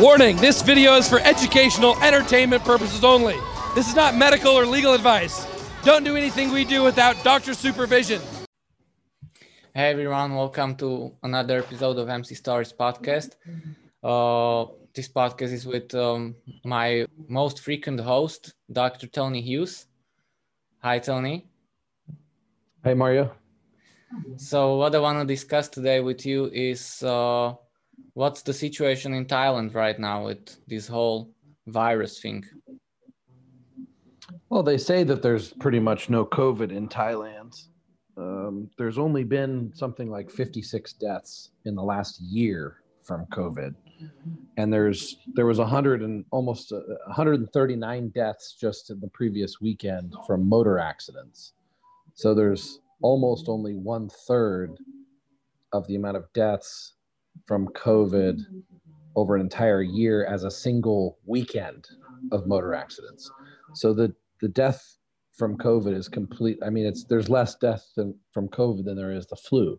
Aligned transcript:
Warning 0.00 0.36
this 0.38 0.60
video 0.60 0.96
is 0.96 1.08
for 1.08 1.20
educational, 1.20 1.96
entertainment 2.02 2.64
purposes 2.64 3.04
only. 3.04 3.36
This 3.76 3.88
is 3.88 3.94
not 3.94 4.16
medical 4.16 4.50
or 4.50 4.66
legal 4.66 4.92
advice. 4.92 5.46
Don't 5.84 6.02
do 6.02 6.16
anything 6.16 6.50
we 6.50 6.64
do 6.64 6.82
without 6.82 7.22
doctor 7.22 7.54
supervision. 7.54 8.20
Hey 9.72 9.90
everyone, 9.92 10.34
welcome 10.34 10.74
to 10.78 11.12
another 11.22 11.58
episode 11.58 11.96
of 11.98 12.08
MC 12.08 12.34
Stories 12.34 12.72
podcast. 12.72 13.36
Uh, 14.02 14.72
this 14.92 15.08
podcast 15.08 15.52
is 15.52 15.64
with 15.64 15.94
um, 15.94 16.34
my 16.64 17.06
most 17.28 17.60
frequent 17.60 18.00
host, 18.00 18.52
Dr. 18.72 19.06
Tony 19.06 19.42
Huge. 19.42 19.76
Hi, 20.82 20.98
Tony. 20.98 21.46
Hey, 22.82 22.94
Mario. 22.94 23.32
So, 24.38 24.76
what 24.76 24.92
I 24.92 24.98
want 24.98 25.20
to 25.20 25.24
discuss 25.24 25.68
today 25.68 26.00
with 26.00 26.26
you 26.26 26.50
is 26.52 27.00
uh, 27.04 27.54
what's 28.14 28.42
the 28.42 28.52
situation 28.52 29.12
in 29.14 29.26
Thailand 29.26 29.74
right 29.74 29.98
now 29.98 30.24
with 30.24 30.56
this 30.66 30.86
whole 30.86 31.30
virus 31.66 32.20
thing? 32.20 32.44
Well, 34.48 34.62
they 34.62 34.78
say 34.78 35.04
that 35.04 35.22
there's 35.22 35.52
pretty 35.52 35.80
much 35.80 36.08
no 36.08 36.24
COVID 36.24 36.70
in 36.70 36.88
Thailand. 36.88 37.66
Um, 38.16 38.70
there's 38.78 38.98
only 38.98 39.24
been 39.24 39.72
something 39.74 40.08
like 40.08 40.30
56 40.30 40.92
deaths 40.94 41.50
in 41.64 41.74
the 41.74 41.82
last 41.82 42.20
year 42.20 42.76
from 43.02 43.26
COVID, 43.26 43.74
and 44.56 44.72
there's 44.72 45.16
there 45.34 45.46
was 45.46 45.58
100 45.58 46.02
and 46.02 46.24
almost 46.30 46.72
uh, 46.72 46.80
139 47.06 48.08
deaths 48.10 48.56
just 48.58 48.90
in 48.90 49.00
the 49.00 49.08
previous 49.08 49.60
weekend 49.60 50.14
from 50.26 50.48
motor 50.48 50.78
accidents. 50.78 51.52
So 52.14 52.34
there's 52.34 52.80
almost 53.02 53.48
only 53.48 53.74
one 53.74 54.08
third 54.08 54.76
of 55.72 55.86
the 55.88 55.96
amount 55.96 56.16
of 56.16 56.32
deaths 56.32 56.93
from 57.46 57.68
COVID 57.68 58.40
over 59.16 59.36
an 59.36 59.40
entire 59.40 59.82
year 59.82 60.26
as 60.26 60.44
a 60.44 60.50
single 60.50 61.18
weekend 61.26 61.86
of 62.32 62.46
motor 62.46 62.74
accidents. 62.74 63.30
So 63.74 63.92
the 63.92 64.14
the 64.40 64.48
death 64.48 64.98
from 65.36 65.56
COVID 65.56 65.94
is 65.94 66.08
complete. 66.08 66.58
I 66.64 66.70
mean, 66.70 66.86
it's 66.86 67.04
there's 67.04 67.28
less 67.28 67.56
death 67.56 67.86
than, 67.96 68.14
from 68.32 68.48
COVID 68.48 68.84
than 68.84 68.96
there 68.96 69.12
is 69.12 69.26
the 69.26 69.36
flu. 69.36 69.78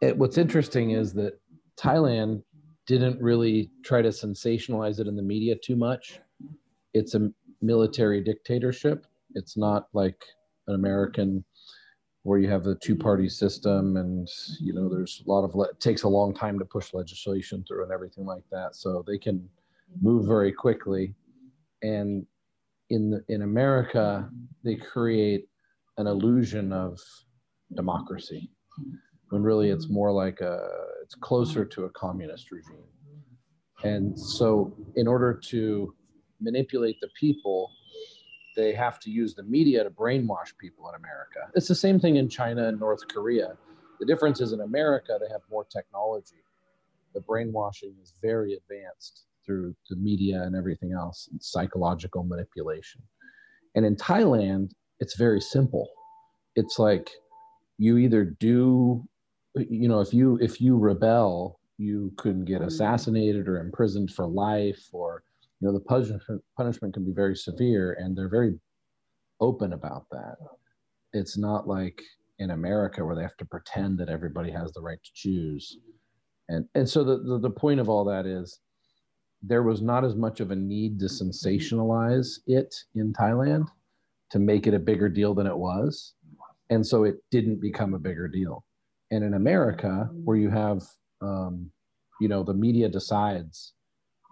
It, 0.00 0.16
what's 0.16 0.38
interesting 0.38 0.90
is 0.90 1.12
that 1.14 1.40
Thailand 1.76 2.42
didn't 2.86 3.20
really 3.20 3.70
try 3.84 4.02
to 4.02 4.08
sensationalize 4.08 4.98
it 4.98 5.06
in 5.06 5.16
the 5.16 5.22
media 5.22 5.54
too 5.56 5.76
much. 5.76 6.20
It's 6.94 7.14
a 7.14 7.30
military 7.60 8.22
dictatorship. 8.22 9.06
It's 9.34 9.56
not 9.56 9.86
like 9.92 10.20
an 10.66 10.74
American 10.74 11.44
where 12.22 12.38
you 12.38 12.48
have 12.48 12.64
the 12.64 12.76
two 12.76 12.94
mm-hmm. 12.94 13.02
party 13.02 13.28
system 13.28 13.96
and 13.96 14.28
you 14.60 14.72
know 14.72 14.88
there's 14.88 15.22
a 15.26 15.30
lot 15.30 15.44
of 15.44 15.54
le- 15.54 15.68
it 15.68 15.80
takes 15.80 16.02
a 16.04 16.08
long 16.08 16.34
time 16.34 16.58
to 16.58 16.64
push 16.64 16.94
legislation 16.94 17.64
through 17.66 17.82
and 17.82 17.92
everything 17.92 18.24
like 18.24 18.44
that. 18.50 18.76
So 18.76 19.04
they 19.06 19.18
can 19.18 19.48
move 20.00 20.26
very 20.26 20.52
quickly. 20.52 21.14
And 21.82 22.26
in 22.90 23.10
the, 23.10 23.24
in 23.28 23.42
america 23.42 24.28
they 24.64 24.74
create 24.74 25.48
an 25.96 26.06
illusion 26.06 26.72
of 26.72 26.98
democracy 27.74 28.50
when 29.30 29.42
really 29.42 29.70
it's 29.70 29.88
more 29.88 30.12
like 30.12 30.40
a 30.40 30.68
it's 31.02 31.14
closer 31.14 31.64
to 31.64 31.84
a 31.84 31.90
communist 31.90 32.50
regime. 32.50 32.84
And 33.82 34.18
so 34.18 34.76
in 34.94 35.08
order 35.08 35.34
to 35.48 35.94
manipulate 36.40 37.00
the 37.00 37.08
people 37.18 37.70
they 38.56 38.72
have 38.74 38.98
to 39.00 39.10
use 39.10 39.34
the 39.34 39.42
media 39.42 39.84
to 39.84 39.90
brainwash 39.90 40.56
people 40.58 40.88
in 40.88 40.94
America. 40.94 41.50
It's 41.54 41.68
the 41.68 41.74
same 41.74 41.98
thing 41.98 42.16
in 42.16 42.28
China 42.28 42.68
and 42.68 42.78
North 42.78 43.06
Korea. 43.08 43.56
The 44.00 44.06
difference 44.06 44.40
is 44.40 44.52
in 44.52 44.60
America, 44.60 45.18
they 45.20 45.30
have 45.32 45.42
more 45.50 45.64
technology. 45.64 46.42
The 47.14 47.20
brainwashing 47.20 47.94
is 48.02 48.14
very 48.22 48.54
advanced 48.54 49.24
through 49.44 49.74
the 49.90 49.96
media 49.96 50.42
and 50.42 50.56
everything 50.56 50.92
else, 50.92 51.28
and 51.30 51.42
psychological 51.42 52.24
manipulation. 52.24 53.02
And 53.74 53.84
in 53.84 53.96
Thailand, 53.96 54.72
it's 55.00 55.16
very 55.16 55.40
simple. 55.40 55.88
It's 56.54 56.78
like 56.78 57.10
you 57.78 57.98
either 57.98 58.24
do, 58.24 59.04
you 59.56 59.88
know, 59.88 60.00
if 60.00 60.14
you 60.14 60.38
if 60.40 60.60
you 60.60 60.76
rebel, 60.76 61.58
you 61.78 62.12
could 62.16 62.46
get 62.46 62.58
mm-hmm. 62.58 62.68
assassinated 62.68 63.48
or 63.48 63.58
imprisoned 63.58 64.10
for 64.10 64.26
life 64.26 64.88
or 64.92 65.24
you 65.62 65.68
know 65.68 65.74
the 65.74 65.84
punishment 65.84 66.42
punishment 66.56 66.92
can 66.92 67.04
be 67.04 67.12
very 67.12 67.36
severe 67.36 67.96
and 68.00 68.16
they're 68.16 68.28
very 68.28 68.58
open 69.40 69.72
about 69.72 70.06
that. 70.10 70.36
It's 71.12 71.38
not 71.38 71.68
like 71.68 72.02
in 72.38 72.50
america 72.50 73.04
where 73.04 73.14
they 73.14 73.22
have 73.22 73.36
to 73.36 73.44
pretend 73.44 73.98
that 73.98 74.08
everybody 74.08 74.50
has 74.50 74.72
the 74.72 74.80
right 74.80 74.98
to 75.02 75.10
choose. 75.14 75.78
And 76.48 76.66
and 76.74 76.88
so 76.88 77.04
the, 77.04 77.18
the, 77.18 77.38
the 77.38 77.50
point 77.50 77.78
of 77.78 77.88
all 77.88 78.04
that 78.06 78.26
is 78.26 78.58
there 79.40 79.62
was 79.62 79.80
not 79.80 80.04
as 80.04 80.16
much 80.16 80.40
of 80.40 80.50
a 80.50 80.56
need 80.56 80.98
to 80.98 81.06
sensationalize 81.06 82.38
it 82.46 82.74
in 82.96 83.12
thailand 83.12 83.66
to 84.30 84.38
make 84.40 84.66
it 84.66 84.74
a 84.74 84.78
bigger 84.78 85.08
deal 85.08 85.34
than 85.34 85.46
it 85.46 85.56
was. 85.56 86.14
And 86.70 86.84
so 86.84 87.04
it 87.04 87.16
didn't 87.30 87.60
become 87.60 87.92
a 87.94 87.98
bigger 87.98 88.26
deal. 88.26 88.64
And 89.12 89.22
in 89.22 89.34
america 89.34 90.08
where 90.24 90.36
you 90.36 90.50
have 90.50 90.82
um, 91.20 91.70
you 92.20 92.28
know 92.28 92.42
the 92.42 92.54
media 92.54 92.88
decides 92.88 93.74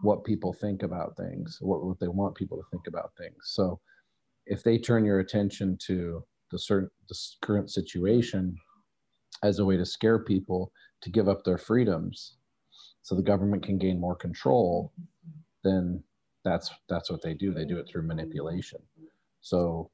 what 0.03 0.25
people 0.25 0.53
think 0.53 0.83
about 0.83 1.17
things, 1.17 1.59
what, 1.61 1.85
what 1.85 2.01
they 2.01 2.09
want 2.09 2.35
people 2.35 2.57
to 2.57 2.65
think 2.71 2.87
about 2.87 3.13
things. 3.19 3.37
So 3.45 3.81
if 4.47 4.63
they 4.63 4.79
turn 4.79 5.05
your 5.05 5.21
attention 5.21 5.77
to 5.87 6.25
the 6.51 6.59
certain 6.59 6.91
the 7.09 7.17
current 7.43 7.71
situation 7.71 8.57
as 9.43 9.59
a 9.59 9.65
way 9.65 9.77
to 9.77 9.87
scare 9.87 10.19
people 10.19 10.73
to 11.03 11.11
give 11.11 11.29
up 11.29 11.45
their 11.45 11.59
freedoms 11.59 12.37
so 13.03 13.15
the 13.15 13.23
government 13.23 13.65
can 13.65 13.79
gain 13.79 14.01
more 14.01 14.17
control, 14.17 14.93
then 15.65 16.03
that's 16.45 16.71
that's 16.89 17.11
what 17.11 17.23
they 17.23 17.35
do. 17.35 17.53
They 17.53 17.65
do 17.65 17.79
it 17.79 17.87
through 17.89 18.07
manipulation. 18.07 18.81
So 19.41 19.91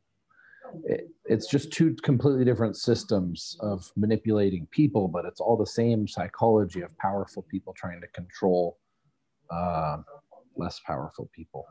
it, 0.85 1.09
it's 1.27 1.49
just 1.49 1.73
two 1.73 1.95
completely 2.03 2.45
different 2.45 2.77
systems 2.77 3.57
of 3.61 3.93
manipulating 3.97 4.67
people, 4.71 5.09
but 5.09 5.25
it's 5.25 5.41
all 5.41 5.57
the 5.57 5.67
same 5.67 6.09
psychology 6.09 6.81
of 6.81 6.97
powerful 6.99 7.43
people 7.51 7.75
trying 7.77 8.01
to 8.01 8.09
control 8.09 8.79
uh, 9.51 9.99
less 10.57 10.81
powerful 10.81 11.29
people. 11.33 11.67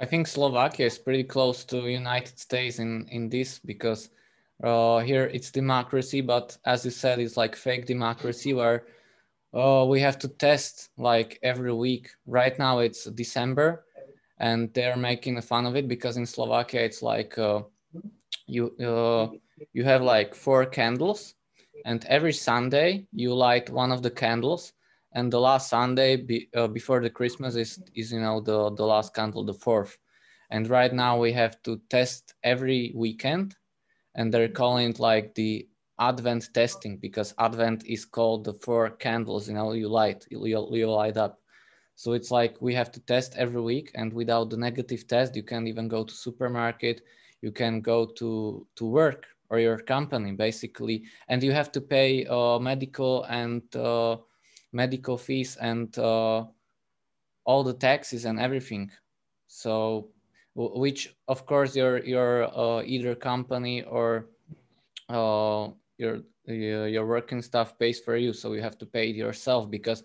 I 0.00 0.06
think 0.06 0.26
Slovakia 0.26 0.86
is 0.86 0.98
pretty 0.98 1.24
close 1.24 1.64
to 1.66 1.88
United 1.88 2.38
States 2.38 2.78
in 2.78 3.06
in 3.10 3.28
this 3.28 3.58
because 3.58 4.10
uh, 4.64 5.00
here 5.00 5.26
it's 5.32 5.50
democracy, 5.50 6.20
but 6.20 6.56
as 6.64 6.84
you 6.84 6.90
said, 6.90 7.18
it's 7.18 7.36
like 7.36 7.56
fake 7.56 7.86
democracy 7.86 8.54
where 8.54 8.86
uh, 9.54 9.84
we 9.88 10.00
have 10.00 10.18
to 10.20 10.28
test 10.28 10.90
like 10.96 11.38
every 11.42 11.72
week. 11.72 12.10
Right 12.26 12.58
now 12.58 12.78
it's 12.78 13.04
December, 13.04 13.84
and 14.38 14.72
they're 14.72 14.96
making 14.96 15.40
fun 15.42 15.66
of 15.66 15.76
it 15.76 15.88
because 15.88 16.16
in 16.16 16.26
Slovakia 16.26 16.82
it's 16.82 17.02
like 17.02 17.38
uh, 17.38 17.62
you 18.46 18.74
uh, 18.80 19.28
you 19.72 19.84
have 19.84 20.02
like 20.02 20.34
four 20.34 20.64
candles, 20.66 21.34
and 21.84 22.04
every 22.06 22.32
Sunday 22.32 23.06
you 23.12 23.34
light 23.34 23.68
one 23.70 23.92
of 23.92 24.02
the 24.02 24.10
candles 24.10 24.72
and 25.14 25.32
the 25.32 25.40
last 25.40 25.68
Sunday 25.70 26.16
be, 26.16 26.48
uh, 26.54 26.68
before 26.68 27.00
the 27.00 27.10
Christmas 27.10 27.54
is 27.56 27.78
is 27.94 28.12
you 28.12 28.20
know 28.20 28.40
the 28.40 28.70
the 28.74 28.84
last 28.84 29.14
candle, 29.14 29.44
the 29.44 29.54
fourth. 29.54 29.98
And 30.50 30.68
right 30.68 30.92
now 30.92 31.18
we 31.18 31.32
have 31.32 31.62
to 31.62 31.80
test 31.88 32.34
every 32.44 32.92
weekend, 32.94 33.56
and 34.14 34.32
they're 34.32 34.48
calling 34.48 34.90
it 34.90 34.98
like 35.00 35.34
the 35.34 35.68
Advent 35.98 36.48
testing 36.54 36.98
because 36.98 37.34
Advent 37.38 37.84
is 37.86 38.04
called 38.04 38.44
the 38.44 38.54
four 38.54 38.90
candles. 38.90 39.48
You 39.48 39.54
know, 39.54 39.72
you 39.72 39.88
light 39.88 40.26
you, 40.30 40.46
you 40.46 40.90
light 40.90 41.16
up. 41.16 41.40
So 41.94 42.12
it's 42.12 42.30
like 42.30 42.60
we 42.60 42.74
have 42.74 42.90
to 42.92 43.00
test 43.00 43.34
every 43.36 43.60
week, 43.60 43.90
and 43.94 44.12
without 44.12 44.50
the 44.50 44.56
negative 44.56 45.06
test, 45.06 45.36
you 45.36 45.42
can't 45.42 45.68
even 45.68 45.88
go 45.88 46.04
to 46.04 46.14
supermarket. 46.14 47.02
You 47.42 47.52
can 47.52 47.80
go 47.80 48.06
to 48.06 48.66
to 48.76 48.84
work 48.86 49.26
or 49.50 49.58
your 49.58 49.78
company 49.78 50.32
basically, 50.32 51.04
and 51.28 51.42
you 51.42 51.52
have 51.52 51.70
to 51.72 51.80
pay 51.80 52.26
uh, 52.26 52.58
medical 52.58 53.24
and 53.24 53.62
uh, 53.76 54.16
medical 54.72 55.18
fees 55.18 55.56
and 55.56 55.96
uh, 55.98 56.44
all 57.44 57.62
the 57.62 57.74
taxes 57.74 58.24
and 58.24 58.38
everything. 58.40 58.90
So, 59.46 60.08
which 60.54 61.14
of 61.28 61.46
course 61.46 61.76
your 61.76 62.04
your 62.04 62.44
uh, 62.58 62.82
either 62.84 63.14
company 63.14 63.82
or 63.82 64.26
uh, 65.08 65.68
your 65.98 66.22
your 66.46 67.06
working 67.06 67.42
staff 67.42 67.78
pays 67.78 68.00
for 68.00 68.16
you, 68.16 68.32
so 68.32 68.52
you 68.52 68.62
have 68.62 68.78
to 68.78 68.86
pay 68.86 69.10
it 69.10 69.16
yourself 69.16 69.70
because 69.70 70.02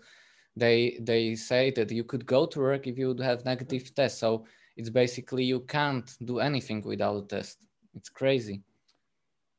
they 0.56 0.98
they 1.00 1.34
say 1.34 1.70
that 1.72 1.90
you 1.90 2.04
could 2.04 2.26
go 2.26 2.46
to 2.46 2.60
work 2.60 2.86
if 2.86 2.98
you 2.98 3.08
would 3.08 3.20
have 3.20 3.44
negative 3.44 3.94
test. 3.94 4.18
So 4.18 4.44
it's 4.76 4.90
basically 4.90 5.44
you 5.44 5.60
can't 5.60 6.16
do 6.24 6.38
anything 6.38 6.82
without 6.82 7.24
a 7.24 7.26
test. 7.26 7.58
It's 7.94 8.08
crazy. 8.08 8.62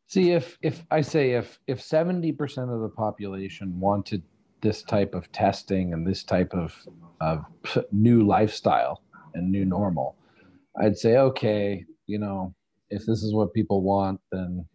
See, 0.07 0.31
if 0.31 0.57
if 0.61 0.85
I 0.89 1.01
say 1.01 1.33
if 1.33 1.59
if 1.67 1.81
seventy 1.81 2.31
percent 2.31 2.71
of 2.71 2.81
the 2.81 2.89
population 2.89 3.79
wanted 3.79 4.23
this 4.61 4.83
type 4.83 5.13
of 5.15 5.31
testing 5.31 5.93
and 5.93 6.05
this 6.05 6.23
type 6.23 6.53
of, 6.53 6.73
of 7.21 7.45
new 7.91 8.25
lifestyle 8.25 9.03
and 9.33 9.51
new 9.51 9.65
normal, 9.65 10.15
I'd 10.81 10.97
say, 10.97 11.17
okay, 11.17 11.85
you 12.07 12.19
know, 12.19 12.53
if 12.89 13.05
this 13.05 13.23
is 13.23 13.33
what 13.33 13.53
people 13.53 13.81
want, 13.81 14.19
then 14.31 14.65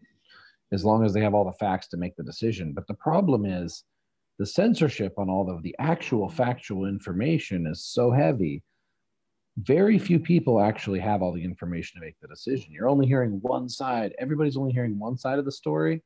as 0.72 0.84
long 0.84 1.04
as 1.04 1.12
they 1.12 1.20
have 1.20 1.34
all 1.34 1.44
the 1.44 1.52
facts 1.52 1.88
to 1.88 1.96
make 1.96 2.16
the 2.16 2.22
decision. 2.22 2.72
But 2.72 2.86
the 2.86 2.94
problem 2.94 3.44
is 3.44 3.84
the 4.38 4.46
censorship 4.46 5.14
on 5.18 5.30
all 5.30 5.50
of 5.50 5.62
the 5.62 5.74
actual 5.78 6.28
factual 6.28 6.86
information 6.86 7.66
is 7.66 7.84
so 7.84 8.10
heavy. 8.10 8.62
Very 9.58 9.98
few 9.98 10.18
people 10.18 10.60
actually 10.60 10.98
have 10.98 11.22
all 11.22 11.32
the 11.32 11.44
information 11.44 12.00
to 12.00 12.04
make 12.04 12.16
the 12.20 12.28
decision. 12.28 12.72
You're 12.72 12.88
only 12.88 13.06
hearing 13.06 13.38
one 13.42 13.68
side. 13.68 14.12
Everybody's 14.18 14.56
only 14.56 14.72
hearing 14.72 14.98
one 14.98 15.16
side 15.16 15.38
of 15.38 15.44
the 15.44 15.52
story. 15.52 16.02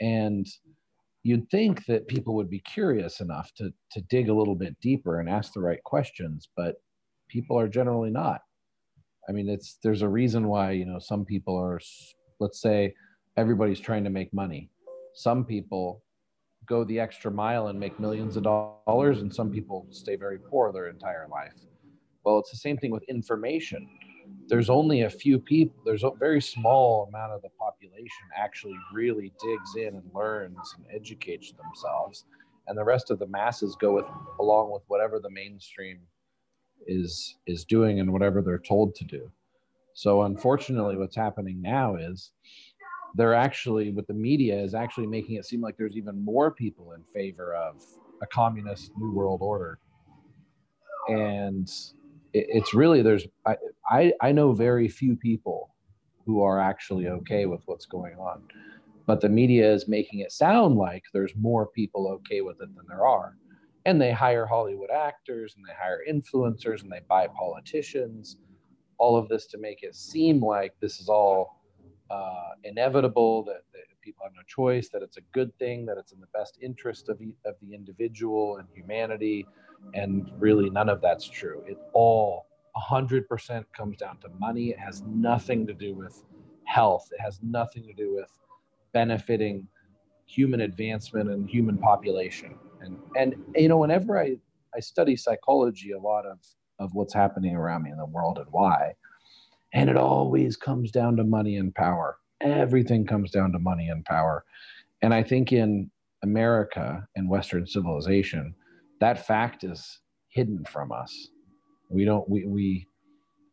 And 0.00 0.46
you'd 1.28 1.50
think 1.50 1.84
that 1.84 2.08
people 2.08 2.34
would 2.34 2.48
be 2.48 2.60
curious 2.60 3.20
enough 3.20 3.52
to 3.52 3.70
to 3.92 4.00
dig 4.08 4.30
a 4.30 4.34
little 4.34 4.54
bit 4.54 4.74
deeper 4.80 5.20
and 5.20 5.28
ask 5.28 5.52
the 5.52 5.60
right 5.60 5.84
questions 5.84 6.48
but 6.56 6.76
people 7.28 7.60
are 7.60 7.68
generally 7.68 8.10
not. 8.10 8.40
I 9.28 9.32
mean 9.32 9.48
it's 9.50 9.78
there's 9.82 10.00
a 10.00 10.08
reason 10.08 10.48
why 10.48 10.70
you 10.70 10.86
know 10.86 10.98
some 10.98 11.26
people 11.26 11.54
are 11.56 11.78
let's 12.40 12.62
say 12.62 12.94
everybody's 13.36 13.78
trying 13.78 14.04
to 14.04 14.10
make 14.10 14.32
money. 14.32 14.70
Some 15.12 15.44
people 15.44 16.02
go 16.64 16.82
the 16.84 16.98
extra 16.98 17.30
mile 17.30 17.68
and 17.68 17.78
make 17.78 18.00
millions 18.00 18.36
of 18.38 18.44
dollars 18.44 19.20
and 19.20 19.34
some 19.34 19.50
people 19.50 19.86
stay 19.90 20.16
very 20.16 20.38
poor 20.38 20.72
their 20.72 20.88
entire 20.88 21.28
life. 21.30 21.58
Well 22.24 22.38
it's 22.38 22.50
the 22.50 22.64
same 22.66 22.78
thing 22.78 22.90
with 22.90 23.02
information 23.16 23.86
there's 24.48 24.70
only 24.70 25.02
a 25.02 25.10
few 25.10 25.38
people 25.38 25.76
there's 25.84 26.04
a 26.04 26.10
very 26.18 26.40
small 26.40 27.06
amount 27.08 27.32
of 27.32 27.42
the 27.42 27.50
population 27.58 28.08
actually 28.36 28.76
really 28.92 29.32
digs 29.42 29.76
in 29.76 29.94
and 29.94 30.10
learns 30.14 30.56
and 30.76 30.86
educates 30.94 31.52
themselves. 31.52 32.24
And 32.66 32.76
the 32.76 32.84
rest 32.84 33.10
of 33.10 33.18
the 33.18 33.26
masses 33.26 33.76
go 33.80 33.94
with 33.94 34.04
along 34.40 34.70
with 34.70 34.82
whatever 34.88 35.20
the 35.20 35.30
mainstream 35.30 36.00
is 36.86 37.36
is 37.46 37.64
doing 37.64 38.00
and 38.00 38.12
whatever 38.12 38.42
they're 38.42 38.58
told 38.58 38.94
to 38.96 39.04
do. 39.04 39.30
So 39.94 40.22
unfortunately 40.22 40.96
what's 40.96 41.16
happening 41.16 41.60
now 41.60 41.96
is 41.96 42.32
they're 43.14 43.34
actually 43.34 43.90
with 43.90 44.06
the 44.06 44.14
media 44.14 44.58
is 44.58 44.74
actually 44.74 45.06
making 45.06 45.36
it 45.36 45.44
seem 45.46 45.60
like 45.60 45.76
there's 45.76 45.96
even 45.96 46.24
more 46.24 46.50
people 46.50 46.92
in 46.92 47.02
favor 47.14 47.54
of 47.54 47.82
a 48.22 48.26
communist 48.26 48.92
new 48.96 49.12
world 49.12 49.40
order. 49.42 49.78
And 51.08 51.70
it's 52.34 52.74
really 52.74 53.02
there's 53.02 53.26
I, 53.46 53.56
I 53.88 54.12
i 54.20 54.32
know 54.32 54.52
very 54.52 54.88
few 54.88 55.16
people 55.16 55.74
who 56.26 56.42
are 56.42 56.60
actually 56.60 57.08
okay 57.08 57.46
with 57.46 57.62
what's 57.66 57.86
going 57.86 58.16
on 58.16 58.42
but 59.08 59.22
the 59.22 59.28
media 59.28 59.72
is 59.72 59.88
making 59.88 60.20
it 60.20 60.30
sound 60.30 60.76
like 60.76 61.02
there's 61.14 61.32
more 61.34 61.66
people 61.68 62.06
okay 62.08 62.42
with 62.42 62.60
it 62.60 62.68
than 62.76 62.84
there 62.86 63.06
are. 63.06 63.36
And 63.86 63.98
they 63.98 64.12
hire 64.12 64.44
hollywood 64.44 64.90
actors 64.90 65.54
and 65.56 65.64
they 65.66 65.72
hire 65.72 66.00
influencers 66.08 66.82
and 66.82 66.92
they 66.92 67.00
buy 67.08 67.26
politicians 67.28 68.36
all 68.98 69.16
of 69.16 69.26
this 69.28 69.46
to 69.46 69.58
make 69.58 69.82
it 69.82 69.94
seem 69.94 70.44
like 70.44 70.74
this 70.80 71.00
is 71.00 71.08
all 71.08 71.62
uh, 72.10 72.50
inevitable 72.64 73.44
that, 73.44 73.62
that, 73.72 73.82
people 74.00 74.24
have 74.24 74.32
no 74.34 74.42
choice 74.46 74.88
that 74.88 75.02
it's 75.02 75.18
a 75.18 75.22
good 75.32 75.52
thing 75.58 75.84
that 75.84 75.98
it's 75.98 76.12
in 76.12 76.20
the 76.20 76.26
best 76.32 76.56
interest 76.62 77.10
of, 77.10 77.20
of 77.44 77.54
the 77.60 77.74
individual 77.74 78.56
and 78.56 78.66
humanity 78.72 79.44
and 79.94 80.30
really, 80.38 80.70
none 80.70 80.88
of 80.88 81.00
that's 81.00 81.28
true. 81.28 81.62
It 81.66 81.78
all 81.92 82.46
100% 82.76 83.64
comes 83.76 83.96
down 83.96 84.18
to 84.18 84.28
money. 84.38 84.70
It 84.70 84.78
has 84.78 85.02
nothing 85.02 85.66
to 85.66 85.74
do 85.74 85.94
with 85.94 86.22
health, 86.64 87.08
it 87.12 87.20
has 87.20 87.40
nothing 87.42 87.84
to 87.84 87.94
do 87.94 88.14
with 88.14 88.30
benefiting 88.92 89.66
human 90.26 90.60
advancement 90.60 91.30
and 91.30 91.48
human 91.48 91.78
population. 91.78 92.54
And, 92.80 92.98
and 93.16 93.34
you 93.56 93.68
know, 93.68 93.78
whenever 93.78 94.20
I, 94.20 94.36
I 94.74 94.80
study 94.80 95.16
psychology, 95.16 95.92
a 95.92 95.98
lot 95.98 96.26
of, 96.26 96.38
of 96.78 96.90
what's 96.94 97.14
happening 97.14 97.56
around 97.56 97.84
me 97.84 97.90
in 97.90 97.96
the 97.96 98.04
world 98.06 98.38
and 98.38 98.46
why, 98.50 98.92
and 99.72 99.88
it 99.90 99.96
always 99.96 100.56
comes 100.56 100.90
down 100.90 101.16
to 101.16 101.24
money 101.24 101.56
and 101.56 101.74
power. 101.74 102.18
Everything 102.40 103.06
comes 103.06 103.30
down 103.30 103.52
to 103.52 103.58
money 103.58 103.88
and 103.88 104.04
power. 104.04 104.44
And 105.02 105.12
I 105.14 105.22
think 105.22 105.52
in 105.52 105.90
America 106.22 107.06
and 107.16 107.28
Western 107.28 107.66
civilization, 107.66 108.54
that 109.00 109.26
fact 109.26 109.64
is 109.64 110.00
hidden 110.28 110.64
from 110.64 110.92
us. 110.92 111.28
We 111.90 112.04
don't 112.04 112.28
we 112.28 112.46
we 112.46 112.86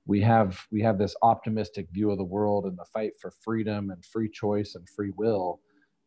we 0.06 0.22
have 0.22 0.60
we 0.72 0.82
have 0.82 0.98
this 0.98 1.16
optimistic 1.22 1.88
view 1.92 2.12
of 2.12 2.18
the 2.18 2.24
world 2.24 2.66
and 2.66 2.78
the 2.78 2.86
fight 2.86 3.14
for 3.20 3.32
freedom 3.32 3.90
and 3.90 4.04
free 4.06 4.30
choice 4.30 4.76
and 4.76 4.88
free 4.90 5.12
will. 5.16 5.60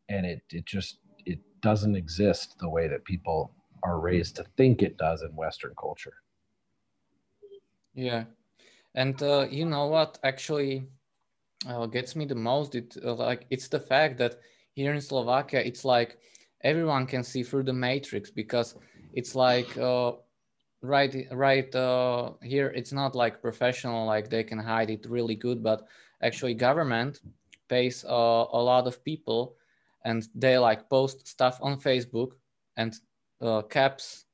And 0.09 0.27
it 0.27 0.43
it 0.51 0.65
just 0.67 0.99
it 1.27 1.41
doesn't 1.61 1.97
exist 1.97 2.57
the 2.61 2.69
way 2.69 2.89
that 2.89 3.05
people 3.05 3.53
are 3.83 4.01
raised 4.01 4.37
to 4.37 4.45
think 4.57 4.83
it 4.83 4.97
does 4.97 5.23
in 5.23 5.35
western 5.37 5.75
culture. 5.79 6.15
Yeah. 7.95 8.25
And 8.95 9.21
uh, 9.23 9.47
you 9.51 9.67
know 9.67 9.87
what? 9.87 10.19
Actually 10.25 10.89
uh, 11.67 11.87
gets 11.87 12.15
me 12.15 12.25
the 12.25 12.35
most 12.35 12.75
it 12.75 12.97
uh, 13.05 13.15
like 13.15 13.47
it's 13.51 13.69
the 13.69 13.81
fact 13.81 14.19
that 14.19 14.37
here 14.75 14.95
in 14.95 15.01
slovakia 15.01 15.61
it's 15.61 15.85
like 15.85 16.19
everyone 16.63 17.07
can 17.07 17.23
see 17.23 17.43
through 17.43 17.63
the 17.63 17.73
matrix 17.73 18.31
because 18.31 18.77
it's 19.13 19.35
like 19.35 19.77
uh, 19.79 20.13
right 20.83 21.27
right 21.33 21.75
uh, 21.75 22.33
here 22.43 22.69
it's 22.75 22.93
not 22.93 23.15
like 23.15 23.43
professional 23.43 24.07
like 24.07 24.31
they 24.31 24.45
can 24.45 24.59
hide 24.59 24.91
it 24.91 25.07
really 25.09 25.35
good 25.35 25.63
but 25.63 25.87
actually 26.23 26.55
government 26.55 27.21
pays 27.69 28.05
uh, 28.05 28.45
a 28.53 28.63
lot 28.63 28.87
of 28.87 29.03
people 29.05 29.57
and 30.05 30.29
they 30.35 30.57
like 30.59 30.89
post 30.89 31.27
stuff 31.27 31.59
on 31.63 31.81
facebook 31.81 32.33
and 32.77 32.95
uh, 33.43 33.63
caps 33.63 34.25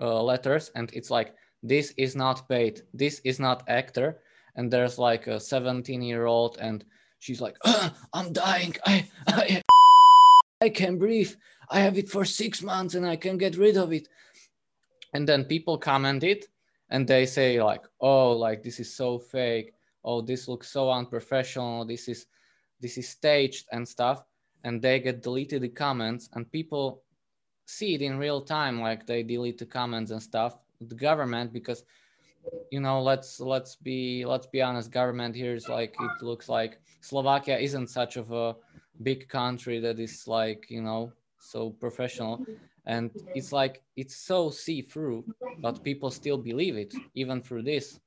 uh, 0.00 0.22
letters 0.22 0.70
and 0.74 0.90
it's 0.92 1.10
like 1.10 1.34
this 1.62 1.92
is 1.96 2.14
not 2.14 2.48
paid 2.48 2.82
this 2.94 3.20
is 3.24 3.40
not 3.40 3.62
actor. 3.68 4.20
And 4.56 4.70
there's 4.72 4.98
like 4.98 5.28
a 5.28 5.38
17 5.38 6.02
year 6.02 6.26
old 6.26 6.58
and 6.60 6.84
she's 7.20 7.40
like 7.40 7.56
i'm 8.12 8.32
dying 8.32 8.74
i 8.86 9.08
i 9.28 9.62
i 10.60 10.68
can 10.68 10.98
breathe 10.98 11.32
i 11.70 11.80
have 11.80 11.98
it 11.98 12.08
for 12.08 12.24
six 12.24 12.62
months 12.62 12.94
and 12.94 13.06
i 13.06 13.16
can 13.16 13.36
get 13.38 13.56
rid 13.56 13.76
of 13.76 13.92
it. 13.92 14.08
And 15.14 15.26
then 15.26 15.44
people 15.44 15.78
comment 15.78 16.22
it 16.22 16.46
and 16.90 17.06
they 17.06 17.26
say 17.26 17.62
like 17.62 17.84
oh 18.00 18.32
like 18.32 18.62
this 18.62 18.80
is 18.80 18.94
so 18.94 19.18
fake. 19.18 19.72
Oh 20.04 20.20
this 20.20 20.48
looks 20.48 20.70
so 20.70 20.90
unprofessional. 20.90 21.84
This 21.84 22.08
is 22.08 22.26
this 22.80 22.98
is 22.98 23.08
staged 23.08 23.66
and 23.72 23.86
stuff. 23.86 24.24
And 24.64 24.82
they 24.82 25.00
get 25.00 25.22
deleted 25.22 25.62
the 25.62 25.68
comments 25.68 26.28
and 26.34 26.50
people 26.50 27.02
see 27.64 27.94
it 27.94 28.02
in 28.02 28.18
real 28.18 28.40
time 28.40 28.80
like 28.80 29.06
they 29.06 29.22
delete 29.22 29.58
the 29.58 29.66
comments 29.66 30.10
and 30.10 30.22
stuff. 30.22 30.58
The 30.80 30.94
government 30.94 31.52
because 31.52 31.84
you 32.70 32.80
know 32.80 33.02
let's 33.02 33.40
let's 33.40 33.76
be 33.76 34.24
let's 34.24 34.46
be 34.46 34.62
honest 34.62 34.90
government 34.90 35.34
here 35.34 35.54
is 35.54 35.68
like 35.68 35.94
it 36.00 36.24
looks 36.24 36.48
like 36.48 36.80
slovakia 37.00 37.58
isn't 37.58 37.88
such 37.88 38.16
of 38.16 38.30
a 38.32 38.54
big 39.02 39.28
country 39.28 39.78
that 39.80 39.98
is 39.98 40.26
like 40.26 40.66
you 40.70 40.80
know 40.80 41.12
so 41.48 41.70
professional. 41.70 42.44
And 42.86 43.10
it's 43.34 43.52
like 43.52 43.82
it's 43.96 44.16
so 44.16 44.50
see-through 44.50 45.24
but 45.60 45.82
people 45.82 46.10
still 46.10 46.38
believe 46.38 46.76
it 46.76 46.94
even 47.14 47.42
through 47.42 47.62
this. 47.62 48.00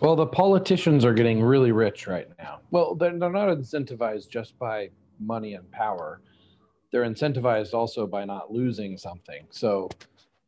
Well 0.00 0.16
the 0.16 0.26
politicians 0.26 1.04
are 1.04 1.14
getting 1.14 1.42
really 1.42 1.72
rich 1.72 2.06
right 2.06 2.28
now. 2.38 2.60
Well 2.70 2.94
they're, 2.94 3.16
they're 3.18 3.30
not 3.30 3.48
incentivized 3.48 4.28
just 4.28 4.58
by 4.58 4.90
money 5.18 5.54
and 5.54 5.70
power. 5.70 6.20
They're 6.90 7.04
incentivized 7.04 7.72
also 7.72 8.06
by 8.06 8.24
not 8.24 8.52
losing 8.52 8.98
something. 8.98 9.46
So 9.50 9.88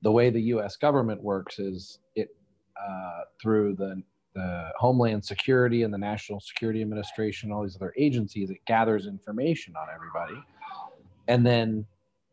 the 0.03 0.11
way 0.11 0.31
the 0.31 0.41
us 0.41 0.77
government 0.77 1.23
works 1.23 1.59
is 1.59 2.01
it 2.17 2.35
uh, 2.77 3.21
through 3.41 3.77
the 3.77 4.03
the 4.35 4.71
Homeland 4.79 5.25
Security 5.25 5.83
and 5.83 5.93
the 5.93 5.99
National 5.99 6.41
Security 6.41 6.81
Administration, 6.81 7.53
all 7.53 7.63
these 7.63 7.77
other 7.77 7.93
agencies, 7.99 8.51
it 8.51 8.65
gathers 8.67 9.07
information 9.07 9.75
on 9.77 9.89
everybody. 9.95 10.43
And 11.29 11.47
then 11.47 11.87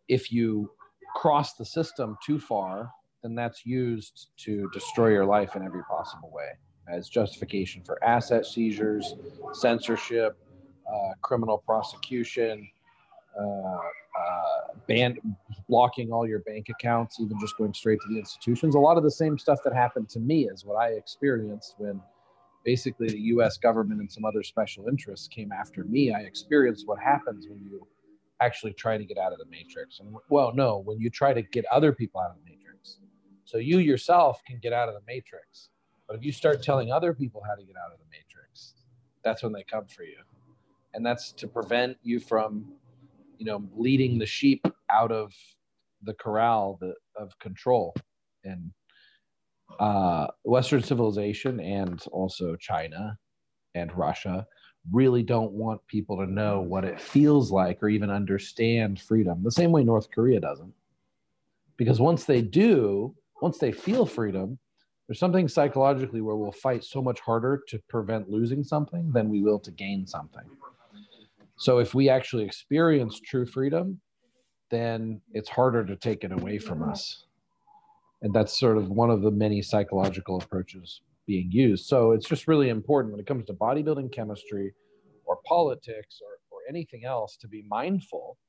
if 0.08 0.32
you 0.32 0.72
cross 1.16 1.54
the 1.54 1.66
system 1.66 2.18
too 2.26 2.40
far, 2.40 2.92
then 3.22 3.36
that's 3.36 3.66
used 3.66 4.30
to 4.38 4.70
destroy 4.74 5.10
your 5.10 5.26
life 5.26 5.56
in 5.56 5.64
every 5.64 5.84
possible 5.84 6.32
way 6.34 6.52
as 6.88 7.08
justification 7.08 7.84
for 7.84 8.04
asset 8.04 8.46
seizures, 8.46 9.16
censorship, 9.54 10.38
uh, 10.92 11.14
criminal 11.22 11.60
prosecution, 11.60 12.68
uh, 13.40 13.44
uh, 13.44 13.80
ban 14.88 15.18
blocking 15.68 16.12
all 16.12 16.28
your 16.28 16.40
bank 16.40 16.68
accounts, 16.70 17.20
even 17.20 17.40
just 17.40 17.56
going 17.58 17.74
straight 17.74 18.00
to 18.02 18.08
the 18.14 18.18
institutions. 18.18 18.76
A 18.76 18.80
lot 18.80 18.98
of 18.98 19.04
the 19.04 19.12
same 19.12 19.38
stuff 19.38 19.60
that 19.64 19.74
happened 19.74 20.10
to 20.10 20.20
me 20.20 20.48
is 20.50 20.66
what 20.66 20.76
I 20.76 20.90
experienced 20.90 21.76
when 21.78 22.02
basically 22.66 23.08
the 23.08 23.20
US 23.20 23.58
government 23.58 24.00
and 24.00 24.12
some 24.12 24.26
other 24.26 24.44
special 24.44 24.88
interests 24.88 25.28
came 25.28 25.52
after 25.52 25.84
me. 25.84 26.12
I 26.12 26.22
experienced 26.22 26.88
what 26.88 27.00
happens 27.00 27.48
when 27.48 27.60
you 27.60 27.88
actually 28.42 28.74
try 28.74 28.98
to 28.98 29.06
get 29.06 29.18
out 29.18 29.34
of 29.34 29.40
the 29.40 29.46
matrix. 29.46 30.00
And 30.00 30.16
well, 30.30 30.54
no, 30.54 30.80
when 30.80 31.00
you 31.00 31.10
try 31.10 31.34
to 31.34 31.42
get 31.42 31.66
other 31.72 31.92
people 31.92 32.22
out 32.22 32.32
of 32.32 32.38
the 32.38 32.44
matrix. 32.44 32.98
So 33.46 33.58
you 33.58 33.80
yourself 33.80 34.42
can 34.46 34.60
get 34.62 34.74
out 34.74 34.90
of 34.90 34.96
the 34.96 35.02
matrix. 35.08 35.70
But 36.08 36.18
if 36.18 36.24
you 36.24 36.32
start 36.32 36.64
telling 36.64 36.92
other 36.92 37.14
people 37.14 37.42
how 37.48 37.56
to 37.56 37.64
get 37.64 37.76
out 37.76 37.92
of 37.92 38.00
the 38.00 38.06
matrix, 38.12 38.76
that's 39.24 39.44
when 39.44 39.54
they 39.54 39.64
come 39.64 39.86
for 39.88 40.04
you. 40.04 40.18
And 40.94 41.06
that's 41.06 41.32
to 41.34 41.48
prevent 41.48 41.98
you 42.02 42.20
from, 42.20 42.74
you 43.38 43.46
know, 43.46 43.64
leading 43.76 44.18
the 44.18 44.26
sheep 44.26 44.66
out 44.92 45.12
of 45.12 45.34
the 46.04 46.14
corral 46.14 46.78
the, 46.80 46.94
of 47.16 47.38
control. 47.40 47.94
And 48.44 48.72
uh, 49.80 50.28
Western 50.44 50.82
civilization 50.82 51.60
and 51.60 52.02
also 52.12 52.56
China 52.56 53.18
and 53.76 53.96
Russia 53.96 54.48
really 54.92 55.24
don't 55.24 55.52
want 55.52 55.86
people 55.88 56.18
to 56.18 56.26
know 56.26 56.62
what 56.62 56.86
it 56.86 57.00
feels 57.00 57.52
like 57.52 57.82
or 57.84 57.90
even 57.90 58.10
understand 58.10 59.00
freedom 59.00 59.44
the 59.44 59.52
same 59.52 59.72
way 59.72 59.84
North 59.84 60.10
Korea 60.12 60.40
doesn't. 60.40 60.74
Because 61.78 62.00
once 62.00 62.26
they 62.26 62.42
do, 62.42 63.16
once 63.42 63.58
they 63.58 63.72
feel 63.72 64.06
freedom, 64.06 64.58
there's 65.08 65.20
something 65.20 65.48
psychologically 65.48 66.22
where 66.22 66.36
we'll 66.36 66.52
fight 66.52 66.84
so 66.84 67.02
much 67.02 67.20
harder 67.20 67.64
to 67.68 67.80
prevent 67.88 68.30
losing 68.30 68.64
something 68.64 69.12
than 69.12 69.30
we 69.30 69.42
will 69.42 69.60
to 69.60 69.72
gain 69.72 70.06
something. 70.06 70.44
So 71.58 71.80
if 71.80 71.94
we 71.94 72.10
actually 72.10 72.46
experience 72.46 73.20
true 73.20 73.46
freedom, 73.46 74.00
then 74.70 75.22
it's 75.34 75.50
harder 75.50 75.84
to 75.86 75.96
take 75.96 76.24
it 76.24 76.32
away 76.32 76.58
from 76.58 76.88
us. 76.88 77.26
And 78.22 78.34
that's 78.34 78.60
sort 78.60 78.78
of 78.78 78.90
one 78.90 79.10
of 79.10 79.22
the 79.22 79.32
many 79.32 79.62
psychological 79.62 80.38
approaches 80.42 81.02
being 81.30 81.52
used. 81.52 81.86
So 81.86 82.12
it's 82.12 82.28
just 82.28 82.48
really 82.48 82.70
important 82.70 83.14
when 83.14 83.20
it 83.20 83.28
comes 83.28 83.46
to 83.46 83.54
bodybuilding 83.54 84.12
chemistry 84.12 84.74
or 85.26 85.38
politics 85.46 86.20
or, 86.26 86.32
or 86.50 86.62
anything 86.68 87.06
else 87.06 87.38
to 87.38 87.48
be 87.48 87.64
mindful 87.70 88.40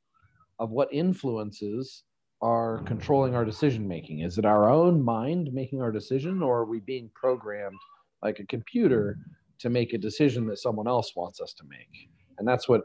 of 0.59 0.71
what 0.71 0.89
influences 0.91 2.05
are 2.41 2.79
controlling 2.85 3.35
our 3.35 3.45
decision 3.45 3.87
making. 3.87 4.21
Is 4.21 4.39
it 4.39 4.47
our 4.47 4.71
own 4.71 5.05
mind 5.05 5.51
making 5.53 5.83
our 5.83 5.93
decision, 5.93 6.43
or 6.43 6.61
are 6.61 6.65
we 6.65 6.81
being 6.81 7.11
programmed 7.15 7.77
like 8.23 8.39
a 8.39 8.47
computer 8.47 9.19
to 9.59 9.69
make 9.69 9.93
a 9.93 9.99
decision 9.99 10.47
that 10.47 10.59
someone 10.59 10.89
else 10.89 11.13
wants 11.15 11.39
us 11.39 11.53
to 11.59 11.65
make? 11.69 12.09
And 12.39 12.49
that's 12.49 12.67
what 12.67 12.81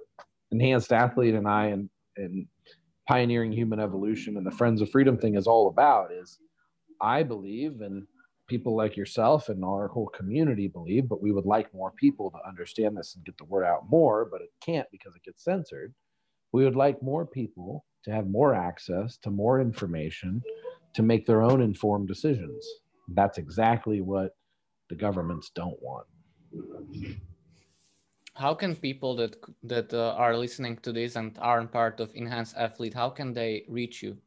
Enhanced 0.51 0.91
Athlete 0.91 1.35
and 1.35 1.47
I 1.47 1.67
and, 1.67 1.89
and 2.17 2.45
Pioneering 3.07 3.53
Human 3.53 3.79
Evolution 3.79 4.35
and 4.35 4.45
the 4.45 4.51
Friends 4.51 4.81
of 4.81 4.89
Freedom 4.89 5.17
thing 5.17 5.35
is 5.35 5.47
all 5.47 5.69
about 5.69 6.11
is 6.11 6.37
I 7.01 7.23
believe 7.23 7.79
and 7.79 8.05
people 8.47 8.75
like 8.75 8.95
yourself 8.95 9.49
and 9.49 9.63
our 9.63 9.87
whole 9.87 10.07
community 10.07 10.67
believe, 10.67 11.09
but 11.09 11.21
we 11.21 11.31
would 11.31 11.45
like 11.45 11.73
more 11.73 11.91
people 11.91 12.31
to 12.31 12.47
understand 12.47 12.95
this 12.95 13.15
and 13.15 13.25
get 13.25 13.37
the 13.37 13.45
word 13.45 13.65
out 13.65 13.89
more, 13.89 14.27
but 14.31 14.41
it 14.41 14.51
can't 14.63 14.87
because 14.91 15.15
it 15.15 15.23
gets 15.23 15.43
censored. 15.43 15.93
We 16.51 16.63
would 16.63 16.75
like 16.75 17.01
more 17.01 17.25
people 17.25 17.85
to 18.03 18.11
have 18.11 18.27
more 18.27 18.53
access 18.53 19.17
to 19.17 19.31
more 19.31 19.59
information 19.59 20.41
to 20.93 21.03
make 21.03 21.25
their 21.25 21.41
own 21.41 21.61
informed 21.61 22.07
decisions. 22.07 22.65
That's 23.09 23.37
exactly 23.37 24.01
what 24.01 24.35
the 24.89 24.95
governments 24.95 25.51
don't 25.53 25.77
want. 25.81 26.05
How 28.35 28.53
can 28.53 28.75
people 28.75 29.15
that 29.15 29.37
that 29.63 29.93
uh, 29.93 30.13
are 30.17 30.37
listening 30.37 30.77
to 30.83 30.91
this 30.91 31.15
and 31.15 31.37
aren't 31.39 31.71
part 31.71 31.99
of 31.99 32.11
Enhanced 32.13 32.55
Athlete, 32.57 32.93
how 32.93 33.09
can 33.09 33.33
they 33.33 33.65
reach 33.67 34.03
you 34.03 34.17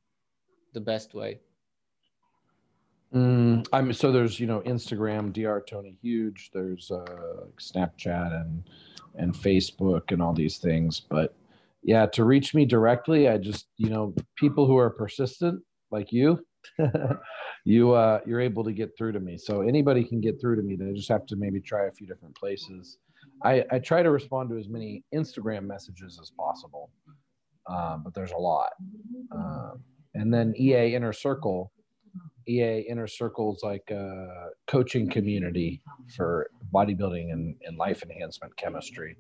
the 0.73 0.81
best 0.81 1.15
way? 1.15 1.41
Mm, 3.15 3.67
I'm 3.73 3.93
so 3.93 4.13
there's 4.13 4.39
you 4.39 4.47
know 4.47 4.61
Instagram, 4.61 5.33
Dr. 5.33 5.65
Tony 5.67 5.97
Huge. 6.03 6.51
There's 6.53 6.91
uh, 6.91 7.45
Snapchat 7.59 8.41
and 8.41 8.65
and 9.17 9.35
Facebook 9.35 10.13
and 10.13 10.23
all 10.23 10.35
these 10.35 10.59
things. 10.59 11.01
But 11.01 11.35
yeah, 11.83 12.07
to 12.07 12.25
reach 12.25 12.55
me 12.55 12.67
directly, 12.67 13.29
I 13.29 13.39
just 13.39 13.69
you 13.79 13.89
know 13.89 14.15
people 14.37 14.67
who 14.67 14.77
are 14.77 14.91
persistent 14.91 15.63
like 15.91 16.13
you, 16.13 16.45
you 17.65 17.93
uh, 17.93 18.21
you're 18.27 18.41
able 18.41 18.63
to 18.65 18.73
get 18.73 18.91
through 18.97 19.13
to 19.13 19.21
me. 19.21 19.39
So 19.39 19.63
anybody 19.63 20.05
can 20.05 20.21
get 20.21 20.39
through 20.39 20.57
to 20.57 20.63
me. 20.63 20.77
They 20.77 20.93
just 20.93 21.09
have 21.09 21.25
to 21.27 21.37
maybe 21.37 21.61
try 21.61 21.87
a 21.87 21.93
few 21.93 22.07
different 22.07 22.37
places. 22.37 22.99
I, 23.43 23.65
I 23.71 23.79
try 23.79 24.03
to 24.03 24.11
respond 24.11 24.51
to 24.51 24.59
as 24.59 24.69
many 24.69 25.05
Instagram 25.15 25.65
messages 25.65 26.19
as 26.21 26.31
possible, 26.31 26.91
uh, 27.71 27.97
but 27.99 28.13
there's 28.13 28.33
a 28.33 28.37
lot. 28.37 28.71
Uh, 29.35 29.75
and 30.15 30.35
then 30.35 30.55
EA 30.59 30.95
Inner 30.95 31.13
Circle 31.13 31.71
EA 32.49 32.81
Inner 32.89 33.07
Circle's 33.07 33.63
like 33.63 33.91
a 33.91 34.51
coaching 34.67 35.09
community 35.09 35.83
for 36.17 36.51
bodybuilding 36.73 37.33
and, 37.33 37.55
and 37.65 37.77
life 37.77 38.03
enhancement 38.03 38.57
chemistry. 38.57 39.17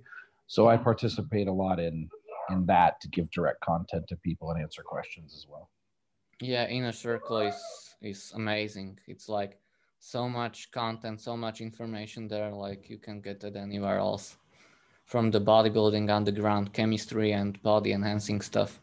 So 0.47 0.69
I 0.69 0.77
participate 0.77 1.47
a 1.49 1.53
lot 1.53 1.79
in 1.79 2.09
in 2.51 2.65
that 2.65 2.99
to 3.03 3.09
give 3.09 3.31
direct 3.31 3.61
content 3.61 4.07
to 4.09 4.17
people 4.17 4.51
and 4.51 4.63
answer 4.63 4.83
questions 4.83 5.35
as 5.35 5.47
well. 5.47 5.69
Yeah, 6.41 6.67
Inner 6.69 6.93
Circle 6.93 7.39
is 7.39 7.95
is 8.01 8.33
amazing. 8.35 8.99
It's 9.07 9.29
like 9.29 9.59
so 9.99 10.29
much 10.29 10.71
content, 10.71 11.21
so 11.21 11.37
much 11.37 11.61
information 11.61 12.29
there, 12.29 12.53
like 12.53 12.89
you 12.89 12.99
can 12.99 13.21
get 13.21 13.45
it 13.45 13.57
anywhere 13.57 13.99
else 13.99 14.37
from 15.05 15.31
the 15.31 15.41
bodybuilding 15.41 16.11
underground 16.11 16.73
chemistry 16.73 17.33
and 17.33 17.61
body 17.63 17.93
enhancing 17.93 18.41
stuff. 18.41 18.81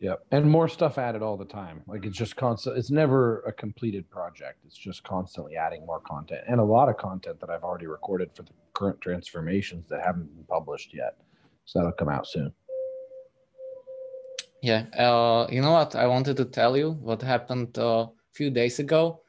Yeah, 0.00 0.14
and 0.30 0.48
more 0.48 0.68
stuff 0.68 0.96
added 0.96 1.22
all 1.22 1.36
the 1.36 1.44
time. 1.44 1.82
Like 1.88 2.06
it's 2.06 2.16
just 2.16 2.36
constant. 2.36 2.78
It's 2.78 2.90
never 2.90 3.40
a 3.40 3.52
completed 3.52 4.08
project. 4.08 4.58
It's 4.64 4.76
just 4.76 5.02
constantly 5.02 5.56
adding 5.56 5.84
more 5.84 6.00
content 6.00 6.42
and 6.46 6.60
a 6.60 6.64
lot 6.64 6.88
of 6.88 6.96
content 6.96 7.40
that 7.40 7.50
I've 7.50 7.64
already 7.64 7.86
recorded 7.86 8.30
for 8.32 8.44
the 8.44 8.52
current 8.74 9.00
transformations 9.00 9.88
that 9.88 10.00
haven't 10.04 10.32
been 10.36 10.44
published 10.44 10.94
yet. 10.94 11.16
So 11.64 11.80
that'll 11.80 11.92
come 11.92 12.08
out 12.08 12.28
soon. 12.28 12.52
Yeah, 14.62 14.86
uh, 14.96 15.48
you 15.50 15.60
know 15.60 15.72
what? 15.72 15.96
I 15.96 16.06
wanted 16.06 16.36
to 16.36 16.44
tell 16.44 16.76
you 16.76 16.92
what 16.92 17.20
happened 17.20 17.76
uh, 17.76 18.06
a 18.06 18.10
few 18.32 18.50
days 18.50 18.78
ago. 18.78 19.22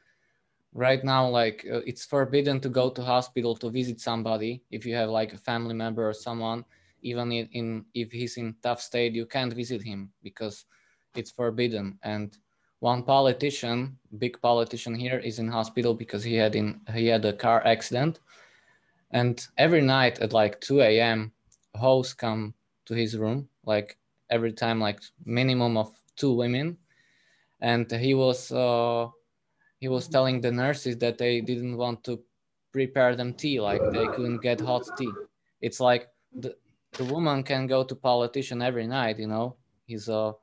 Right 0.73 1.03
now, 1.03 1.27
like 1.27 1.65
uh, 1.71 1.81
it's 1.87 2.05
forbidden 2.05 2.59
to 2.59 2.69
go 2.69 2.91
to 2.91 3.01
hospital 3.01 3.55
to 3.55 3.71
visit 3.71 3.99
somebody 3.99 4.61
if 4.69 4.85
you 4.85 4.93
have 4.93 5.09
like 5.09 5.33
a 5.33 5.37
family 5.37 5.73
member 5.73 6.07
or 6.07 6.13
someone 6.13 6.63
even 7.01 7.31
in, 7.31 7.49
in 7.51 7.85
if 7.93 8.11
he's 8.11 8.37
in 8.37 8.55
tough 8.61 8.81
state 8.81 9.13
you 9.13 9.25
can't 9.25 9.53
visit 9.53 9.81
him 9.81 10.11
because 10.23 10.65
it's 11.15 11.31
forbidden. 11.31 11.97
And 12.03 12.37
one 12.79 13.03
politician 13.03 13.97
big 14.17 14.41
politician 14.41 14.95
here 14.95 15.19
is 15.19 15.39
in 15.39 15.47
hospital 15.47 15.93
because 15.93 16.23
he 16.23 16.35
had 16.35 16.55
in 16.55 16.81
he 16.93 17.07
had 17.07 17.25
a 17.25 17.33
car 17.33 17.65
accident. 17.65 18.19
And 19.11 19.45
every 19.57 19.81
night 19.81 20.19
at 20.19 20.33
like 20.33 20.61
2 20.61 20.81
a.m 20.81 21.31
hosts 21.75 22.13
come 22.13 22.53
to 22.85 22.93
his 22.93 23.17
room 23.17 23.47
like 23.65 23.97
every 24.29 24.53
time 24.53 24.79
like 24.79 24.99
minimum 25.25 25.77
of 25.77 25.91
two 26.15 26.33
women. 26.33 26.77
And 27.61 27.91
he 27.91 28.13
was 28.13 28.51
uh, 28.51 29.07
he 29.79 29.87
was 29.87 30.07
telling 30.07 30.41
the 30.41 30.51
nurses 30.51 30.97
that 30.97 31.17
they 31.17 31.41
didn't 31.41 31.77
want 31.77 32.03
to 32.05 32.21
prepare 32.71 33.15
them 33.15 33.33
tea 33.33 33.59
like 33.59 33.81
they 33.91 34.05
couldn't 34.07 34.41
get 34.41 34.61
hot 34.61 34.83
tea. 34.97 35.11
It's 35.61 35.79
like 35.79 36.07
the, 36.33 36.55
the 36.93 37.05
woman 37.05 37.43
can 37.43 37.67
go 37.67 37.83
to 37.83 37.95
politician 37.95 38.61
every 38.61 38.87
night 38.87 39.19
you 39.19 39.27
know? 39.27 39.55
He's 39.85 40.09
a 40.09 40.33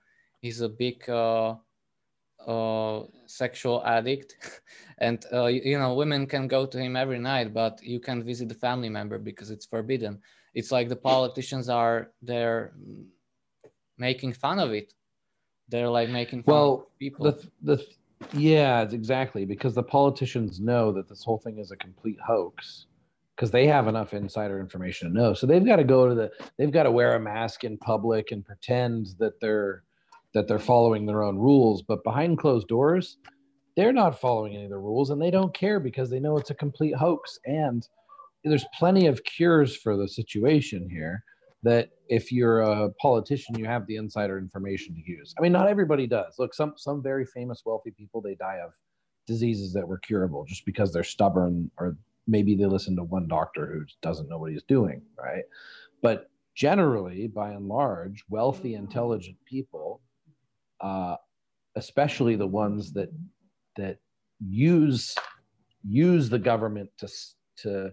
he's 0.41 0.61
a 0.61 0.69
big 0.69 1.09
uh, 1.09 1.55
uh, 2.47 3.05
sexual 3.27 3.85
addict. 3.85 4.37
And 4.99 5.23
uh, 5.31 5.45
you, 5.45 5.61
you, 5.63 5.79
know 5.79 5.93
women 5.93 6.27
can 6.27 6.49
go 6.49 6.65
to 6.65 6.79
him 6.79 6.97
every 6.97 7.19
night 7.19 7.53
but 7.53 7.83
you 7.83 8.01
can't 8.01 8.25
visit 8.25 8.49
the 8.49 8.55
family 8.55 8.89
member 8.89 9.19
because 9.19 9.51
it's 9.51 9.67
forbidden. 9.67 10.21
It's 10.55 10.73
like 10.73 10.89
the 10.89 10.97
politicians 10.97 11.69
are 11.69 12.13
they're 12.23 12.73
making 13.99 14.33
fun 14.33 14.59
of 14.59 14.73
it. 14.73 14.95
They're 15.69 15.91
like 15.91 16.09
making 16.09 16.45
fun 16.45 16.55
well, 16.55 16.73
of 16.73 16.99
people. 16.99 17.27
the, 17.27 17.51
the 17.63 17.87
yeah 18.33 18.83
exactly 18.83 19.45
because 19.45 19.75
the 19.75 19.83
politicians 19.83 20.59
know 20.59 20.93
that 20.93 21.09
this 21.09 21.23
whole 21.23 21.39
thing 21.39 21.59
is 21.59 21.71
a 21.71 21.77
complete 21.77 22.19
hoax 22.27 22.87
because 23.37 23.51
they 23.51 23.67
have 23.67 23.87
enough 23.87 24.15
insider 24.15 24.59
information 24.59 25.09
to 25.09 25.15
know. 25.15 25.35
So 25.35 25.47
they've 25.47 25.65
got 25.65 25.77
to 25.77 25.85
go 25.85 26.09
to 26.09 26.15
the 26.15 26.31
they've 26.59 26.73
got 26.73 26.85
to 26.85 26.91
wear 26.91 27.15
a 27.15 27.21
mask 27.21 27.65
in 27.65 27.77
public 27.77 28.33
and 28.33 28.45
pretend 28.45 29.09
that 29.19 29.41
they're 29.41 29.83
that 30.35 30.49
they're 30.49 30.59
following 30.59 31.07
their 31.07 31.23
own 31.23 31.39
rules, 31.39 31.83
but 31.83 32.05
behind 32.05 32.39
closed 32.39 32.69
doors, 32.69 33.19
they're 33.77 33.93
not 33.93 34.21
following 34.21 34.55
any 34.55 34.65
of 34.65 34.71
the 34.71 34.79
rules 34.79 35.11
and 35.11 35.21
they 35.21 35.31
don't 35.31 35.55
care 35.55 35.79
because 35.79 36.11
they 36.11 36.21
know 36.21 36.37
it's 36.37 36.51
a 36.51 36.55
complete 36.55 36.95
hoax 36.95 37.39
and 37.45 37.87
there's 38.45 38.67
plenty 38.79 39.07
of 39.07 39.25
cures 39.25 39.77
for 39.77 39.97
the 39.97 40.09
situation 40.09 40.89
here 40.91 41.23
that 41.63 41.91
if 42.09 42.31
you're 42.31 42.61
a 42.61 42.91
politician 43.01 43.59
you 43.59 43.65
have 43.65 43.87
the 43.87 43.97
insider 43.97 44.39
information 44.39 44.95
to 44.95 45.11
use. 45.11 45.35
I 45.39 45.43
mean 45.43 45.53
not 45.53 45.69
everybody 45.69 46.07
does. 46.07 46.35
Look, 46.39 46.55
some 46.55 46.75
some 46.77 47.03
very 47.03 47.27
famous 47.27 47.63
wealthy 47.67 47.91
people 47.91 48.23
they 48.23 48.35
die 48.35 48.61
of 48.65 48.73
diseases 49.27 49.73
that 49.73 49.87
were 49.87 49.99
curable 49.99 50.45
just 50.47 50.65
because 50.65 50.93
they're 50.93 51.05
stubborn 51.05 51.71
or 51.79 51.97
maybe 52.27 52.55
they 52.55 52.67
listen 52.67 52.97
to 52.97 53.05
one 53.05 53.29
doctor 53.29 53.67
who 53.67 53.85
doesn't 54.03 54.29
know 54.29 54.39
what 54.39 54.53
he's 54.53 54.63
doing, 54.65 55.03
right? 55.19 55.45
But 56.03 56.31
generally, 56.55 57.29
by 57.29 57.51
and 57.51 57.69
large, 57.69 58.25
wealthy, 58.29 58.75
intelligent 58.75 59.37
people, 59.45 60.01
uh, 60.81 61.17
especially 61.77 62.37
the 62.37 62.47
ones 62.47 62.93
that 62.93 63.11
that 63.77 63.99
use 64.41 65.15
use 65.89 66.29
the 66.29 66.39
government 66.39 66.91
to 66.99 67.09
to 67.59 67.91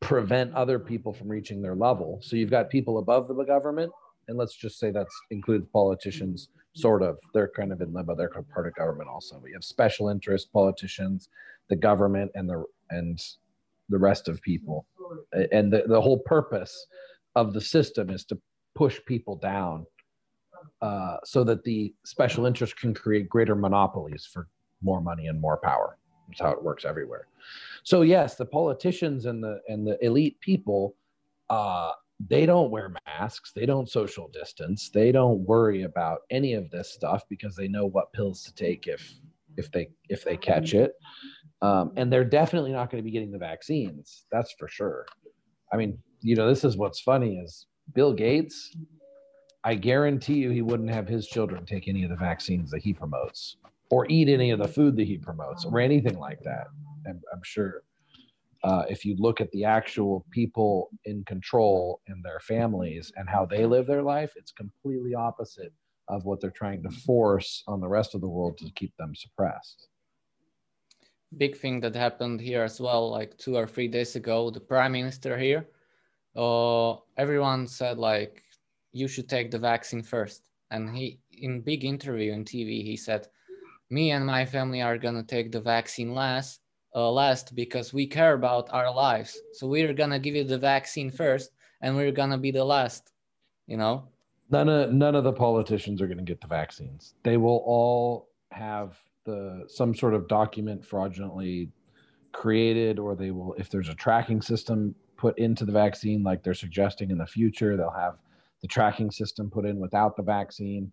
prevent 0.00 0.52
other 0.54 0.78
people 0.78 1.12
from 1.12 1.28
reaching 1.28 1.62
their 1.62 1.74
level. 1.74 2.18
So 2.22 2.36
you've 2.36 2.50
got 2.50 2.68
people 2.68 2.98
above 2.98 3.28
the 3.28 3.44
government, 3.44 3.90
and 4.28 4.36
let's 4.36 4.54
just 4.54 4.78
say 4.78 4.90
that 4.90 5.06
includes 5.30 5.66
politicians. 5.66 6.48
Sort 6.74 7.02
of, 7.02 7.16
they're 7.32 7.50
kind 7.56 7.72
of 7.72 7.80
in 7.80 7.94
limbo. 7.94 8.14
They're 8.14 8.28
part 8.28 8.66
of 8.66 8.74
government 8.74 9.08
also. 9.08 9.38
We 9.42 9.52
have 9.52 9.64
special 9.64 10.10
interest 10.10 10.52
politicians, 10.52 11.30
the 11.70 11.76
government, 11.76 12.30
and 12.34 12.46
the 12.46 12.64
and 12.90 13.18
the 13.88 13.98
rest 13.98 14.28
of 14.28 14.40
people. 14.42 14.86
And 15.52 15.72
the, 15.72 15.84
the 15.86 16.00
whole 16.00 16.18
purpose 16.20 16.86
of 17.34 17.52
the 17.52 17.60
system 17.60 18.10
is 18.10 18.24
to 18.26 18.38
push 18.74 19.00
people 19.06 19.36
down 19.36 19.86
uh, 20.82 21.16
so 21.24 21.44
that 21.44 21.64
the 21.64 21.94
special 22.04 22.46
interest 22.46 22.76
can 22.76 22.94
create 22.94 23.28
greater 23.28 23.54
monopolies 23.54 24.28
for 24.30 24.48
more 24.82 25.00
money 25.00 25.26
and 25.26 25.40
more 25.40 25.58
power. 25.58 25.98
That's 26.28 26.40
how 26.40 26.50
it 26.50 26.62
works 26.62 26.84
everywhere. 26.84 27.28
So 27.84 28.02
yes, 28.02 28.34
the 28.34 28.46
politicians 28.46 29.26
and 29.26 29.42
the 29.42 29.60
and 29.68 29.86
the 29.86 29.96
elite 30.04 30.40
people 30.40 30.96
uh, 31.48 31.92
they 32.28 32.46
don't 32.46 32.70
wear 32.70 32.94
masks, 33.06 33.52
they 33.54 33.66
don't 33.66 33.90
social 33.90 34.28
distance, 34.28 34.88
they 34.88 35.12
don't 35.12 35.40
worry 35.40 35.82
about 35.82 36.20
any 36.30 36.54
of 36.54 36.70
this 36.70 36.90
stuff 36.90 37.24
because 37.28 37.54
they 37.54 37.68
know 37.68 37.86
what 37.86 38.12
pills 38.12 38.42
to 38.44 38.54
take 38.54 38.86
if 38.86 39.14
if 39.56 39.70
they 39.70 39.88
if 40.08 40.24
they 40.24 40.36
catch 40.36 40.74
it. 40.74 40.94
Um, 41.62 41.92
and 41.96 42.12
they're 42.12 42.24
definitely 42.24 42.72
not 42.72 42.90
going 42.90 43.02
to 43.02 43.04
be 43.04 43.10
getting 43.10 43.32
the 43.32 43.38
vaccines. 43.38 44.26
That's 44.30 44.54
for 44.58 44.68
sure. 44.68 45.06
I 45.72 45.76
mean, 45.76 45.98
you 46.20 46.36
know, 46.36 46.48
this 46.48 46.64
is 46.64 46.76
what's 46.76 47.00
funny 47.00 47.36
is 47.38 47.66
Bill 47.94 48.12
Gates. 48.12 48.76
I 49.64 49.74
guarantee 49.74 50.34
you, 50.34 50.50
he 50.50 50.62
wouldn't 50.62 50.90
have 50.90 51.08
his 51.08 51.26
children 51.26 51.64
take 51.64 51.88
any 51.88 52.04
of 52.04 52.10
the 52.10 52.16
vaccines 52.16 52.70
that 52.70 52.82
he 52.82 52.92
promotes, 52.92 53.56
or 53.90 54.06
eat 54.08 54.28
any 54.28 54.50
of 54.50 54.58
the 54.58 54.68
food 54.68 54.96
that 54.96 55.06
he 55.06 55.18
promotes, 55.18 55.64
or 55.64 55.80
anything 55.80 56.18
like 56.18 56.40
that. 56.42 56.66
I'm, 57.08 57.20
I'm 57.32 57.42
sure. 57.42 57.82
Uh, 58.62 58.84
if 58.88 59.04
you 59.04 59.16
look 59.18 59.40
at 59.40 59.50
the 59.52 59.64
actual 59.64 60.24
people 60.30 60.90
in 61.04 61.24
control 61.24 62.00
and 62.06 62.24
their 62.24 62.40
families 62.40 63.12
and 63.16 63.28
how 63.28 63.44
they 63.44 63.64
live 63.66 63.86
their 63.86 64.02
life, 64.02 64.32
it's 64.36 64.50
completely 64.50 65.14
opposite 65.14 65.72
of 66.08 66.24
what 66.24 66.40
they're 66.40 66.50
trying 66.50 66.82
to 66.82 66.90
force 66.90 67.62
on 67.66 67.80
the 67.80 67.88
rest 67.88 68.14
of 68.14 68.20
the 68.20 68.28
world 68.28 68.56
to 68.58 68.70
keep 68.74 68.96
them 68.96 69.14
suppressed 69.14 69.88
big 71.36 71.56
thing 71.56 71.80
that 71.80 71.94
happened 71.94 72.40
here 72.40 72.62
as 72.62 72.80
well, 72.80 73.10
like 73.10 73.36
two 73.38 73.56
or 73.56 73.66
three 73.66 73.88
days 73.88 74.16
ago, 74.16 74.50
the 74.50 74.60
prime 74.60 74.92
minister 74.92 75.36
here, 75.38 75.66
uh, 76.36 76.94
everyone 77.16 77.66
said 77.66 77.98
like, 77.98 78.42
you 78.92 79.08
should 79.08 79.28
take 79.28 79.50
the 79.50 79.58
vaccine 79.58 80.02
first. 80.02 80.42
And 80.70 80.96
he, 80.96 81.20
in 81.32 81.60
big 81.60 81.84
interview 81.84 82.32
on 82.32 82.44
TV, 82.44 82.82
he 82.82 82.96
said, 82.96 83.28
me 83.90 84.10
and 84.10 84.26
my 84.26 84.44
family 84.44 84.82
are 84.82 84.98
gonna 84.98 85.22
take 85.22 85.52
the 85.52 85.60
vaccine 85.60 86.12
last, 86.14 86.60
uh, 86.94 87.10
last 87.10 87.54
because 87.54 87.92
we 87.92 88.06
care 88.06 88.34
about 88.34 88.72
our 88.72 88.92
lives. 88.92 89.38
So 89.52 89.66
we're 89.66 89.92
gonna 89.92 90.18
give 90.18 90.34
you 90.34 90.44
the 90.44 90.58
vaccine 90.58 91.10
first, 91.10 91.50
and 91.82 91.94
we're 91.94 92.12
gonna 92.12 92.38
be 92.38 92.50
the 92.50 92.64
last. 92.64 93.12
You 93.66 93.76
know. 93.76 94.08
None 94.50 94.68
of 94.68 94.92
none 94.92 95.14
of 95.14 95.24
the 95.24 95.32
politicians 95.32 96.00
are 96.00 96.06
gonna 96.06 96.22
get 96.22 96.40
the 96.40 96.46
vaccines. 96.46 97.14
They 97.22 97.36
will 97.36 97.62
all 97.66 98.30
have 98.50 98.98
the 99.26 99.64
some 99.68 99.94
sort 99.94 100.14
of 100.14 100.28
document 100.28 100.84
fraudulently 100.84 101.70
created 102.32 102.98
or 102.98 103.14
they 103.14 103.30
will 103.30 103.54
if 103.54 103.68
there's 103.68 103.88
a 103.88 103.94
tracking 103.94 104.40
system 104.40 104.94
put 105.16 105.38
into 105.38 105.64
the 105.64 105.72
vaccine 105.72 106.22
like 106.22 106.42
they're 106.42 106.54
suggesting 106.54 107.10
in 107.10 107.18
the 107.18 107.26
future 107.26 107.76
they'll 107.76 107.90
have 107.90 108.16
the 108.62 108.68
tracking 108.68 109.10
system 109.10 109.50
put 109.50 109.64
in 109.64 109.78
without 109.78 110.16
the 110.16 110.22
vaccine. 110.22 110.90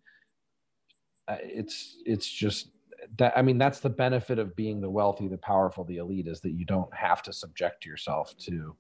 Uh, 1.27 1.37
it's 1.41 1.97
it's 2.05 2.29
just 2.29 2.69
that 3.17 3.33
i 3.37 3.41
mean 3.41 3.57
that's 3.57 3.79
the 3.79 3.89
benefit 3.89 4.39
of 4.39 4.55
being 4.55 4.81
the 4.81 4.89
wealthy 4.89 5.27
the 5.27 5.37
powerful 5.37 5.85
the 5.85 5.97
elite 5.97 6.27
is 6.27 6.41
that 6.41 6.51
you 6.51 6.65
don't 6.65 6.93
have 6.93 7.21
to 7.21 7.31
subject 7.31 7.85
yourself 7.85 8.35
to 8.37 8.75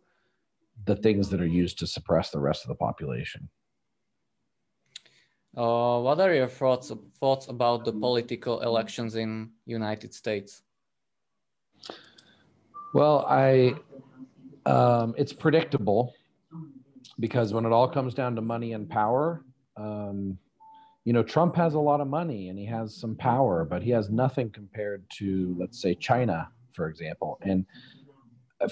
the 0.85 0.95
things 0.97 1.29
that 1.29 1.39
are 1.39 1.47
used 1.47 1.79
to 1.79 1.87
suppress 1.87 2.31
the 2.31 2.39
rest 2.39 2.63
of 2.63 2.67
the 2.67 2.75
population 2.75 3.47
uh, 5.55 5.99
what 5.99 6.19
are 6.19 6.33
your 6.33 6.47
thoughts 6.47 6.91
thoughts 7.19 7.47
about 7.47 7.85
the 7.85 7.91
political 7.91 8.61
elections 8.61 9.15
in 9.15 9.51
United 9.65 10.13
States? 10.13 10.63
Well, 12.93 13.25
I 13.27 13.75
um, 14.65 15.13
it's 15.17 15.33
predictable 15.33 16.13
because 17.19 17.53
when 17.53 17.65
it 17.65 17.71
all 17.71 17.87
comes 17.87 18.13
down 18.13 18.35
to 18.35 18.41
money 18.41 18.73
and 18.73 18.89
power, 18.89 19.43
um, 19.77 20.37
you 21.05 21.13
know, 21.13 21.21
Trump 21.21 21.55
has 21.55 21.73
a 21.73 21.79
lot 21.79 22.01
of 22.01 22.07
money 22.07 22.49
and 22.49 22.57
he 22.57 22.65
has 22.65 22.95
some 22.95 23.15
power, 23.15 23.65
but 23.65 23.83
he 23.83 23.91
has 23.91 24.09
nothing 24.09 24.49
compared 24.49 25.03
to, 25.17 25.55
let's 25.59 25.81
say, 25.81 25.93
China, 25.93 26.47
for 26.73 26.87
example. 26.87 27.37
And 27.41 27.65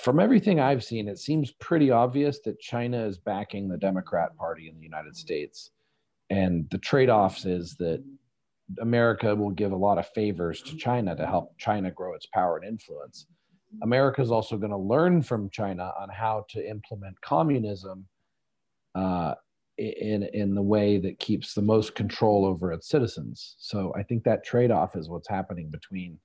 from 0.01 0.19
everything 0.19 0.59
I've 0.59 0.83
seen, 0.83 1.07
it 1.09 1.19
seems 1.19 1.51
pretty 1.51 1.91
obvious 1.91 2.39
that 2.45 2.59
China 2.59 3.05
is 3.05 3.17
backing 3.17 3.67
the 3.67 3.77
Democrat 3.77 4.35
Party 4.37 4.69
in 4.69 4.77
the 4.77 4.83
United 4.83 5.15
States 5.15 5.71
and 6.31 6.65
the 6.71 6.77
trade-offs 6.77 7.45
is 7.45 7.75
that 7.75 8.01
America 8.79 9.35
will 9.35 9.51
give 9.51 9.73
a 9.73 9.83
lot 9.87 9.97
of 9.97 10.07
favors 10.07 10.61
to 10.61 10.77
China 10.77 11.13
to 11.15 11.25
help 11.27 11.57
China 11.57 11.91
grow 11.91 12.13
its 12.13 12.27
power 12.27 12.57
and 12.57 12.65
influence. 12.65 13.27
America 13.83 14.21
is 14.21 14.31
also 14.31 14.57
going 14.57 14.71
to 14.71 14.77
learn 14.77 15.21
from 15.21 15.49
China 15.49 15.91
on 15.99 16.07
how 16.09 16.45
to 16.49 16.69
implement 16.75 17.19
communism 17.21 18.07
uh, 18.95 19.33
in 19.77 20.23
in 20.33 20.55
the 20.55 20.61
way 20.61 20.97
that 20.97 21.19
keeps 21.19 21.53
the 21.53 21.61
most 21.61 21.95
control 21.95 22.45
over 22.45 22.71
its 22.71 22.87
citizens. 22.87 23.55
So 23.59 23.93
I 23.99 24.03
think 24.03 24.23
that 24.23 24.45
trade-off 24.45 24.95
is 24.95 25.09
what's 25.09 25.29
happening 25.29 25.69
between 25.69 26.17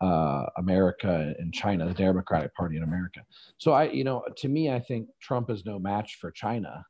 uh, 0.00 0.46
America 0.56 1.34
and 1.38 1.52
China, 1.52 1.86
the 1.86 1.94
Democratic 1.94 2.54
Party 2.54 2.76
in 2.76 2.82
America. 2.82 3.20
So 3.58 3.72
I, 3.72 3.84
you 3.84 4.04
know, 4.04 4.22
to 4.36 4.48
me, 4.48 4.70
I 4.70 4.80
think 4.80 5.08
Trump 5.20 5.50
is 5.50 5.64
no 5.64 5.78
match 5.78 6.18
for 6.20 6.30
China. 6.30 6.84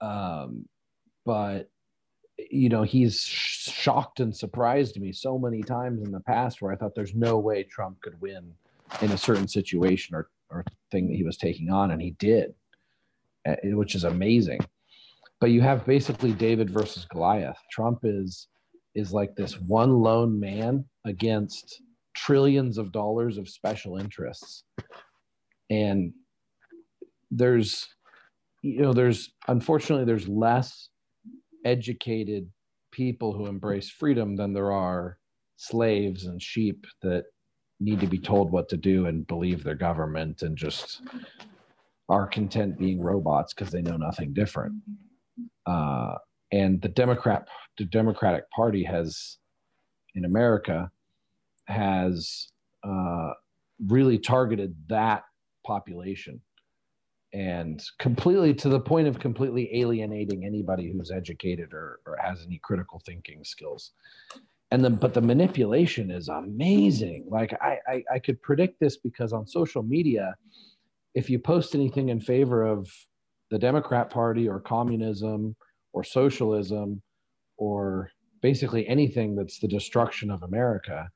Um, 0.00 0.66
but 1.24 1.70
you 2.50 2.68
know 2.68 2.82
he's 2.82 3.20
shocked 3.20 4.20
and 4.20 4.34
surprised 4.34 5.00
me 5.00 5.12
so 5.12 5.38
many 5.38 5.62
times 5.62 6.02
in 6.02 6.12
the 6.12 6.20
past 6.20 6.62
where 6.62 6.72
i 6.72 6.76
thought 6.76 6.94
there's 6.94 7.14
no 7.14 7.38
way 7.38 7.64
trump 7.64 8.00
could 8.00 8.18
win 8.20 8.52
in 9.02 9.10
a 9.12 9.18
certain 9.18 9.48
situation 9.48 10.14
or, 10.14 10.28
or 10.50 10.64
thing 10.90 11.08
that 11.08 11.16
he 11.16 11.24
was 11.24 11.36
taking 11.36 11.70
on 11.70 11.90
and 11.90 12.00
he 12.00 12.12
did 12.12 12.54
eh, 13.44 13.56
which 13.72 13.94
is 13.94 14.04
amazing. 14.04 14.60
But 15.40 15.50
you 15.50 15.60
have 15.60 15.86
basically 15.86 16.32
david 16.32 16.70
versus 16.70 17.04
goliath. 17.04 17.58
Trump 17.70 18.00
is 18.02 18.48
is 18.94 19.12
like 19.12 19.36
this 19.36 19.60
one 19.60 20.00
lone 20.00 20.40
man 20.40 20.84
against 21.04 21.82
trillions 22.14 22.78
of 22.78 22.90
dollars 22.90 23.38
of 23.38 23.48
special 23.48 23.96
interests. 23.96 24.64
And 25.70 26.12
there's 27.30 27.86
you 28.62 28.82
know 28.82 28.92
there's 28.92 29.30
unfortunately 29.46 30.04
there's 30.06 30.28
less 30.28 30.88
educated 31.68 32.50
people 32.90 33.32
who 33.34 33.46
embrace 33.46 33.90
freedom 33.90 34.36
than 34.36 34.54
there 34.54 34.72
are 34.72 35.18
slaves 35.56 36.24
and 36.24 36.42
sheep 36.42 36.86
that 37.02 37.24
need 37.78 38.00
to 38.00 38.06
be 38.06 38.18
told 38.18 38.50
what 38.50 38.68
to 38.70 38.76
do 38.76 39.06
and 39.06 39.26
believe 39.26 39.62
their 39.62 39.74
government 39.74 40.42
and 40.42 40.56
just 40.56 41.02
are 42.08 42.26
content 42.26 42.78
being 42.78 43.00
robots 43.00 43.52
because 43.52 43.70
they 43.70 43.82
know 43.82 43.96
nothing 43.96 44.32
different. 44.32 44.72
Uh, 45.66 46.14
and 46.50 46.80
the 46.80 46.88
Democrat, 46.88 47.46
the 47.76 47.84
Democratic 47.84 48.50
Party 48.50 48.82
has, 48.82 49.36
in 50.14 50.24
America, 50.24 50.90
has 51.66 52.48
uh, 52.82 53.32
really 53.86 54.18
targeted 54.18 54.74
that 54.88 55.24
population 55.66 56.40
and 57.32 57.82
completely 57.98 58.54
to 58.54 58.68
the 58.68 58.80
point 58.80 59.06
of 59.06 59.18
completely 59.18 59.68
alienating 59.78 60.44
anybody 60.44 60.90
who's 60.90 61.10
educated 61.10 61.72
or, 61.72 62.00
or 62.06 62.16
has 62.22 62.42
any 62.46 62.58
critical 62.62 63.02
thinking 63.04 63.44
skills. 63.44 63.92
And 64.70 64.84
then 64.84 64.96
but 64.96 65.14
the 65.14 65.20
manipulation 65.20 66.10
is 66.10 66.28
amazing. 66.28 67.26
Like 67.30 67.54
I, 67.60 67.78
I 67.86 68.04
i 68.14 68.18
could 68.18 68.40
predict 68.42 68.80
this 68.80 68.96
because 68.96 69.32
on 69.32 69.46
social 69.46 69.82
media 69.82 70.34
if 71.14 71.30
you 71.30 71.38
post 71.38 71.74
anything 71.74 72.10
in 72.10 72.20
favor 72.20 72.66
of 72.66 72.90
the 73.50 73.58
democrat 73.58 74.10
party 74.10 74.46
or 74.46 74.60
communism 74.60 75.56
or 75.94 76.04
socialism 76.04 77.00
or 77.56 78.10
basically 78.42 78.86
anything 78.86 79.34
that's 79.34 79.58
the 79.58 79.66
destruction 79.66 80.30
of 80.30 80.42
america 80.42 81.08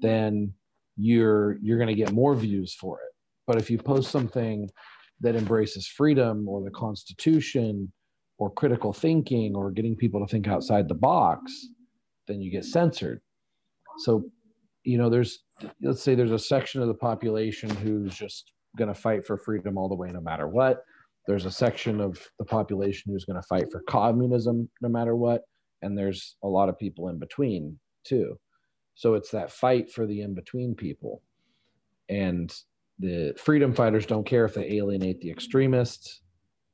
then 0.00 0.52
you're 0.96 1.58
you're 1.62 1.78
going 1.78 1.88
to 1.88 1.94
get 1.94 2.12
more 2.12 2.34
views 2.34 2.74
for 2.74 3.00
it. 3.00 3.12
But 3.46 3.56
if 3.56 3.70
you 3.70 3.78
post 3.78 4.10
something 4.10 4.68
that 5.20 5.36
embraces 5.36 5.86
freedom 5.86 6.48
or 6.48 6.62
the 6.62 6.70
Constitution 6.70 7.92
or 8.38 8.50
critical 8.50 8.92
thinking 8.92 9.54
or 9.54 9.70
getting 9.70 9.96
people 9.96 10.20
to 10.20 10.30
think 10.30 10.46
outside 10.46 10.88
the 10.88 10.94
box, 10.94 11.52
then 12.28 12.40
you 12.40 12.50
get 12.50 12.64
censored. 12.64 13.20
So, 13.98 14.24
you 14.84 14.98
know, 14.98 15.08
there's, 15.08 15.38
let's 15.82 16.02
say 16.02 16.14
there's 16.14 16.30
a 16.32 16.38
section 16.38 16.82
of 16.82 16.88
the 16.88 16.94
population 16.94 17.70
who's 17.70 18.14
just 18.14 18.52
going 18.76 18.92
to 18.92 19.00
fight 19.00 19.26
for 19.26 19.38
freedom 19.38 19.78
all 19.78 19.88
the 19.88 19.94
way, 19.94 20.10
no 20.12 20.20
matter 20.20 20.48
what. 20.48 20.82
There's 21.26 21.46
a 21.46 21.50
section 21.50 22.00
of 22.00 22.20
the 22.38 22.44
population 22.44 23.10
who's 23.10 23.24
going 23.24 23.40
to 23.40 23.46
fight 23.48 23.66
for 23.72 23.82
communism 23.88 24.68
no 24.80 24.88
matter 24.88 25.16
what. 25.16 25.42
And 25.82 25.96
there's 25.96 26.36
a 26.44 26.48
lot 26.48 26.68
of 26.68 26.78
people 26.78 27.08
in 27.08 27.18
between 27.18 27.78
too. 28.04 28.38
So 28.94 29.14
it's 29.14 29.30
that 29.30 29.50
fight 29.50 29.90
for 29.90 30.06
the 30.06 30.20
in 30.20 30.34
between 30.34 30.74
people. 30.74 31.22
And 32.08 32.54
the 32.98 33.34
freedom 33.38 33.74
fighters 33.74 34.06
don't 34.06 34.26
care 34.26 34.44
if 34.44 34.54
they 34.54 34.72
alienate 34.72 35.20
the 35.20 35.30
extremists 35.30 36.22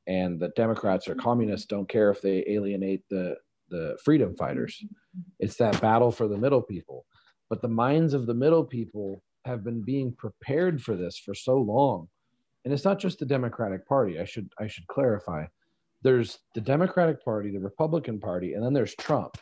and 0.07 0.41
the 0.41 0.49
democrats 0.57 1.09
or 1.09 1.15
communists 1.15 1.67
don't 1.67 1.89
care 1.89 2.11
if 2.11 2.21
they 2.21 2.45
alienate 2.49 3.03
the 3.11 3.37
the 3.73 3.97
freedom 4.05 4.37
fighters. 4.37 4.85
It's 5.41 5.57
that 5.57 5.81
battle 5.81 6.13
for 6.13 6.29
the 6.29 6.37
middle 6.37 6.63
people. 6.63 7.05
But 7.51 7.63
the 7.63 7.69
minds 7.69 8.15
of 8.15 8.27
the 8.27 8.35
middle 8.35 8.65
people 8.65 9.23
have 9.45 9.65
been 9.65 9.83
being 9.83 10.15
prepared 10.17 10.81
for 10.81 10.95
this 10.95 11.19
for 11.19 11.35
so 11.35 11.57
long. 11.57 12.07
And 12.65 12.73
it's 12.73 12.85
not 12.85 13.01
just 13.01 13.19
the 13.19 13.27
democratic 13.27 13.89
party 13.89 14.21
i 14.21 14.25
should 14.25 14.49
i 14.61 14.69
should 14.69 14.87
clarify. 14.87 15.47
There's 16.03 16.39
the 16.55 16.61
democratic 16.61 17.25
party 17.25 17.51
the 17.51 17.59
republican 17.59 18.21
party 18.21 18.53
and 18.53 18.65
then 18.65 18.73
there's 18.73 18.95
trump. 18.95 19.37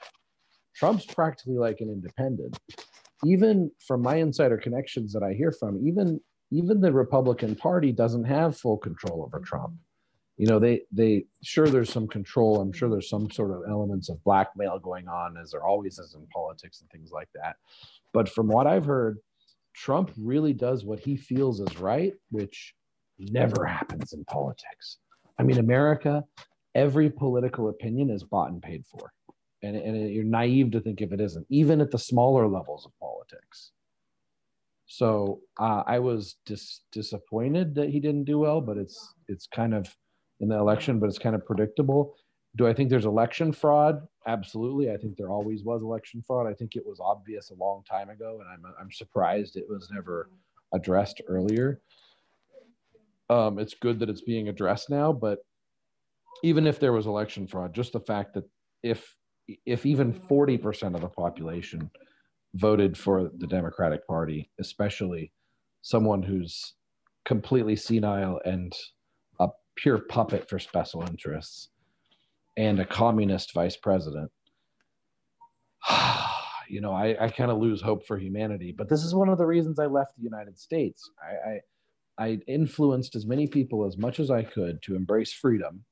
Trump's 0.75 1.05
practically 1.05 1.59
like 1.59 1.81
an 1.81 1.91
independent. 1.91 2.57
Even 3.27 3.71
from 3.87 4.01
my 4.01 4.17
insider 4.17 4.57
connections 4.57 5.13
that 5.13 5.23
i 5.23 5.35
hear 5.35 5.53
from 5.53 5.87
even 5.87 6.19
even 6.51 6.81
the 6.81 6.93
Republican 6.93 7.55
Party 7.55 7.93
doesn't 7.93 8.25
have 8.25 8.57
full 8.59 8.79
control 8.79 9.23
over 9.23 9.39
mm-hmm. 9.39 9.45
Trump. 9.45 9.75
you 10.37 10.47
know 10.47 10.59
they 10.59 10.83
they 10.91 11.25
sure 11.43 11.69
there's 11.69 11.93
some 11.93 12.09
control. 12.09 12.61
I'm 12.61 12.73
sure 12.73 12.89
there's 12.89 13.09
some 13.09 13.31
sort 13.31 13.51
of 13.51 13.63
elements 13.69 14.09
of 14.09 14.23
blackmail 14.25 14.79
going 14.79 15.09
on 15.09 15.37
as 15.37 15.51
there 15.51 15.65
always 15.65 15.99
is 15.99 16.15
in 16.15 16.27
politics 16.29 16.81
and 16.81 16.91
things 16.91 17.11
like 17.13 17.29
that. 17.35 17.57
But 18.13 18.29
from 18.29 18.49
what 18.49 18.67
i've 18.67 18.87
heard 18.87 19.19
trump 19.73 20.11
really 20.19 20.53
does 20.53 20.85
what 20.85 20.99
he 20.99 21.17
feels 21.17 21.61
is 21.61 21.79
right 21.79 22.15
which 22.31 22.75
never 23.19 23.65
happens 23.65 24.13
in 24.13 24.25
politics. 24.25 24.99
I 25.39 25.43
mean 25.45 25.59
america 25.59 26.25
every 26.75 27.11
political 27.11 27.69
opinion 27.69 28.11
is 28.11 28.23
bought 28.25 28.51
and 28.51 28.63
paid 28.63 28.85
for. 28.87 29.13
And, 29.63 29.77
and 29.77 30.11
you're 30.11 30.25
naive 30.25 30.71
to 30.73 30.81
think 30.81 31.01
if 31.03 31.13
it 31.13 31.21
isn't 31.21 31.47
even 31.51 31.81
at 31.81 31.91
the 31.91 31.99
smaller 31.99 32.47
levels 32.49 32.87
of 32.87 32.93
politics 32.99 33.73
so 34.93 35.41
uh, 35.59 35.83
i 35.87 35.99
was 35.99 36.37
dis- 36.45 36.81
disappointed 36.91 37.75
that 37.75 37.89
he 37.89 38.01
didn't 38.01 38.25
do 38.25 38.39
well 38.39 38.61
but 38.61 38.77
it's 38.77 39.15
it's 39.29 39.47
kind 39.47 39.73
of 39.73 39.95
in 40.41 40.49
the 40.49 40.57
election, 40.57 40.99
but 40.99 41.09
it's 41.09 41.19
kind 41.19 41.35
of 41.35 41.45
predictable. 41.47 42.15
Do 42.57 42.67
I 42.67 42.75
think 42.75 42.91
there's 42.91 43.07
election 43.07 43.53
fraud? 43.53 44.01
Absolutely. 44.27 44.91
I 44.91 44.97
think 44.97 45.17
there 45.17 45.29
always 45.29 45.63
was 45.63 45.83
election 45.83 46.23
fraud. 46.27 46.47
I 46.47 46.55
think 46.55 46.75
it 46.75 46.85
was 46.85 46.99
obvious 47.01 47.51
a 47.51 47.55
long 47.55 47.85
time 47.89 48.11
ago, 48.11 48.41
and 48.41 48.49
I'm, 48.49 48.75
I'm 48.81 48.91
surprised 48.91 49.57
it 49.57 49.67
was 49.69 49.89
never 49.93 50.31
addressed 50.75 51.21
earlier. 51.29 51.81
Um, 53.29 53.59
it's 53.59 53.75
good 53.75 54.01
that 54.01 54.09
it's 54.09 54.23
being 54.23 54.49
addressed 54.49 54.91
now, 54.91 55.13
but 55.13 55.39
even 56.43 56.67
if 56.67 56.81
there 56.81 56.93
was 56.93 57.07
election 57.07 57.47
fraud, 57.47 57.75
just 57.75 57.93
the 57.93 58.01
fact 58.01 58.35
that 58.35 58.45
if 58.83 59.15
if 59.67 59.85
even 59.85 60.13
40% 60.13 60.95
of 60.95 61.01
the 61.01 61.09
population 61.09 61.91
voted 62.55 62.97
for 62.97 63.31
the 63.39 63.47
Democratic 63.47 64.07
Party, 64.07 64.51
especially 64.59 65.33
someone 65.83 66.23
who's 66.23 66.75
completely 67.25 67.77
senile 67.77 68.41
and 68.45 68.75
a 69.39 69.49
pure 69.77 69.99
puppet 69.99 70.49
for 70.49 70.59
special 70.59 71.03
interests 71.03 71.69
and 72.57 72.81
a 72.81 72.85
communist 72.85 73.55
vice 73.55 73.77
president. 73.77 74.31
you 76.69 76.81
know, 76.81 76.93
I, 76.93 77.17
I 77.25 77.29
kind 77.29 77.51
of 77.51 77.59
lose 77.59 77.81
hope 77.81 78.07
for 78.07 78.19
humanity. 78.19 78.75
But 78.77 78.89
this 78.89 79.03
is 79.03 79.15
one 79.15 79.29
of 79.29 79.39
the 79.39 79.47
reasons 79.47 79.79
I 79.79 79.87
left 79.87 80.17
the 80.17 80.23
United 80.23 80.59
States. 80.59 81.11
I, 81.23 81.51
I, 81.51 82.27
I 82.27 82.39
influenced 82.47 83.17
as 83.17 83.27
many 83.27 83.47
people 83.47 83.87
as 83.87 83.97
much 83.97 84.21
as 84.21 84.31
I 84.31 84.43
could 84.43 84.83
to 84.83 84.97
embrace 84.97 85.33
freedom. 85.33 85.85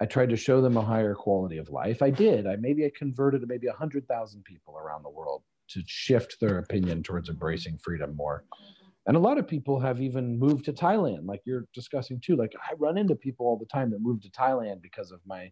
I 0.00 0.06
tried 0.06 0.30
to 0.30 0.36
show 0.36 0.60
them 0.60 0.76
a 0.76 0.82
higher 0.82 1.14
quality 1.14 1.58
of 1.58 1.70
life. 1.70 2.02
I 2.02 2.10
did. 2.10 2.46
I 2.46 2.54
maybe 2.56 2.84
I 2.84 2.90
converted 2.96 3.42
maybe 3.48 3.66
a 3.66 3.72
hundred 3.72 4.06
thousand 4.06 4.44
people 4.44 4.76
around 4.76 5.02
the 5.02 5.10
world 5.10 5.42
to 5.68 5.82
shift 5.86 6.36
their 6.40 6.58
opinion 6.58 7.02
towards 7.02 7.28
embracing 7.28 7.78
freedom 7.78 8.14
more. 8.16 8.44
Mm-hmm. 8.54 8.88
And 9.06 9.16
a 9.16 9.20
lot 9.20 9.38
of 9.38 9.48
people 9.48 9.80
have 9.80 10.02
even 10.02 10.38
moved 10.38 10.66
to 10.66 10.72
thailand 10.72 11.26
like 11.26 11.40
you're 11.46 11.66
discussing 11.72 12.20
too. 12.20 12.36
Like 12.36 12.52
i 12.62 12.74
run 12.78 12.98
into 12.98 13.14
people 13.14 13.46
all 13.46 13.58
the 13.58 13.66
time 13.66 13.90
that 13.90 14.00
moved 14.00 14.22
to 14.24 14.30
thailand 14.30 14.82
because 14.82 15.12
of 15.12 15.20
my, 15.26 15.50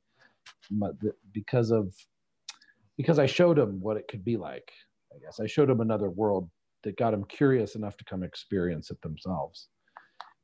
my 0.70 0.90
because 1.33 1.70
of 1.70 1.94
because 2.96 3.18
i 3.18 3.26
showed 3.26 3.57
them 3.57 3.81
what 3.81 3.96
it 3.96 4.09
could 4.09 4.24
be 4.24 4.37
like 4.37 4.70
i 5.14 5.18
guess. 5.18 5.40
I 5.40 5.46
showed 5.46 5.68
them 5.68 5.81
another 5.81 6.11
world 6.11 6.50
that 6.83 6.98
got 6.98 7.11
them 7.11 7.24
curious 7.24 7.74
enough 7.74 7.96
to 7.96 8.05
come 8.05 8.22
experience 8.22 8.90
it 8.90 9.00
themselves. 9.02 9.68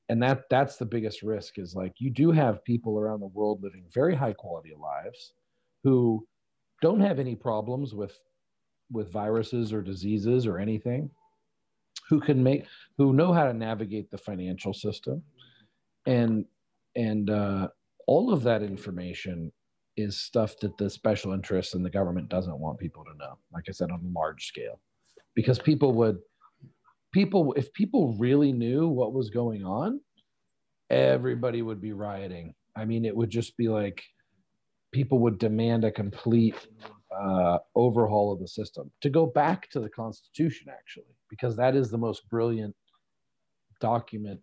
And 0.08 0.22
that 0.22 0.42
that's 0.50 0.76
the 0.76 0.84
biggest 0.84 1.22
risk 1.22 1.58
is 1.58 1.74
like 1.74 1.94
you 1.98 2.10
do 2.10 2.32
have 2.32 2.64
people 2.64 2.98
around 2.98 3.20
the 3.20 3.28
world 3.28 3.62
living 3.62 3.84
very 3.94 4.14
high 4.14 4.32
quality 4.32 4.72
lives 4.78 5.34
who 5.84 6.26
don't 6.82 7.00
have 7.00 7.18
any 7.18 7.36
problems 7.36 7.94
with 7.94 8.18
with 8.92 9.12
viruses 9.12 9.72
or 9.72 9.82
diseases 9.82 10.46
or 10.46 10.58
anything 10.58 11.10
who 12.08 12.20
can 12.20 12.42
make 12.42 12.66
who 12.98 13.12
know 13.12 13.32
how 13.32 13.44
to 13.44 13.54
navigate 13.54 14.10
the 14.10 14.18
financial 14.18 14.74
system. 14.74 15.22
And 16.06 16.44
and 16.94 17.30
uh, 17.30 17.68
all 18.06 18.32
of 18.32 18.42
that 18.42 18.62
information 18.62 19.50
is 19.96 20.18
stuff 20.18 20.56
that 20.60 20.76
the 20.78 20.90
special 20.90 21.32
interests 21.32 21.74
and 21.74 21.84
the 21.84 21.90
government 21.90 22.28
doesn't 22.28 22.58
want 22.58 22.78
people 22.78 23.04
to 23.04 23.14
know 23.18 23.36
like 23.52 23.64
i 23.68 23.72
said 23.72 23.90
on 23.90 24.00
a 24.00 24.18
large 24.18 24.46
scale. 24.46 24.80
Because 25.34 25.58
people 25.58 25.92
would 25.94 26.18
people 27.12 27.52
if 27.56 27.72
people 27.72 28.14
really 28.18 28.52
knew 28.52 28.88
what 28.88 29.12
was 29.12 29.30
going 29.30 29.64
on 29.64 30.00
everybody 30.90 31.62
would 31.62 31.80
be 31.80 31.92
rioting. 31.92 32.54
I 32.76 32.84
mean 32.84 33.04
it 33.04 33.16
would 33.16 33.30
just 33.30 33.56
be 33.56 33.68
like 33.68 34.02
people 34.92 35.18
would 35.20 35.38
demand 35.38 35.84
a 35.84 35.90
complete 35.90 36.66
uh, 37.20 37.58
overhaul 37.74 38.32
of 38.32 38.40
the 38.40 38.48
system 38.48 38.90
to 39.00 39.10
go 39.10 39.26
back 39.26 39.68
to 39.70 39.80
the 39.80 39.88
constitution 39.88 40.68
actually 40.70 41.14
because 41.28 41.56
that 41.56 41.74
is 41.74 41.90
the 41.90 41.98
most 41.98 42.28
brilliant 42.28 42.74
document 43.80 44.40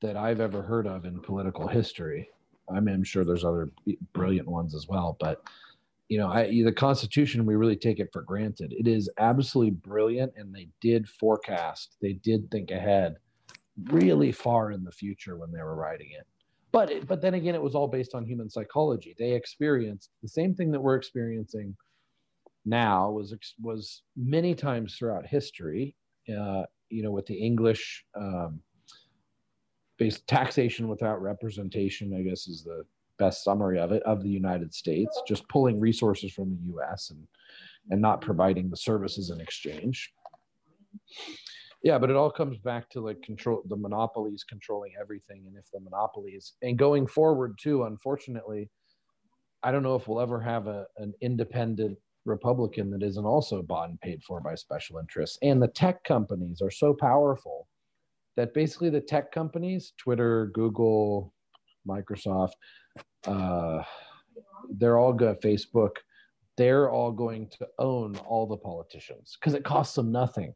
that 0.00 0.16
I've 0.16 0.40
ever 0.40 0.62
heard 0.62 0.86
of 0.86 1.04
in 1.04 1.20
political 1.20 1.66
history. 1.66 2.28
I 2.72 2.80
mean, 2.80 2.94
I'm 2.94 3.04
sure 3.04 3.24
there's 3.24 3.44
other 3.44 3.70
brilliant 4.12 4.48
ones 4.48 4.74
as 4.74 4.86
well, 4.88 5.16
but 5.18 5.42
you 6.08 6.18
know, 6.18 6.28
I, 6.28 6.46
the 6.64 6.72
Constitution, 6.72 7.44
we 7.44 7.56
really 7.56 7.76
take 7.76 8.00
it 8.00 8.08
for 8.12 8.22
granted. 8.22 8.72
It 8.72 8.88
is 8.88 9.10
absolutely 9.18 9.72
brilliant, 9.72 10.32
and 10.36 10.54
they 10.54 10.68
did 10.80 11.08
forecast, 11.08 11.96
they 12.00 12.14
did 12.14 12.50
think 12.50 12.70
ahead, 12.70 13.16
really 13.84 14.32
far 14.32 14.72
in 14.72 14.84
the 14.84 14.92
future 14.92 15.36
when 15.36 15.52
they 15.52 15.62
were 15.62 15.74
writing 15.74 16.08
it. 16.12 16.26
But 16.78 16.92
it, 16.92 17.08
but 17.08 17.20
then 17.20 17.34
again, 17.34 17.56
it 17.56 17.62
was 17.62 17.74
all 17.74 17.88
based 17.88 18.14
on 18.14 18.24
human 18.24 18.48
psychology. 18.48 19.12
They 19.18 19.32
experienced 19.32 20.10
the 20.22 20.28
same 20.28 20.54
thing 20.54 20.70
that 20.70 20.80
we're 20.80 20.94
experiencing 20.94 21.74
now 22.64 23.10
was 23.10 23.34
was 23.60 24.02
many 24.16 24.54
times 24.54 24.94
throughout 24.94 25.26
history. 25.26 25.96
Uh, 26.28 26.62
you 26.88 27.02
know, 27.02 27.10
with 27.10 27.26
the 27.26 27.34
English 27.34 28.04
um, 28.14 28.60
based 29.98 30.24
taxation 30.28 30.86
without 30.86 31.20
representation, 31.20 32.14
I 32.14 32.22
guess 32.22 32.46
is 32.46 32.62
the 32.62 32.84
best 33.18 33.42
summary 33.42 33.80
of 33.80 33.90
it 33.90 34.04
of 34.04 34.22
the 34.22 34.30
United 34.30 34.72
States, 34.72 35.20
just 35.26 35.48
pulling 35.48 35.80
resources 35.80 36.32
from 36.32 36.50
the 36.50 36.72
U.S. 36.74 37.10
and 37.10 37.26
and 37.90 38.00
not 38.00 38.20
providing 38.20 38.70
the 38.70 38.76
services 38.76 39.30
in 39.30 39.40
exchange. 39.40 40.12
Yeah, 41.82 41.98
but 41.98 42.10
it 42.10 42.16
all 42.16 42.30
comes 42.30 42.58
back 42.58 42.90
to 42.90 43.00
like 43.00 43.22
control 43.22 43.62
the 43.68 43.76
monopolies 43.76 44.44
controlling 44.44 44.92
everything, 45.00 45.44
and 45.46 45.56
if 45.56 45.70
the 45.72 45.80
monopolies 45.80 46.54
and 46.62 46.76
going 46.76 47.06
forward 47.06 47.56
too, 47.60 47.84
unfortunately, 47.84 48.68
I 49.62 49.70
don't 49.70 49.82
know 49.82 49.94
if 49.94 50.08
we'll 50.08 50.20
ever 50.20 50.40
have 50.40 50.66
a, 50.66 50.86
an 50.96 51.14
independent 51.20 51.98
Republican 52.24 52.90
that 52.90 53.02
isn't 53.02 53.24
also 53.24 53.62
bought 53.62 53.90
and 53.90 54.00
paid 54.00 54.22
for 54.22 54.40
by 54.40 54.54
special 54.54 54.98
interests. 54.98 55.38
And 55.42 55.60
the 55.60 55.68
tech 55.68 56.04
companies 56.04 56.60
are 56.62 56.70
so 56.70 56.94
powerful 56.94 57.68
that 58.36 58.54
basically 58.54 58.90
the 58.90 59.00
tech 59.00 59.32
companies, 59.32 59.94
Twitter, 59.98 60.50
Google, 60.54 61.32
Microsoft, 61.88 62.52
uh, 63.26 63.82
they're 64.70 64.98
all 64.98 65.12
good, 65.12 65.40
Facebook, 65.40 65.96
they're 66.56 66.90
all 66.90 67.10
going 67.10 67.48
to 67.58 67.66
own 67.78 68.16
all 68.18 68.46
the 68.46 68.56
politicians 68.56 69.36
because 69.40 69.54
it 69.54 69.64
costs 69.64 69.94
them 69.94 70.12
nothing. 70.12 70.54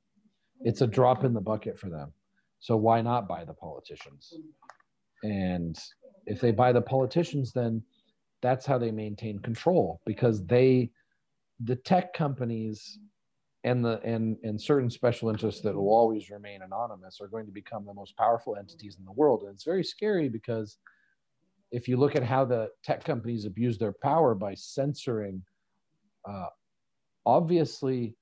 It's 0.65 0.81
a 0.81 0.87
drop 0.87 1.25
in 1.25 1.35
the 1.35 1.41
bucket 1.41 1.79
for 1.79 1.89
them. 1.89 2.13
So 2.61 2.77
why 2.77 3.03
not 3.03 3.29
buy 3.29 3.45
the 3.45 3.55
politicians? 3.55 4.35
And 5.23 5.79
if 6.27 6.41
they 6.41 6.53
buy 6.53 6.73
the 6.73 6.83
politicians, 6.83 7.53
then 7.53 7.83
that's 8.41 8.67
how 8.67 8.79
they 8.79 8.91
maintain 8.91 9.39
control 9.39 10.01
because 10.05 10.45
they 10.47 10.91
the 11.65 11.77
tech 11.77 12.13
companies 12.13 12.99
and 13.65 13.85
the 13.85 14.01
and 14.03 14.37
and 14.43 14.61
certain 14.61 14.91
special 14.91 15.31
interests 15.31 15.61
that 15.63 15.75
will 15.75 15.93
always 15.93 16.31
remain 16.31 16.63
anonymous 16.63 17.21
are 17.21 17.29
going 17.29 17.47
to 17.47 17.53
become 17.53 17.87
the 17.87 17.95
most 17.95 18.17
powerful 18.17 18.57
entities 18.57 18.97
in 18.99 19.05
the 19.05 19.13
world 19.13 19.43
and 19.43 19.55
it's 19.55 19.65
very 19.65 19.85
scary 19.85 20.29
because 20.29 20.79
if 21.71 21.87
you 21.89 21.97
look 21.97 22.17
at 22.17 22.25
how 22.25 22.45
the 22.45 22.69
tech 22.83 23.05
companies 23.05 23.45
abuse 23.45 23.79
their 23.79 23.95
power 24.03 24.35
by 24.35 24.55
censoring 24.55 25.43
uh, 26.29 26.47
obviously 27.25 28.17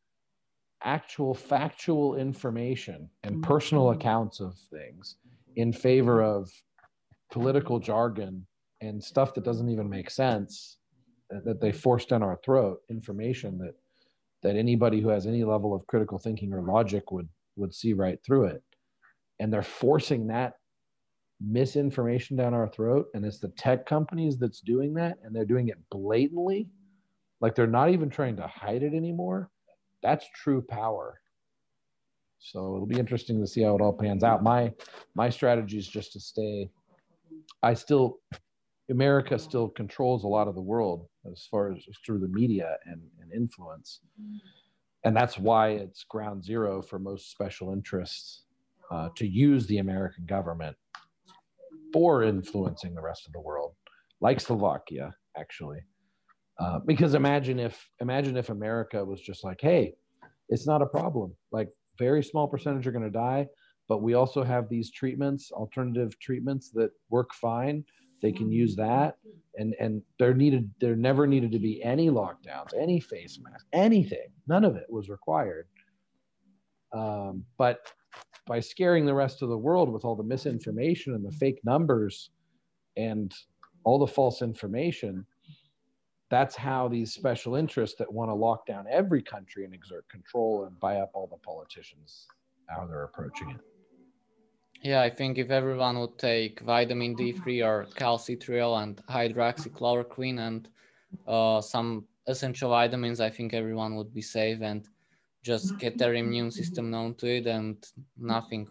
actual 0.82 1.34
factual 1.34 2.16
information 2.16 3.08
and 3.22 3.42
personal 3.42 3.86
mm-hmm. 3.86 4.00
accounts 4.00 4.40
of 4.40 4.54
things 4.70 5.16
in 5.56 5.72
favor 5.72 6.22
of 6.22 6.50
political 7.30 7.78
jargon 7.78 8.46
and 8.80 9.02
stuff 9.02 9.34
that 9.34 9.44
doesn't 9.44 9.68
even 9.68 9.88
make 9.88 10.10
sense 10.10 10.78
uh, 11.34 11.38
that 11.44 11.60
they 11.60 11.72
force 11.72 12.06
down 12.06 12.22
our 12.22 12.38
throat 12.44 12.80
information 12.88 13.58
that 13.58 13.74
that 14.42 14.56
anybody 14.56 15.00
who 15.00 15.08
has 15.08 15.26
any 15.26 15.44
level 15.44 15.74
of 15.74 15.86
critical 15.86 16.18
thinking 16.18 16.52
or 16.52 16.62
logic 16.62 17.12
would 17.12 17.28
would 17.56 17.74
see 17.74 17.92
right 17.92 18.18
through 18.24 18.44
it. 18.44 18.62
And 19.38 19.52
they're 19.52 19.62
forcing 19.62 20.26
that 20.28 20.54
misinformation 21.40 22.36
down 22.36 22.52
our 22.52 22.68
throat 22.68 23.06
and 23.14 23.24
it's 23.24 23.38
the 23.38 23.48
tech 23.48 23.86
companies 23.86 24.36
that's 24.36 24.60
doing 24.60 24.92
that 24.92 25.16
and 25.24 25.34
they're 25.34 25.46
doing 25.46 25.68
it 25.68 25.78
blatantly 25.90 26.68
like 27.40 27.54
they're 27.54 27.66
not 27.66 27.88
even 27.88 28.10
trying 28.10 28.36
to 28.36 28.46
hide 28.46 28.82
it 28.82 28.92
anymore 28.92 29.48
that's 30.02 30.26
true 30.34 30.62
power 30.62 31.20
so 32.38 32.74
it'll 32.74 32.86
be 32.86 32.98
interesting 32.98 33.40
to 33.40 33.46
see 33.46 33.62
how 33.62 33.74
it 33.74 33.80
all 33.80 33.92
pans 33.92 34.24
out 34.24 34.42
my 34.42 34.72
my 35.14 35.28
strategy 35.28 35.78
is 35.78 35.86
just 35.86 36.12
to 36.12 36.20
stay 36.20 36.70
i 37.62 37.74
still 37.74 38.18
America 38.90 39.38
still 39.38 39.68
controls 39.68 40.24
a 40.24 40.28
lot 40.28 40.48
of 40.48 40.54
the 40.54 40.60
world 40.60 41.06
as 41.30 41.46
far 41.50 41.72
as 41.72 41.78
through 42.04 42.18
the 42.18 42.28
media 42.28 42.76
and, 42.86 43.00
and 43.20 43.32
influence. 43.32 44.00
And 45.04 45.16
that's 45.16 45.38
why 45.38 45.70
it's 45.70 46.04
ground 46.04 46.44
zero 46.44 46.82
for 46.82 46.98
most 46.98 47.30
special 47.30 47.72
interests 47.72 48.44
uh, 48.90 49.08
to 49.16 49.26
use 49.26 49.66
the 49.66 49.78
American 49.78 50.26
government 50.26 50.76
for 51.92 52.22
influencing 52.22 52.94
the 52.94 53.00
rest 53.00 53.26
of 53.26 53.32
the 53.32 53.40
world, 53.40 53.74
like 54.20 54.40
Slovakia, 54.40 55.14
actually. 55.36 55.80
Uh, 56.60 56.78
because 56.86 57.14
imagine 57.14 57.58
if 57.58 57.88
imagine 58.00 58.36
if 58.36 58.50
America 58.50 59.02
was 59.02 59.20
just 59.20 59.44
like, 59.44 59.58
hey, 59.60 59.94
it's 60.50 60.66
not 60.66 60.82
a 60.82 60.86
problem. 60.86 61.34
Like 61.52 61.70
very 61.98 62.22
small 62.22 62.46
percentage 62.46 62.86
are 62.86 62.92
going 62.92 63.04
to 63.04 63.10
die, 63.10 63.46
but 63.88 64.02
we 64.02 64.12
also 64.12 64.44
have 64.44 64.68
these 64.68 64.90
treatments, 64.90 65.50
alternative 65.52 66.18
treatments 66.20 66.70
that 66.72 66.90
work 67.08 67.32
fine. 67.32 67.82
They 68.20 68.30
can 68.30 68.52
use 68.52 68.76
that, 68.76 69.16
and 69.56 69.74
and 69.80 70.02
there 70.18 70.34
needed 70.34 70.70
there 70.80 70.96
never 70.96 71.26
needed 71.26 71.50
to 71.52 71.58
be 71.58 71.82
any 71.82 72.10
lockdowns, 72.10 72.74
any 72.78 73.00
face 73.00 73.40
mask, 73.42 73.64
anything. 73.72 74.28
None 74.46 74.64
of 74.64 74.76
it 74.76 74.86
was 74.90 75.08
required. 75.08 75.66
Um, 76.92 77.44
but 77.56 77.90
by 78.46 78.60
scaring 78.60 79.06
the 79.06 79.14
rest 79.14 79.40
of 79.40 79.48
the 79.48 79.56
world 79.56 79.90
with 79.90 80.04
all 80.04 80.16
the 80.16 80.24
misinformation 80.24 81.14
and 81.14 81.24
the 81.24 81.32
fake 81.32 81.60
numbers 81.64 82.30
and 82.98 83.32
all 83.84 83.98
the 83.98 84.06
false 84.06 84.42
information, 84.42 85.24
that's 86.30 86.56
how 86.56 86.88
these 86.88 87.12
special 87.12 87.56
interests 87.56 87.96
that 87.98 88.12
want 88.12 88.30
to 88.30 88.34
lock 88.34 88.66
down 88.66 88.86
every 88.88 89.22
country 89.22 89.64
and 89.64 89.74
exert 89.74 90.08
control 90.08 90.64
and 90.64 90.78
buy 90.80 90.96
up 90.96 91.10
all 91.14 91.26
the 91.26 91.36
politicians 91.38 92.26
how 92.68 92.86
they're 92.86 93.04
approaching 93.04 93.50
it. 93.50 93.60
Yeah, 94.82 95.02
I 95.02 95.10
think 95.10 95.38
if 95.38 95.50
everyone 95.50 95.98
would 95.98 96.18
take 96.18 96.60
vitamin 96.60 97.14
D3 97.14 97.62
or 97.62 97.90
calcitriol 97.96 98.82
and 98.82 98.96
hydroxychloroquine 99.06 100.38
and 100.40 100.68
uh, 101.26 101.60
some 101.60 102.06
essential 102.26 102.70
vitamins, 102.70 103.20
I 103.20 103.30
think 103.30 103.52
everyone 103.54 103.96
would 103.96 104.14
be 104.14 104.22
safe 104.22 104.60
and 104.62 104.88
just 105.42 105.78
get 105.78 105.98
their 105.98 106.14
immune 106.14 106.50
system 106.50 106.90
known 106.90 107.14
to 107.16 107.26
it 107.26 107.46
and 107.46 107.84
nothing, 108.16 108.68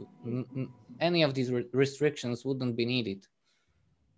any 1.00 1.24
of 1.24 1.34
these 1.34 1.52
re 1.52 1.65
restrictions 1.74 2.45
wouldn't 2.45 2.76
be 2.76 2.86
needed. 2.86 3.28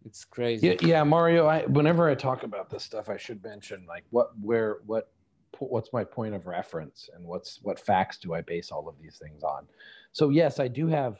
It's 0.06 0.26
crazy. 0.26 0.68
Yeah, 0.68 0.76
yeah, 0.82 1.04
Mario. 1.04 1.48
I 1.48 1.66
whenever 1.66 2.10
I 2.10 2.16
talk 2.16 2.44
about 2.44 2.70
this 2.70 2.84
stuff, 2.84 3.10
I 3.10 3.18
should 3.18 3.44
mention 3.44 3.86
like 3.88 4.04
what, 4.10 4.32
where, 4.40 4.80
what, 4.86 5.12
what's 5.60 5.94
my 5.94 6.04
point 6.04 6.34
of 6.34 6.48
reference, 6.48 7.10
and 7.16 7.26
what's 7.26 7.60
what 7.62 7.80
facts 7.80 8.18
do 8.18 8.34
I 8.34 8.42
base 8.42 8.72
all 8.72 8.90
of 8.90 8.96
these 9.00 9.20
things 9.22 9.44
on? 9.44 9.68
So 10.12 10.30
yes, 10.30 10.60
I 10.60 10.68
do 10.68 10.88
have 10.88 11.18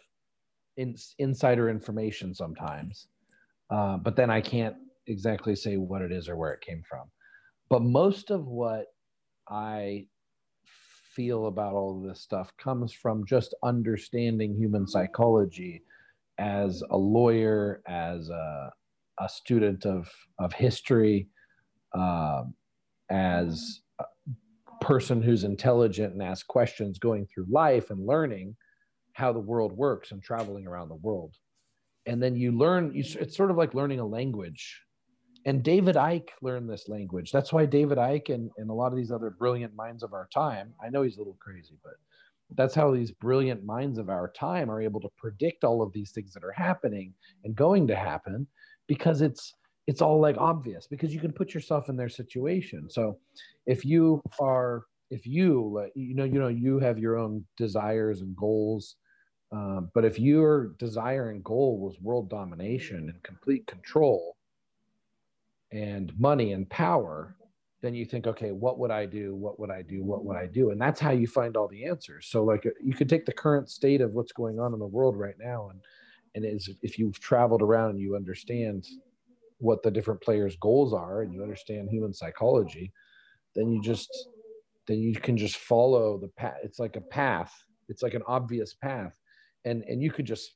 in, 0.78 0.96
insider 1.20 1.70
information 1.70 2.34
sometimes, 2.34 3.08
uh, 3.70 3.98
but 3.98 4.16
then 4.16 4.30
I 4.30 4.42
can't 4.42 4.76
exactly 5.08 5.56
say 5.56 5.78
what 5.78 6.02
it 6.02 6.12
is 6.12 6.28
or 6.28 6.36
where 6.36 6.54
it 6.54 6.62
came 6.62 6.84
from. 6.88 7.08
But 7.70 7.84
most 7.84 8.32
of 8.32 8.48
what 8.48 8.88
I 9.48 10.08
feel 11.14 11.48
about 11.48 11.74
all 11.74 11.98
of 11.98 12.08
this 12.08 12.22
stuff 12.22 12.52
comes 12.58 12.94
from 12.94 13.26
just 13.26 13.54
understanding 13.64 14.56
human 14.56 14.88
psychology 14.88 15.84
as 16.38 16.84
a 16.90 16.98
lawyer, 16.98 17.82
as 17.88 18.30
a, 18.30 18.72
a 19.20 19.30
student 19.30 19.86
of, 19.86 20.10
of 20.40 20.54
history, 20.54 21.28
uh, 21.98 22.44
as 23.10 23.82
a 24.00 24.06
person 24.82 25.22
who's 25.22 25.44
intelligent 25.44 26.14
and 26.14 26.24
asks 26.24 26.44
questions 26.44 26.98
going 26.98 27.28
through 27.28 27.46
life 27.50 27.90
and 27.90 28.08
learning 28.08 28.56
how 29.14 29.32
the 29.34 29.40
world 29.40 29.74
works 29.74 30.12
and 30.12 30.24
traveling 30.24 30.66
around 30.68 30.90
the 30.90 30.96
world. 30.96 31.36
And 32.06 32.24
then 32.24 32.36
you 32.36 32.52
learn, 32.52 32.94
you, 32.96 33.04
it's 33.20 33.38
sort 33.38 33.52
of 33.52 33.58
like 33.58 33.74
learning 33.74 34.00
a 34.00 34.06
language. 34.06 34.82
And 35.46 35.64
David 35.64 35.96
Icke 35.96 36.30
learned 36.42 36.70
this 36.70 36.88
language. 36.88 37.32
That's 37.32 37.52
why 37.52 37.66
David 37.66 37.98
Icke 37.98 38.34
and, 38.34 38.50
and 38.58 38.70
a 38.70 38.74
lot 38.74 38.92
of 38.92 38.98
these 38.98 39.12
other 39.12 39.30
brilliant 39.32 39.76
minds 39.76 40.04
of 40.04 40.14
our 40.14 40.28
time, 40.34 40.74
I 40.84 40.90
know 40.90 41.02
he's 41.02 41.18
a 41.18 41.20
little 41.20 41.38
crazy, 41.40 41.78
but 41.84 41.94
that's 42.56 42.76
how 42.76 42.92
these 42.92 43.12
brilliant 43.12 43.64
minds 43.64 43.98
of 43.98 44.10
our 44.10 44.32
time 44.32 44.70
are 44.70 44.82
able 44.82 45.00
to 45.02 45.10
predict 45.18 45.64
all 45.64 45.82
of 45.82 45.94
these 45.94 46.12
things 46.12 46.34
that 46.34 46.44
are 46.44 46.52
happening 46.52 47.14
and 47.44 47.56
going 47.56 47.88
to 47.88 47.96
happen 47.96 48.48
because 48.88 49.22
it's 49.22 49.54
it's 49.88 50.02
all 50.02 50.20
like 50.20 50.38
obvious 50.38 50.88
because 50.88 51.14
you 51.14 51.20
can 51.20 51.32
put 51.32 51.54
yourself 51.54 51.90
in 51.90 51.98
their 51.98 52.10
situation. 52.10 52.90
So 52.90 53.18
if 53.66 53.84
you 53.84 54.22
are 54.40 54.84
if 55.10 55.28
you 55.28 55.90
you 55.96 56.16
know 56.16 56.24
you 56.24 56.40
know 56.40 56.48
you 56.48 56.80
have 56.80 56.98
your 56.98 57.18
own 57.18 57.46
desires 57.58 58.22
and 58.22 58.36
goals 58.36 58.96
um, 59.52 59.92
but 59.94 60.06
if 60.06 60.18
your 60.18 60.70
desire 60.80 61.30
and 61.30 61.44
goal 61.44 61.78
was 61.78 62.00
world 62.00 62.30
domination 62.30 63.10
and 63.10 63.22
complete 63.22 63.68
control 63.68 64.38
and 65.72 66.18
money 66.18 66.54
and 66.54 66.70
power 66.70 67.36
then 67.82 67.96
you 67.96 68.06
think, 68.06 68.28
okay, 68.28 68.52
what 68.52 68.78
would 68.78 68.92
I 68.92 69.06
do? 69.06 69.36
What 69.36 69.60
would 69.60 69.72
I 69.72 69.82
do? 69.82 70.04
What 70.04 70.24
would 70.26 70.38
I 70.38 70.46
do? 70.46 70.70
And 70.70 70.80
that's 70.80 71.00
how 71.00 71.12
you 71.12 71.28
find 71.28 71.58
all 71.58 71.68
the 71.68 71.86
answers. 71.86 72.28
So 72.28 72.44
like 72.44 72.66
uh, 72.66 72.70
you 72.82 72.94
could 72.94 73.10
take 73.10 73.26
the 73.26 73.34
current 73.34 73.70
state 73.70 74.02
of 74.02 74.14
what's 74.14 74.32
going 74.32 74.60
on 74.60 74.74
in 74.74 74.80
the 74.80 74.86
world 74.86 75.18
right 75.18 75.36
now, 75.40 75.70
and 75.70 75.80
and 76.36 76.46
is 76.46 76.70
if 76.82 77.00
you've 77.00 77.20
traveled 77.20 77.62
around 77.62 77.92
and 77.92 78.00
you 78.00 78.16
understand 78.16 78.88
what 79.58 79.84
the 79.84 79.92
different 79.92 80.22
players' 80.22 80.56
goals 80.58 80.94
are, 80.94 81.24
and 81.24 81.34
you 81.34 81.42
understand 81.42 81.90
human 81.90 82.14
psychology, 82.14 82.92
then 83.56 83.72
you 83.72 83.82
just 83.82 84.28
then 84.88 85.00
you 85.00 85.16
can 85.16 85.36
just 85.36 85.58
follow 85.58 86.20
the 86.20 86.28
path. 86.28 86.58
It's 86.64 86.80
like 86.80 86.96
a 86.96 87.02
path. 87.02 87.52
It's 87.90 88.04
like 88.04 88.14
an 88.14 88.24
obvious 88.28 88.76
path, 88.76 89.20
and 89.66 89.84
and 89.88 90.04
you 90.04 90.12
could 90.12 90.26
just 90.26 90.56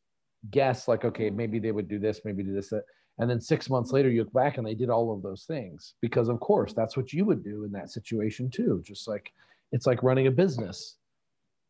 guess 0.52 0.88
like, 0.88 1.06
okay, 1.06 1.32
maybe 1.32 1.58
they 1.58 1.72
would 1.72 1.88
do 1.88 1.98
this, 1.98 2.22
maybe 2.24 2.44
do 2.44 2.54
this, 2.54 2.70
that 2.70 2.84
and 3.18 3.30
then 3.30 3.40
six 3.40 3.70
months 3.70 3.92
later 3.92 4.10
you 4.10 4.24
look 4.24 4.34
back 4.34 4.58
and 4.58 4.68
they 4.68 4.76
did 4.76 4.90
all 4.90 5.14
of 5.14 5.22
those 5.22 5.44
things 5.44 5.94
because 6.02 6.28
of 6.28 6.40
course 6.40 6.74
that's 6.74 6.98
what 6.98 7.14
you 7.14 7.24
would 7.26 7.44
do 7.44 7.64
in 7.64 7.72
that 7.72 7.90
situation 7.90 8.50
too. 8.50 8.82
Just 8.86 9.08
like 9.08 9.32
it's 9.72 9.88
like 9.88 10.04
running 10.04 10.28
a 10.28 10.32
business. 10.32 10.98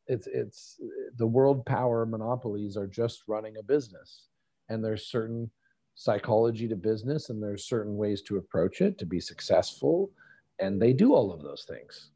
It's 0.07 0.27
it's 0.27 0.79
the 1.17 1.27
world 1.27 1.65
power 1.65 2.05
monopolies 2.05 2.77
are 2.77 2.87
just 2.87 3.23
running 3.27 3.57
a 3.57 3.63
business. 3.63 4.27
And 4.69 4.83
there's 4.83 5.05
certain 5.05 5.51
psychology 5.93 6.67
to 6.67 6.75
business 6.75 7.29
and 7.29 7.41
there's 7.41 7.65
certain 7.65 7.95
ways 7.95 8.21
to 8.23 8.37
approach 8.37 8.81
it 8.81 8.97
to 8.97 9.05
be 9.05 9.19
successful. 9.19 10.11
And 10.59 10.81
they 10.81 10.93
do 10.93 11.13
all 11.13 11.31
of 11.31 11.43
those 11.43 11.65
things. 11.67 12.09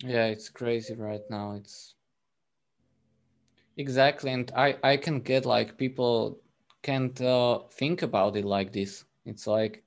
Yeah 0.00 0.26
it's 0.26 0.50
crazy 0.50 0.94
right 0.94 1.22
now. 1.30 1.52
It's 1.52 1.94
exactly. 3.78 4.30
And 4.30 4.52
i 4.54 4.76
i 4.82 4.98
can 4.98 5.20
get 5.20 5.46
like 5.46 5.78
people 5.78 6.38
can't 6.86 7.20
uh, 7.20 7.58
think 7.72 8.02
about 8.02 8.36
it 8.36 8.44
like 8.44 8.72
this. 8.72 9.04
It's 9.24 9.48
like 9.48 9.82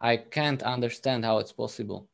I 0.00 0.16
can't 0.16 0.62
understand 0.62 1.24
how 1.24 1.38
it's 1.38 1.50
possible. 1.50 2.08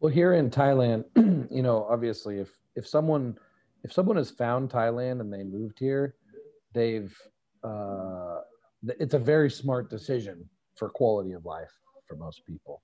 Well, 0.00 0.12
here 0.12 0.34
in 0.34 0.50
Thailand, 0.50 1.04
you 1.56 1.62
know, 1.62 1.86
obviously, 1.88 2.38
if 2.38 2.50
if 2.74 2.88
someone 2.88 3.38
if 3.84 3.92
someone 3.92 4.16
has 4.16 4.30
found 4.32 4.68
Thailand 4.68 5.20
and 5.20 5.32
they 5.32 5.44
moved 5.44 5.78
here, 5.78 6.16
they've 6.74 7.16
uh, 7.62 8.40
it's 8.98 9.14
a 9.14 9.24
very 9.32 9.50
smart 9.50 9.88
decision 9.90 10.48
for 10.74 10.88
quality 10.88 11.32
of 11.32 11.44
life 11.44 11.74
for 12.08 12.16
most 12.16 12.44
people, 12.44 12.82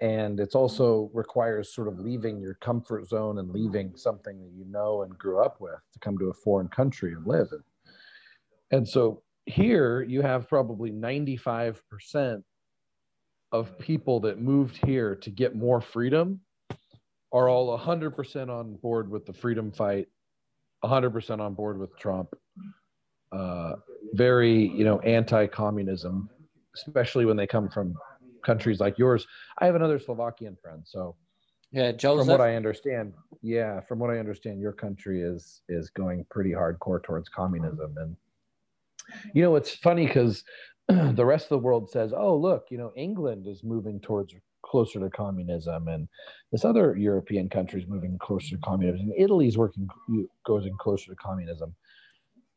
and 0.00 0.40
it's 0.40 0.56
also 0.56 1.10
requires 1.14 1.72
sort 1.72 1.86
of 1.86 2.00
leaving 2.00 2.40
your 2.40 2.54
comfort 2.54 3.06
zone 3.06 3.38
and 3.38 3.52
leaving 3.52 3.94
something 3.94 4.36
that 4.42 4.52
you 4.58 4.64
know 4.64 5.02
and 5.02 5.16
grew 5.16 5.38
up 5.44 5.60
with 5.60 5.80
to 5.92 5.98
come 6.00 6.18
to 6.18 6.30
a 6.30 6.40
foreign 6.44 6.68
country 6.68 7.12
and 7.12 7.24
live. 7.24 7.48
And, 7.52 7.64
and 8.72 8.88
so 8.88 9.22
here 9.46 10.02
you 10.02 10.22
have 10.22 10.48
probably 10.48 10.90
95% 10.90 12.42
of 13.52 13.78
people 13.78 14.20
that 14.20 14.40
moved 14.40 14.76
here 14.84 15.14
to 15.14 15.30
get 15.30 15.54
more 15.54 15.80
freedom 15.80 16.40
are 17.32 17.48
all 17.48 17.76
100% 17.78 18.50
on 18.50 18.74
board 18.76 19.08
with 19.08 19.24
the 19.24 19.32
freedom 19.32 19.70
fight 19.70 20.08
100% 20.84 21.40
on 21.40 21.54
board 21.54 21.78
with 21.78 21.96
trump 21.96 22.28
uh, 23.32 23.74
very 24.12 24.68
you 24.68 24.84
know 24.84 25.00
anti-communism 25.00 26.28
especially 26.74 27.24
when 27.24 27.36
they 27.36 27.46
come 27.46 27.68
from 27.68 27.94
countries 28.44 28.78
like 28.78 28.98
yours 28.98 29.26
i 29.58 29.66
have 29.66 29.74
another 29.74 29.98
slovakian 29.98 30.56
friend 30.62 30.82
so 30.84 31.16
yeah 31.72 31.90
Joseph. 31.90 32.26
from 32.26 32.32
what 32.32 32.40
i 32.40 32.54
understand 32.54 33.12
yeah 33.42 33.80
from 33.80 33.98
what 33.98 34.10
i 34.10 34.18
understand 34.18 34.60
your 34.60 34.72
country 34.72 35.22
is 35.22 35.62
is 35.68 35.90
going 35.90 36.24
pretty 36.30 36.50
hardcore 36.50 37.02
towards 37.02 37.28
communism 37.28 37.94
and 37.98 38.16
you 39.34 39.42
know, 39.42 39.56
it's 39.56 39.74
funny 39.74 40.06
because 40.06 40.44
the 40.88 41.24
rest 41.24 41.46
of 41.46 41.50
the 41.50 41.58
world 41.58 41.90
says, 41.90 42.12
"Oh, 42.16 42.36
look, 42.36 42.66
you 42.70 42.78
know, 42.78 42.92
England 42.96 43.46
is 43.46 43.64
moving 43.64 44.00
towards 44.00 44.34
closer 44.64 45.00
to 45.00 45.10
communism, 45.10 45.88
and 45.88 46.08
this 46.52 46.64
other 46.64 46.96
European 46.96 47.48
country 47.48 47.80
is 47.80 47.88
moving 47.88 48.18
closer 48.20 48.56
to 48.56 48.62
communism. 48.62 49.10
And 49.10 49.14
Italy's 49.20 49.58
working 49.58 49.88
goes 50.44 50.66
in 50.66 50.76
closer 50.78 51.10
to 51.10 51.16
communism." 51.16 51.74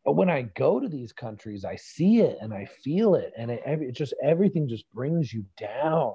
But 0.06 0.14
when 0.14 0.30
I 0.30 0.44
go 0.56 0.80
to 0.80 0.88
these 0.88 1.12
countries, 1.12 1.66
I 1.66 1.76
see 1.76 2.22
it 2.22 2.38
and 2.42 2.54
I 2.54 2.68
feel 2.84 3.16
it, 3.16 3.34
and 3.38 3.52
it, 3.52 3.62
it 3.66 3.96
just 3.96 4.14
everything 4.24 4.68
just 4.68 4.90
brings 4.92 5.34
you 5.34 5.46
down. 5.60 6.14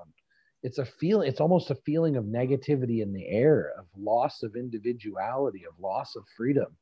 It's 0.62 0.78
a 0.78 0.86
feeling. 0.86 1.28
It's 1.28 1.40
almost 1.40 1.70
a 1.70 1.74
feeling 1.74 2.16
of 2.16 2.24
negativity 2.24 3.02
in 3.02 3.12
the 3.12 3.28
air, 3.28 3.72
of 3.78 3.84
loss 3.96 4.42
of 4.42 4.56
individuality, 4.56 5.64
of 5.68 5.78
loss 5.78 6.16
of 6.16 6.24
freedom, 6.36 6.76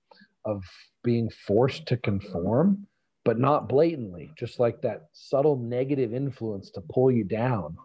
of 0.44 0.62
being 1.02 1.28
forced 1.46 1.86
to 1.86 1.96
conform 1.96 2.86
but 3.24 3.38
not 3.38 3.68
blatantly, 3.68 4.32
just 4.38 4.58
like 4.60 4.80
that 4.82 5.06
subtle 5.12 5.56
negative 5.56 6.14
influence 6.14 6.70
to 6.70 6.80
pull 6.80 7.10
you 7.10 7.24
down. 7.24 7.76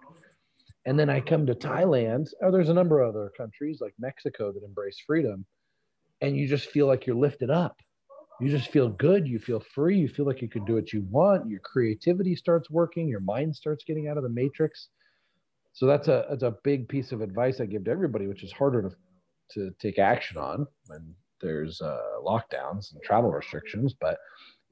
And 0.85 0.97
then 0.97 1.09
I 1.09 1.19
come 1.21 1.45
to 1.47 1.55
Thailand, 1.55 2.29
or 2.41 2.51
there's 2.51 2.69
a 2.69 2.73
number 2.73 3.01
of 3.01 3.15
other 3.15 3.31
countries 3.37 3.79
like 3.81 3.93
Mexico 3.99 4.51
that 4.51 4.63
embrace 4.63 4.99
freedom, 5.05 5.45
and 6.21 6.35
you 6.37 6.47
just 6.47 6.69
feel 6.69 6.87
like 6.87 7.05
you're 7.05 7.15
lifted 7.15 7.49
up. 7.49 7.77
you 8.39 8.49
just 8.49 8.69
feel 8.69 8.89
good 8.89 9.27
you 9.27 9.39
feel 9.39 9.59
free 9.73 9.97
you 9.97 10.07
feel 10.07 10.25
like 10.25 10.41
you 10.41 10.49
can 10.49 10.63
do 10.65 10.75
what 10.75 10.93
you 10.93 11.01
want 11.09 11.49
your 11.49 11.59
creativity 11.61 12.35
starts 12.35 12.69
working 12.69 13.07
your 13.07 13.19
mind 13.19 13.55
starts 13.55 13.83
getting 13.83 14.07
out 14.07 14.17
of 14.17 14.23
the 14.23 14.29
matrix 14.29 14.89
so 15.73 15.85
that's 15.85 16.07
a 16.07 16.25
that's 16.29 16.43
a 16.43 16.55
big 16.63 16.87
piece 16.87 17.11
of 17.11 17.21
advice 17.21 17.59
i 17.59 17.65
give 17.65 17.83
to 17.85 17.91
everybody 17.91 18.27
which 18.27 18.43
is 18.43 18.51
harder 18.51 18.81
to 18.83 18.95
to 19.49 19.71
take 19.79 19.97
action 19.99 20.37
on 20.37 20.67
when 20.87 21.13
there's 21.41 21.81
uh, 21.81 21.99
lockdowns 22.25 22.91
and 22.93 23.01
travel 23.03 23.31
restrictions 23.31 23.95
but 23.99 24.17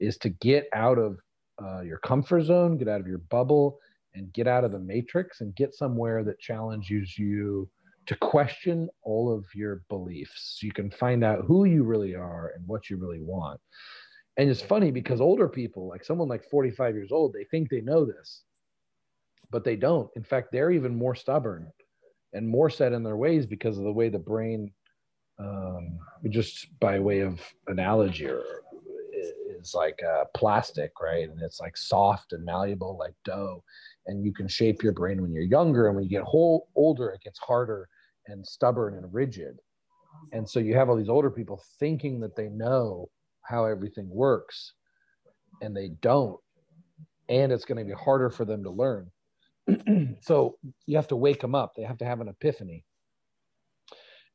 is 0.00 0.16
to 0.18 0.28
get 0.28 0.66
out 0.72 0.98
of 0.98 1.18
uh, 1.62 1.80
your 1.80 1.98
comfort 1.98 2.42
zone 2.42 2.76
get 2.76 2.88
out 2.88 3.00
of 3.00 3.06
your 3.06 3.18
bubble 3.18 3.78
and 4.16 4.32
get 4.32 4.48
out 4.48 4.64
of 4.64 4.72
the 4.72 4.78
matrix 4.78 5.40
and 5.40 5.54
get 5.54 5.74
somewhere 5.74 6.24
that 6.24 6.40
challenges 6.40 7.18
you 7.18 7.68
to 8.06 8.16
question 8.16 8.88
all 9.02 9.32
of 9.32 9.44
your 9.54 9.82
beliefs. 9.88 10.60
You 10.62 10.72
can 10.72 10.90
find 10.90 11.24
out 11.24 11.44
who 11.46 11.64
you 11.64 11.82
really 11.82 12.14
are 12.14 12.52
and 12.56 12.66
what 12.66 12.88
you 12.88 12.96
really 12.96 13.20
want. 13.20 13.60
And 14.36 14.48
it's 14.48 14.62
funny 14.62 14.90
because 14.90 15.20
older 15.20 15.48
people 15.48 15.88
like 15.88 16.04
someone 16.04 16.28
like 16.28 16.44
45 16.50 16.94
years 16.94 17.12
old 17.12 17.32
they 17.32 17.44
think 17.44 17.68
they 17.68 17.80
know 17.80 18.04
this 18.04 18.42
but 19.50 19.64
they 19.64 19.76
don't. 19.76 20.10
In 20.16 20.24
fact 20.24 20.48
they're 20.52 20.72
even 20.72 20.96
more 20.96 21.14
stubborn 21.14 21.70
and 22.32 22.48
more 22.48 22.68
set 22.68 22.92
in 22.92 23.02
their 23.02 23.16
ways 23.16 23.46
because 23.46 23.78
of 23.78 23.84
the 23.84 23.92
way 23.92 24.08
the 24.08 24.18
brain 24.18 24.72
um, 25.38 25.98
just 26.28 26.78
by 26.80 26.98
way 26.98 27.20
of 27.20 27.40
analogy 27.68 28.26
or 28.26 28.42
is 29.66 29.74
like 29.74 30.00
uh, 30.02 30.24
plastic 30.34 30.92
right 31.00 31.28
and 31.28 31.40
it's 31.42 31.60
like 31.60 31.76
soft 31.76 32.32
and 32.32 32.44
malleable 32.44 32.96
like 32.98 33.14
dough 33.24 33.62
and 34.06 34.24
you 34.24 34.32
can 34.32 34.48
shape 34.48 34.82
your 34.82 34.92
brain 34.92 35.20
when 35.20 35.32
you're 35.32 35.42
younger 35.42 35.86
and 35.86 35.96
when 35.96 36.04
you 36.04 36.10
get 36.10 36.22
whole, 36.22 36.68
older 36.74 37.08
it 37.10 37.20
gets 37.22 37.38
harder 37.38 37.88
and 38.28 38.46
stubborn 38.46 38.94
and 38.94 39.12
rigid. 39.12 39.58
And 40.32 40.48
so 40.48 40.58
you 40.58 40.74
have 40.74 40.88
all 40.88 40.96
these 40.96 41.08
older 41.08 41.30
people 41.30 41.62
thinking 41.78 42.20
that 42.20 42.36
they 42.36 42.48
know 42.48 43.08
how 43.42 43.64
everything 43.64 44.08
works 44.08 44.72
and 45.62 45.76
they 45.76 45.90
don't. 46.00 46.40
And 47.28 47.52
it's 47.52 47.64
going 47.64 47.78
to 47.78 47.84
be 47.84 47.98
harder 47.98 48.30
for 48.30 48.44
them 48.44 48.62
to 48.64 48.70
learn. 48.70 49.10
so 50.20 50.58
you 50.86 50.96
have 50.96 51.08
to 51.08 51.16
wake 51.16 51.40
them 51.40 51.54
up. 51.54 51.74
They 51.76 51.82
have 51.82 51.98
to 51.98 52.04
have 52.04 52.20
an 52.20 52.28
epiphany. 52.28 52.84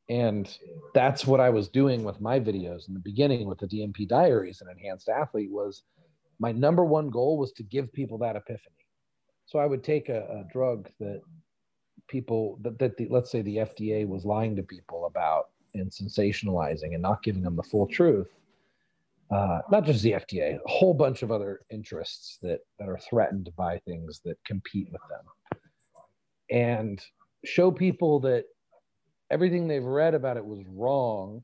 And 0.10 0.58
that's 0.94 1.26
what 1.26 1.40
I 1.40 1.50
was 1.50 1.70
doing 1.70 2.04
with 2.04 2.20
my 2.20 2.40
videos 2.40 2.88
in 2.88 2.94
the 2.94 3.00
beginning 3.00 3.48
with 3.48 3.60
the 3.60 3.68
DNP 3.68 4.08
diaries 4.08 4.62
and 4.62 4.70
enhanced 4.70 5.10
athlete 5.10 5.52
was 5.52 5.84
my 6.40 6.52
number 6.52 6.84
one 6.84 7.10
goal 7.10 7.38
was 7.38 7.52
to 7.54 7.64
give 7.64 7.94
people 7.94 8.18
that 8.18 8.36
epiphany. 8.36 8.76
So 9.46 9.60
I 9.60 9.66
would 9.66 9.84
take 9.84 10.10
a, 10.10 10.24
a 10.24 10.52
drug 10.52 10.90
that 11.00 11.22
people 12.08 12.58
that, 12.62 12.78
that 12.80 12.98
the, 12.98 13.08
let's 13.10 13.32
say 13.32 13.42
the 13.42 13.58
FDA 13.58 14.08
was 14.08 14.26
lying 14.26 14.56
to 14.56 14.64
people 14.64 15.06
about 15.06 15.50
and 15.74 15.90
sensationalizing 15.90 16.94
and 16.94 17.02
not 17.02 17.24
giving 17.24 17.44
them 17.44 17.56
the 17.56 17.64
full 17.64 17.88
truth. 17.88 18.28
Uh, 19.32 19.62
not 19.72 19.86
just 19.86 20.04
the 20.04 20.12
FDA, 20.12 20.56
a 20.56 20.70
whole 20.70 20.94
bunch 20.94 21.24
of 21.24 21.32
other 21.32 21.62
interests 21.70 22.38
that 22.42 22.60
that 22.80 22.90
are 22.90 23.00
threatened 23.00 23.50
by 23.56 23.78
things 23.80 24.20
that 24.26 24.38
compete 24.44 24.90
with 24.92 25.02
them, 25.10 25.60
and 26.50 27.02
show 27.46 27.72
people 27.72 28.20
that 28.20 28.46
everything 29.32 29.68
they've 29.68 29.84
read 29.84 30.14
about 30.14 30.38
it 30.38 30.46
was 30.46 30.60
wrong. 30.68 31.44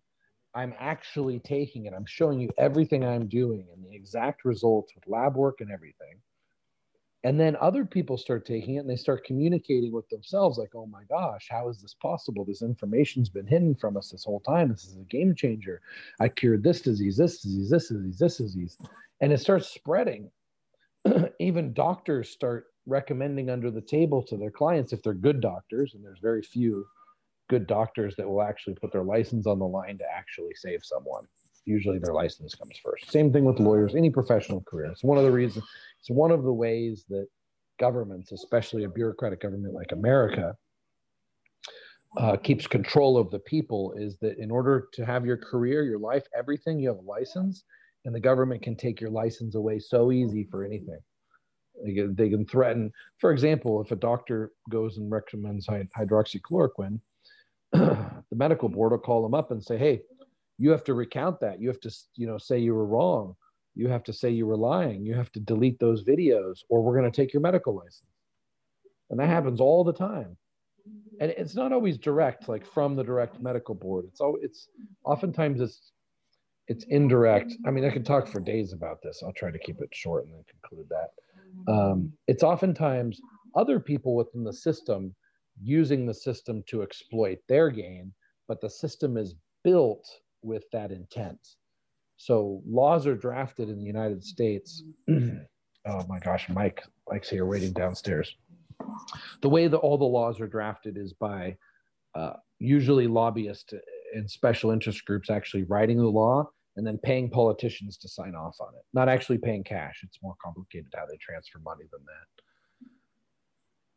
I'm 0.54 0.73
actually 0.78 1.39
taking 1.39 1.86
it. 1.86 1.93
I'm 1.95 2.06
showing 2.06 2.39
you 2.39 2.50
everything 2.58 3.06
I'm 3.06 3.28
doing 3.28 3.65
and 3.73 3.84
the 3.84 3.95
exact 3.95 4.43
results 4.43 4.93
with 4.93 5.08
lab 5.08 5.36
work 5.36 5.62
and 5.62 5.71
everything. 5.71 6.19
And 7.23 7.39
then 7.39 7.58
other 7.60 7.84
people 7.86 8.17
start 8.17 8.45
taking 8.45 8.76
it 8.76 8.80
and 8.80 8.89
they 8.89 8.95
start 8.95 9.26
communicating 9.26 9.91
with 9.91 10.08
themselves 10.10 10.58
like 10.58 10.76
oh 10.76 10.86
my 10.86 11.04
gosh 11.10 11.47
how 11.50 11.69
is 11.69 11.82
this 11.82 11.95
possible? 12.02 12.45
This 12.45 12.62
information's 12.62 13.30
been 13.30 13.47
hidden 13.47 13.76
from 13.76 13.97
us 13.97 14.10
this 14.10 14.26
whole 14.26 14.41
time. 14.41 14.69
This 14.69 14.86
is 14.86 14.97
a 14.97 15.04
game 15.06 15.34
changer. 15.36 15.82
I 16.19 16.30
cured 16.30 16.63
this 16.63 16.82
disease 16.82 17.17
this 17.17 17.41
disease 17.41 17.69
this 17.69 17.89
disease 17.89 18.17
this 18.17 18.38
disease. 18.38 18.78
And 19.21 19.32
it 19.32 19.39
starts 19.39 19.67
spreading. 19.67 20.30
Even 21.39 21.73
doctors 21.73 22.30
start 22.30 22.67
recommending 22.86 23.50
under 23.50 23.69
the 23.69 23.82
table 23.82 24.23
to 24.23 24.38
their 24.38 24.52
clients 24.52 24.93
if 24.93 25.04
they're 25.04 25.13
good 25.13 25.41
doctors 25.41 25.93
and 25.93 26.04
there's 26.04 26.19
very 26.19 26.41
few 26.41 26.86
good 27.50 27.68
doctors 27.68 28.16
that 28.18 28.28
will 28.28 28.42
actually 28.42 28.76
put 28.76 28.92
their 28.92 29.04
license 29.04 29.48
on 29.48 29.60
the 29.60 29.68
line 29.68 29.98
to 29.98 30.06
actually 30.14 30.54
save 30.56 30.84
someone 30.84 31.26
usually 31.68 32.00
their 32.00 32.14
license 32.14 32.56
comes 32.56 32.80
first. 32.84 33.12
Same 33.12 33.32
thing 33.32 33.44
with 33.44 33.60
lawyers, 33.60 33.94
any 33.94 34.10
professional 34.10 34.62
career. 34.62 34.86
It's 34.86 35.04
one 35.04 35.18
of 35.18 35.26
the 35.26 35.32
reasons, 35.32 35.66
it's 36.00 36.10
one 36.10 36.32
of 36.32 36.44
the 36.44 36.54
ways 36.54 37.04
that 37.10 37.28
governments, 37.80 38.32
especially 38.32 38.86
a 38.86 38.90
bureaucratic 38.90 39.42
government 39.42 39.74
like 39.74 39.92
America, 39.92 40.56
uh, 42.18 42.38
keeps 42.38 42.66
control 42.66 43.18
of 43.18 43.30
the 43.30 43.40
people 43.40 43.94
is 43.98 44.18
that 44.22 44.40
in 44.40 44.50
order 44.50 44.88
to 44.94 45.06
have 45.06 45.26
your 45.26 45.38
career, 45.38 45.84
your 45.84 46.00
life, 46.00 46.24
everything, 46.36 46.80
you 46.80 46.88
have 46.88 46.98
a 46.98 47.02
license, 47.02 47.64
and 48.06 48.16
the 48.16 48.20
government 48.20 48.64
can 48.64 48.76
take 48.76 49.02
your 49.02 49.10
license 49.10 49.56
away 49.56 49.78
so 49.78 50.12
easy 50.12 50.48
for 50.50 50.64
anything. 50.64 51.00
They 51.86 51.94
can, 51.94 52.16
they 52.16 52.30
can 52.30 52.46
threaten, 52.46 52.92
for 53.20 53.32
example, 53.32 53.82
if 53.82 53.92
a 53.92 53.96
doctor 53.96 54.52
goes 54.70 54.98
and 54.98 55.12
recommends 55.12 55.68
hydroxychloroquine, 55.68 57.00
the 57.71 58.36
medical 58.36 58.69
board 58.69 58.91
will 58.91 58.99
call 58.99 59.23
them 59.23 59.34
up 59.34 59.51
and 59.51 59.63
say, 59.63 59.77
hey, 59.77 60.01
you 60.58 60.71
have 60.71 60.84
to 60.86 60.93
recount 60.93 61.39
that. 61.41 61.62
You 61.62 61.67
have 61.67 61.80
to 61.82 61.91
you 62.15 62.27
know 62.27 62.38
say 62.38 62.60
you 62.60 62.73
were 62.73 62.86
wrong. 62.86 63.36
You 63.75 63.88
have 63.89 64.03
to 64.06 64.13
say 64.13 64.32
you 64.32 64.47
were 64.47 64.58
lying. 64.58 65.06
You 65.06 65.13
have 65.13 65.32
to 65.34 65.39
delete 65.39 65.80
those 65.80 66.03
videos 66.03 66.63
or 66.69 66.82
we're 66.82 66.97
going 66.97 67.10
to 67.10 67.15
take 67.15 67.32
your 67.32 67.41
medical 67.41 67.75
license. 67.75 68.03
And 69.12 69.19
that 69.19 69.27
happens 69.30 69.62
all 69.62 69.84
the 69.84 69.93
time. 69.93 70.36
And 71.19 71.32
it's 71.32 71.56
not 71.56 71.71
always 71.71 71.97
direct 71.97 72.49
like 72.49 72.65
from 72.65 72.95
the 72.95 73.03
direct 73.03 73.39
medical 73.39 73.75
board. 73.75 74.06
It's 74.08 74.19
all 74.19 74.38
it's 74.41 74.69
oftentimes 75.03 75.62
it's 75.62 75.91
it's 76.67 76.86
indirect. 76.86 77.53
I 77.65 77.71
mean 77.71 77.86
i 77.86 77.89
could 77.89 78.06
talk 78.06 78.27
for 78.27 78.39
days 78.39 78.73
about 78.73 79.01
this. 79.03 79.21
I'll 79.23 79.34
try 79.34 79.51
to 79.51 79.60
keep 79.60 79.82
it 79.82 79.89
short 79.93 80.25
and 80.25 80.34
then 80.34 80.43
conclude 80.49 80.88
that. 80.89 81.71
Um, 81.71 82.12
it's 82.27 82.43
oftentimes 82.43 83.19
other 83.56 83.80
people 83.80 84.15
within 84.15 84.43
the 84.43 84.53
system 84.53 85.13
using 85.62 86.06
the 86.06 86.13
system 86.13 86.63
to 86.67 86.82
exploit 86.82 87.39
their 87.48 87.70
gain 87.70 88.13
but 88.48 88.62
the 88.62 88.70
system 88.70 89.17
is 89.17 89.36
built 89.63 90.08
with 90.41 90.63
that 90.72 90.91
intent. 90.91 91.56
So 92.17 92.62
laws 92.65 93.06
are 93.06 93.15
drafted 93.15 93.70
in 93.70 93.78
the 93.80 93.86
United 93.86 94.24
States. 94.24 94.84
oh 95.10 96.06
my 96.08 96.20
gosh, 96.20 96.50
Mike, 96.50 96.84
Mike's 97.10 97.30
here 97.30 97.46
waiting 97.46 97.74
downstairs. 97.74 98.36
The 99.41 99.50
way 99.50 99.67
that 99.67 99.78
all 99.78 99.98
the 99.98 100.06
laws 100.06 100.39
are 100.39 100.48
drafted 100.48 100.98
is 100.98 101.13
by 101.13 101.58
uh, 102.15 102.34
usually 102.60 103.08
lobbyists 103.08 103.74
and 104.13 104.30
special 104.30 104.72
interest 104.72 105.06
groups 105.06 105.30
actually 105.30 105.63
writing 105.63 105.98
the 105.98 106.08
law 106.08 106.50
and 106.76 106.86
then 106.86 106.98
paying 107.00 107.30
politicians 107.30 107.98
to 107.98 108.08
sign 108.08 108.36
off 108.36 108.56
on 108.60 108.70
it. 108.76 108.86
Not 108.93 109.10
actually 109.10 109.39
paying 109.39 109.63
cash. 109.63 110.02
It's 110.04 110.20
more 110.22 110.36
complicated 110.43 110.93
how 110.96 111.06
they 111.06 111.17
transfer 111.17 111.60
money 111.60 111.86
than 111.91 112.02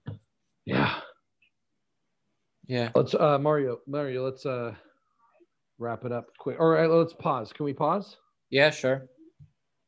that. 0.07 0.19
Yeah. 0.67 0.95
Yeah. 2.71 2.91
Let's 2.95 3.15
uh 3.17 3.37
Mario, 3.37 3.81
Mario, 3.89 4.25
let's 4.25 4.47
uh 4.47 4.73
wrap 5.81 6.05
it 6.05 6.13
up 6.13 6.27
quick. 6.39 6.61
All 6.61 6.69
right, 6.69 6.89
let's 6.89 7.13
pause. 7.13 7.53
Can 7.53 7.65
we 7.65 7.73
pause? 7.73 8.17
Yeah, 8.49 8.71
sure. 8.71 9.09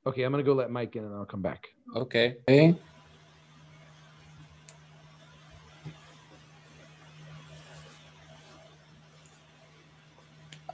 Okay, 0.05 0.25
I'm 0.25 0.33
gonna 0.33 0.43
go 0.43 0.53
let 0.53 0.69
Mike 0.69 0.97
in 0.97 1.05
and 1.05 1.15
I'll 1.15 1.25
come 1.25 1.43
back. 1.43 1.69
Okay. 1.95 2.39
Okay. 2.49 2.75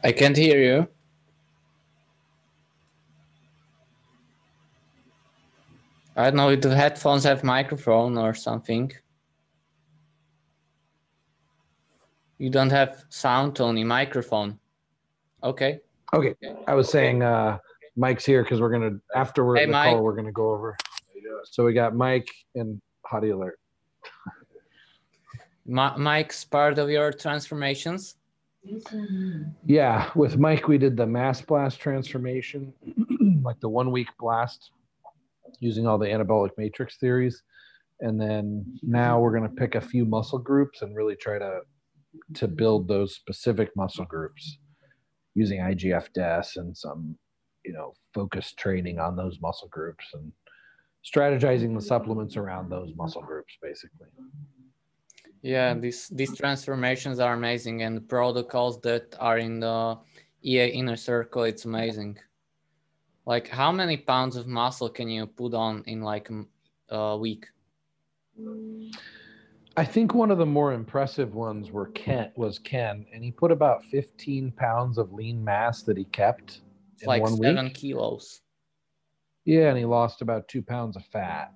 I 0.03 0.13
can't 0.13 0.35
hear 0.35 0.63
you. 0.63 0.89
I 6.17 6.25
don't 6.25 6.37
know 6.37 6.49
if 6.49 6.63
the 6.63 6.75
headphones 6.75 7.25
have 7.25 7.45
microphone 7.45 8.17
or 8.17 8.33
something. 8.33 8.93
You 12.39 12.51
don't 12.51 12.71
have 12.71 13.05
sound, 13.09 13.57
Tony, 13.57 13.85
microphone. 13.85 14.59
Okay. 15.43 15.81
Okay. 16.15 16.35
I 16.67 16.75
was 16.75 16.89
saying 16.91 17.23
uh, 17.23 17.59
Mike's 17.97 18.25
here 18.25 18.43
because 18.43 18.61
we're 18.61 18.71
gonna 18.71 18.99
after 19.15 19.45
we're 19.45 19.57
Hey, 19.57 19.67
the 19.67 19.73
Mike. 19.73 19.93
call 19.95 20.03
we're 20.03 20.15
gonna 20.17 20.33
go 20.33 20.51
over. 20.51 20.77
So 21.45 21.65
we 21.65 21.73
got 21.73 21.95
Mike 21.95 22.29
and 22.55 22.81
Hottie 23.11 23.33
Alert. 23.33 23.59
Mi- 25.67 25.97
Mike's 25.99 26.45
part 26.45 26.79
of 26.79 26.89
your 26.91 27.13
transformations. 27.13 28.17
Yeah, 29.65 30.11
with 30.15 30.37
Mike 30.39 30.69
we 30.69 30.79
did 30.79 30.97
the 30.97 31.07
mass 31.07 31.41
blast 31.41 31.81
transformation, 31.81 32.73
like 33.43 33.61
the 33.61 33.69
one 33.69 33.91
week 33.91 34.09
blast, 34.19 34.71
using 35.61 35.87
all 35.87 35.99
the 35.99 36.07
anabolic 36.07 36.51
matrix 36.59 36.97
theories, 36.97 37.43
and 38.01 38.21
then 38.21 38.65
now 38.83 39.21
we're 39.21 39.33
gonna 39.33 39.49
pick 39.49 39.75
a 39.75 39.81
few 39.81 40.05
muscle 40.05 40.39
groups 40.39 40.83
and 40.83 40.97
really 40.97 41.17
try 41.17 41.39
to 41.39 41.61
to 42.35 42.49
build 42.49 42.89
those 42.89 43.15
specific 43.15 43.71
muscle 43.77 44.05
groups 44.05 44.59
using 45.35 45.61
IGF 45.61 46.13
DES 46.15 46.57
and 46.57 46.77
some, 46.77 47.17
you 47.65 47.73
know, 47.73 47.95
focused 48.13 48.59
training 48.59 48.99
on 48.99 49.17
those 49.17 49.41
muscle 49.41 49.69
groups 49.69 50.05
and 50.15 50.33
strategizing 51.05 51.75
the 51.75 51.81
supplements 51.81 52.37
around 52.37 52.71
those 52.71 52.93
muscle 52.97 53.23
groups, 53.23 53.57
basically. 53.63 54.09
Yeah, 55.43 55.75
these 55.75 56.09
these 56.09 56.37
transformations 56.37 57.21
are 57.21 57.35
amazing, 57.35 57.83
and 57.83 57.97
the 57.97 58.01
protocols 58.01 58.81
that 58.81 59.15
are 59.21 59.39
in 59.39 59.61
the 59.61 59.97
EA 60.43 60.67
inner 60.67 60.97
circle, 60.97 61.45
it's 61.45 61.65
amazing. 61.65 62.19
Like 63.25 63.47
how 63.47 63.71
many 63.71 63.97
pounds 63.97 64.35
of 64.37 64.47
muscle 64.47 64.89
can 64.89 65.09
you 65.09 65.27
put 65.27 65.55
on 65.55 65.85
in 65.87 66.03
like 66.03 66.29
a 66.89 67.17
week? 67.17 67.47
I 69.79 69.85
think 69.85 70.13
one 70.13 70.33
of 70.33 70.39
the 70.39 70.47
more 70.47 70.73
impressive 70.73 71.37
ones 71.37 71.71
were 71.71 71.87
Ken 71.91 72.33
was 72.35 72.59
Ken, 72.59 73.07
and 73.15 73.23
he 73.23 73.31
put 73.31 73.53
about 73.53 73.85
15 73.85 74.51
pounds 74.51 74.99
of 74.99 75.13
lean 75.13 75.45
mass 75.45 75.83
that 75.83 75.97
he 75.97 76.03
kept 76.07 76.63
it's 76.95 77.05
in 77.05 77.07
like 77.07 77.23
one 77.23 77.37
seven 77.37 77.67
week. 77.67 77.75
kilos. 77.75 78.41
Yeah, 79.45 79.69
and 79.69 79.79
he 79.79 79.85
lost 79.85 80.21
about 80.21 80.49
two 80.49 80.63
pounds 80.63 80.97
of 80.97 81.05
fat. 81.05 81.53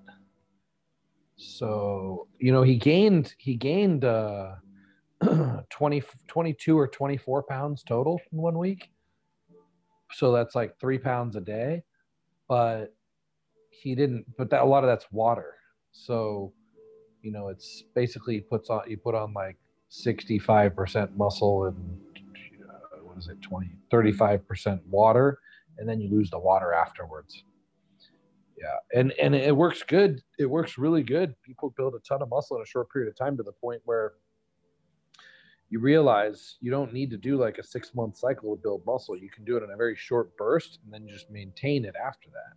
So 1.36 2.28
you 2.38 2.52
know 2.52 2.62
he 2.62 2.76
gained 2.76 3.34
he 3.38 3.56
gained 3.56 4.04
uh, 4.04 4.52
20, 5.70 6.04
22 6.28 6.78
or 6.78 6.86
24 6.86 7.42
pounds 7.42 7.82
total 7.82 8.20
in 8.30 8.38
one 8.38 8.56
week. 8.56 8.88
So 10.12 10.30
that's 10.30 10.54
like 10.54 10.78
three 10.78 10.98
pounds 10.98 11.34
a 11.34 11.40
day, 11.40 11.82
but 12.48 12.94
he 13.70 13.96
didn't. 13.96 14.26
But 14.38 14.50
that 14.50 14.62
a 14.62 14.64
lot 14.64 14.84
of 14.84 14.88
that's 14.88 15.10
water. 15.10 15.56
So 15.90 16.52
you 17.22 17.30
know, 17.30 17.48
it's 17.48 17.84
basically 17.94 18.40
puts 18.40 18.68
on 18.68 18.82
you 18.88 18.96
put 18.96 19.14
on 19.14 19.32
like 19.32 19.56
65% 19.90 21.16
muscle 21.16 21.66
and 21.66 22.00
uh, 22.68 22.98
what 23.02 23.16
is 23.18 23.28
it 23.28 23.40
20 23.40 23.70
35% 23.92 24.80
water 24.86 25.38
and 25.78 25.88
then 25.88 26.00
you 26.00 26.10
lose 26.10 26.30
the 26.30 26.38
water 26.38 26.72
afterwards. 26.72 27.44
Yeah 28.58 28.76
and 28.98 29.12
and 29.12 29.34
it 29.34 29.56
works 29.56 29.82
good. 29.82 30.20
It 30.38 30.46
works 30.46 30.78
really 30.78 31.02
good. 31.02 31.34
People 31.44 31.72
build 31.76 31.94
a 31.94 32.00
ton 32.00 32.22
of 32.22 32.28
muscle 32.28 32.56
in 32.56 32.62
a 32.62 32.66
short 32.66 32.90
period 32.92 33.08
of 33.08 33.16
time 33.16 33.36
to 33.36 33.42
the 33.42 33.52
point 33.52 33.80
where 33.84 34.14
you 35.70 35.80
realize 35.80 36.56
you 36.60 36.70
don't 36.70 36.92
need 36.92 37.10
to 37.10 37.16
do 37.16 37.38
like 37.38 37.58
a 37.58 37.62
six 37.62 37.94
month 37.94 38.18
cycle 38.18 38.54
to 38.54 38.60
build 38.60 38.84
muscle. 38.84 39.16
You 39.16 39.30
can 39.30 39.44
do 39.44 39.56
it 39.56 39.62
in 39.62 39.70
a 39.70 39.76
very 39.76 39.96
short 39.96 40.36
burst 40.36 40.80
and 40.84 40.92
then 40.92 41.08
just 41.08 41.30
maintain 41.30 41.84
it 41.84 41.94
after 41.96 42.28
that. 42.30 42.56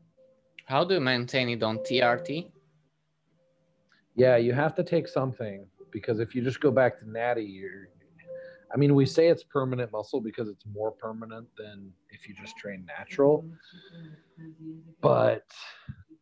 How 0.66 0.84
do 0.84 0.96
you 0.96 1.00
maintain 1.00 1.50
it 1.50 1.64
on 1.64 1.78
trt 1.78 2.52
yeah, 4.16 4.38
you 4.38 4.54
have 4.54 4.76
to 4.76 4.84
take 4.84 5.08
something 5.08 5.68
because 5.92 6.20
if 6.20 6.36
you 6.36 6.42
just 6.42 6.60
go 6.60 6.72
back 6.72 7.00
to 7.00 7.10
natty, 7.10 7.44
you're 7.44 7.88
I 8.74 8.78
mean, 8.78 8.96
we 8.96 9.06
say 9.06 9.28
it's 9.28 9.44
permanent 9.44 9.92
muscle 9.92 10.20
because 10.20 10.50
it's 10.50 10.66
more 10.66 10.92
permanent 10.92 11.48
than 11.58 11.92
if 12.10 12.28
you 12.28 12.36
just 12.36 12.58
train 12.58 12.86
natural. 12.86 13.46
But 15.02 15.46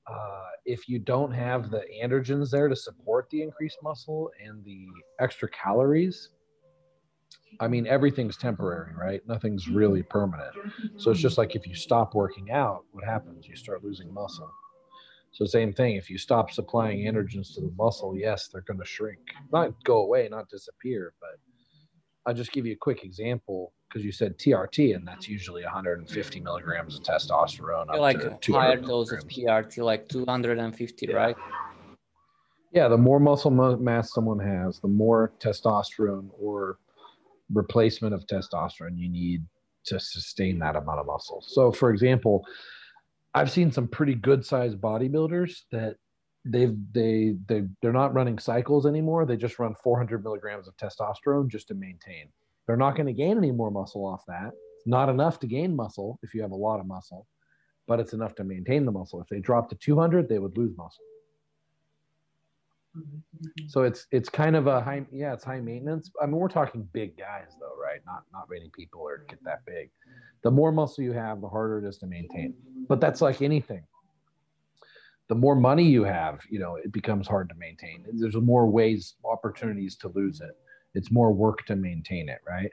uh, 0.08 0.44
if 0.66 0.88
you 0.90 1.00
don't 1.00 1.32
have 1.32 1.72
the 1.72 1.84
androgens 2.04 2.52
there 2.52 2.68
to 2.68 2.76
support 2.76 3.28
the 3.32 3.42
increased 3.42 3.78
muscle 3.82 4.30
and 4.46 4.64
the 4.66 4.86
extra 5.20 5.50
calories, 5.50 6.30
I 7.60 7.68
mean, 7.68 7.88
everything's 7.88 8.38
temporary, 8.38 8.94
right? 8.96 9.22
Nothing's 9.28 9.68
really 9.68 10.04
permanent. 10.04 10.54
So 10.98 11.12
it's 11.12 11.20
just 11.22 11.38
like 11.38 11.56
if 11.56 11.66
you 11.66 11.76
stop 11.76 12.14
working 12.14 12.52
out, 12.52 12.84
what 12.92 13.04
happens? 13.04 13.48
You 13.48 13.56
start 13.56 13.84
losing 13.84 14.14
muscle. 14.14 14.52
So 15.34 15.46
same 15.46 15.74
thing. 15.74 15.96
If 15.96 16.10
you 16.10 16.18
stop 16.18 16.52
supplying 16.52 17.06
androgens 17.06 17.56
to 17.56 17.62
the 17.62 17.72
muscle, 17.76 18.16
yes, 18.16 18.48
they're 18.48 18.62
going 18.62 18.80
to 18.80 18.86
shrink, 18.86 19.20
not 19.52 19.84
go 19.84 20.04
away, 20.04 20.28
not 20.30 20.48
disappear. 20.48 21.14
But 21.20 21.40
I'll 22.26 22.36
just 22.36 22.52
give 22.52 22.66
you 22.66 22.74
a 22.74 22.78
quick 22.78 23.04
example 23.04 23.74
because 23.90 24.06
you 24.06 24.12
said 24.12 24.38
TRT, 24.38 24.96
and 24.96 25.08
that's 25.08 25.28
usually 25.28 25.64
150 25.64 26.40
milligrams 26.40 26.98
of 26.98 27.04
testosterone. 27.04 27.88
Like 28.00 28.46
higher 28.46 28.78
dose 28.78 29.12
of 29.12 29.28
TRT, 29.28 29.84
like 29.84 30.08
250, 30.08 31.06
yeah. 31.06 31.16
right? 31.16 31.36
Yeah, 32.72 32.88
the 32.88 32.98
more 32.98 33.20
muscle 33.20 33.52
mass 33.52 34.14
someone 34.14 34.40
has, 34.40 34.80
the 34.80 34.88
more 34.88 35.34
testosterone 35.40 36.30
or 36.40 36.78
replacement 37.52 38.14
of 38.14 38.26
testosterone 38.26 38.98
you 38.98 39.10
need 39.10 39.44
to 39.86 40.00
sustain 40.00 40.58
that 40.60 40.76
amount 40.76 41.00
of 41.00 41.06
muscle. 41.06 41.44
So, 41.46 41.72
for 41.72 41.92
example, 41.92 42.46
I've 43.34 43.52
seen 43.52 43.72
some 43.72 43.88
pretty 43.88 44.16
good 44.16 44.46
sized 44.46 44.80
bodybuilders 44.80 45.62
that 45.72 45.96
they've 46.46 46.76
they 46.92 47.36
they 47.48 47.64
they're 47.82 47.92
not 47.94 48.14
running 48.14 48.38
cycles 48.38 48.86
anymore. 48.86 49.26
They 49.26 49.38
just 49.38 49.60
run 49.60 49.76
400 49.84 50.24
milligrams 50.24 50.68
of 50.68 50.78
testosterone 50.78 51.48
just 51.48 51.68
to 51.70 51.74
maintain. 51.74 52.30
They're 52.68 52.78
not 52.78 52.96
going 52.96 53.08
to 53.08 53.14
gain 53.14 53.38
any 53.38 53.52
more 53.52 53.72
muscle 53.72 54.06
off 54.06 54.24
that. 54.28 54.52
It's 54.78 54.88
not 54.88 55.10
enough 55.10 55.40
to 55.40 55.48
gain 55.48 55.76
muscle 55.76 56.20
if 56.24 56.34
you 56.34 56.42
have 56.42 56.52
a 56.52 56.56
lot 56.56 56.80
of 56.80 56.88
muscle, 56.88 57.28
but 57.88 58.00
it's 58.00 58.14
enough 58.14 58.36
to 58.36 58.44
maintain 58.44 58.86
the 58.86 58.92
muscle. 58.92 59.22
If 59.22 59.28
they 59.28 59.40
drop 59.40 59.70
to 59.70 59.76
200, 59.76 60.30
they 60.30 60.40
would 60.40 60.58
lose 60.58 60.76
muscle. 60.78 61.04
So 63.68 63.84
it's 63.84 64.08
it's 64.12 64.30
kind 64.30 64.56
of 64.56 64.68
a 64.68 64.82
high 64.82 65.06
yeah 65.12 65.34
it's 65.34 65.44
high 65.44 65.60
maintenance. 65.60 66.12
I 66.22 66.26
mean 66.26 66.36
we're 66.36 66.48
talking 66.48 66.88
big 66.94 67.18
guys 67.18 67.56
though 67.60 67.74
right? 67.94 68.02
Not 68.06 68.24
not 68.32 68.50
many 68.50 68.72
people 68.76 69.08
are 69.08 69.26
get 69.30 69.44
that 69.44 69.66
big. 69.66 69.90
The 70.44 70.52
more 70.52 70.72
muscle 70.72 71.04
you 71.04 71.14
have, 71.14 71.42
the 71.42 71.48
harder 71.50 71.80
it 71.80 71.88
is 71.88 71.98
to 72.00 72.08
maintain. 72.08 72.54
But 72.88 73.00
that's 73.00 73.22
like 73.22 73.42
anything. 73.42 73.84
The 75.30 75.36
more 75.36 75.56
money 75.56 75.84
you 75.84 76.04
have, 76.04 76.40
you 76.50 76.60
know, 76.60 76.76
it 76.76 76.92
becomes 76.92 77.28
hard 77.28 77.50
to 77.50 77.56
maintain. 77.56 78.06
There's 78.14 78.36
more 78.36 78.68
ways, 78.70 79.16
opportunities 79.24 79.96
to 79.98 80.10
lose 80.10 80.42
it. 80.42 80.52
It's 80.96 81.12
more 81.12 81.32
work 81.32 81.66
to 81.68 81.76
maintain 81.76 82.30
it, 82.30 82.40
right? 82.48 82.72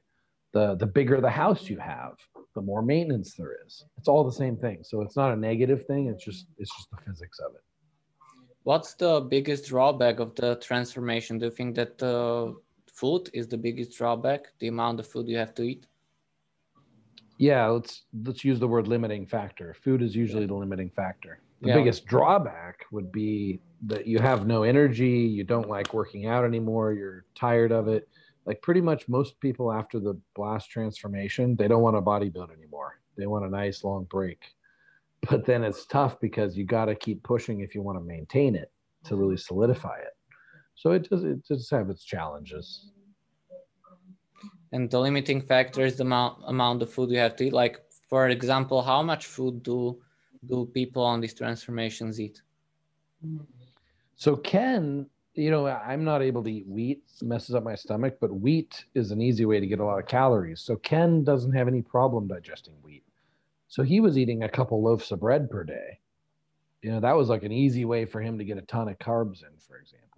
The 0.52 0.74
the 0.74 0.86
bigger 0.86 1.20
the 1.20 1.30
house 1.30 1.68
you 1.68 1.78
have, 1.78 2.14
the 2.54 2.60
more 2.62 2.82
maintenance 2.82 3.34
there 3.34 3.54
is. 3.66 3.84
It's 3.98 4.08
all 4.08 4.24
the 4.24 4.32
same 4.32 4.56
thing. 4.56 4.80
So 4.82 5.00
it's 5.00 5.16
not 5.16 5.32
a 5.32 5.36
negative 5.36 5.86
thing. 5.86 6.08
It's 6.08 6.24
just 6.24 6.46
it's 6.58 6.74
just 6.76 6.90
the 6.90 6.98
physics 7.06 7.38
of 7.38 7.54
it. 7.54 7.62
What's 8.62 8.94
the 8.94 9.20
biggest 9.20 9.66
drawback 9.66 10.20
of 10.20 10.34
the 10.34 10.56
transformation? 10.56 11.38
Do 11.38 11.46
you 11.46 11.50
think 11.50 11.74
that 11.76 11.98
the 11.98 12.54
food 12.92 13.30
is 13.32 13.48
the 13.48 13.56
biggest 13.56 13.96
drawback? 13.96 14.48
The 14.58 14.68
amount 14.68 15.00
of 15.00 15.06
food 15.06 15.28
you 15.28 15.38
have 15.38 15.54
to 15.54 15.62
eat? 15.62 15.86
yeah 17.40 17.66
let's 17.68 18.02
let's 18.22 18.44
use 18.44 18.60
the 18.60 18.68
word 18.68 18.86
limiting 18.86 19.26
factor 19.26 19.74
food 19.82 20.02
is 20.02 20.14
usually 20.14 20.44
the 20.44 20.54
limiting 20.54 20.90
factor 20.90 21.40
the 21.62 21.68
yeah. 21.68 21.74
biggest 21.74 22.04
drawback 22.04 22.84
would 22.92 23.10
be 23.10 23.58
that 23.86 24.06
you 24.06 24.18
have 24.18 24.46
no 24.46 24.62
energy 24.62 25.08
you 25.08 25.42
don't 25.42 25.68
like 25.68 25.94
working 25.94 26.26
out 26.26 26.44
anymore 26.44 26.92
you're 26.92 27.24
tired 27.34 27.72
of 27.72 27.88
it 27.88 28.06
like 28.44 28.60
pretty 28.60 28.82
much 28.82 29.08
most 29.08 29.40
people 29.40 29.72
after 29.72 29.98
the 29.98 30.14
blast 30.36 30.70
transformation 30.70 31.56
they 31.56 31.66
don't 31.66 31.82
want 31.82 31.96
to 31.96 32.02
bodybuild 32.02 32.52
anymore 32.54 33.00
they 33.16 33.26
want 33.26 33.46
a 33.46 33.48
nice 33.48 33.84
long 33.84 34.04
break 34.04 34.54
but 35.28 35.44
then 35.44 35.62
it's 35.62 35.84
tough 35.86 36.18
because 36.20 36.56
you 36.56 36.64
got 36.64 36.86
to 36.86 36.94
keep 36.94 37.22
pushing 37.22 37.60
if 37.60 37.74
you 37.74 37.82
want 37.82 37.98
to 37.98 38.04
maintain 38.04 38.54
it 38.54 38.70
to 39.04 39.16
really 39.16 39.34
mm-hmm. 39.34 39.54
solidify 39.54 39.98
it. 39.98 40.16
So 40.74 40.92
it 40.92 41.08
does 41.10 41.24
it 41.24 41.46
does 41.46 41.68
have 41.70 41.90
its 41.90 42.04
challenges. 42.04 42.90
And 44.72 44.88
the 44.88 45.00
limiting 45.00 45.42
factor 45.42 45.84
is 45.84 45.96
the 45.96 46.04
amount, 46.04 46.38
amount 46.46 46.80
of 46.82 46.90
food 46.90 47.10
you 47.10 47.18
have 47.18 47.36
to 47.36 47.44
eat. 47.44 47.52
Like 47.52 47.80
for 48.08 48.28
example 48.28 48.82
how 48.82 49.02
much 49.02 49.26
food 49.26 49.62
do 49.62 50.00
do 50.48 50.66
people 50.72 51.02
on 51.02 51.20
these 51.20 51.34
transformations 51.34 52.18
eat? 52.18 52.40
So 54.16 54.36
ken 54.36 55.06
you 55.34 55.50
know 55.50 55.68
i'm 55.68 56.02
not 56.02 56.22
able 56.22 56.42
to 56.42 56.50
eat 56.50 56.66
wheat 56.66 57.04
it 57.20 57.24
messes 57.24 57.54
up 57.54 57.62
my 57.62 57.76
stomach 57.76 58.18
but 58.20 58.34
wheat 58.34 58.84
is 58.96 59.12
an 59.12 59.20
easy 59.20 59.44
way 59.44 59.60
to 59.60 59.66
get 59.66 59.80
a 59.80 59.84
lot 59.84 59.98
of 59.98 60.06
calories. 60.06 60.60
So 60.62 60.76
ken 60.76 61.24
doesn't 61.24 61.52
have 61.52 61.68
any 61.68 61.82
problem 61.82 62.26
digesting 62.26 62.74
wheat 62.82 63.04
so 63.70 63.82
he 63.82 64.00
was 64.00 64.18
eating 64.18 64.42
a 64.42 64.48
couple 64.48 64.82
loaves 64.82 65.10
of 65.10 65.20
bread 65.20 65.48
per 65.48 65.64
day 65.64 65.98
you 66.82 66.90
know 66.90 67.00
that 67.00 67.16
was 67.16 67.30
like 67.30 67.42
an 67.42 67.52
easy 67.52 67.86
way 67.86 68.04
for 68.04 68.20
him 68.20 68.36
to 68.36 68.44
get 68.44 68.58
a 68.58 68.62
ton 68.62 68.88
of 68.88 68.98
carbs 68.98 69.42
in 69.42 69.58
for 69.66 69.78
example 69.78 70.10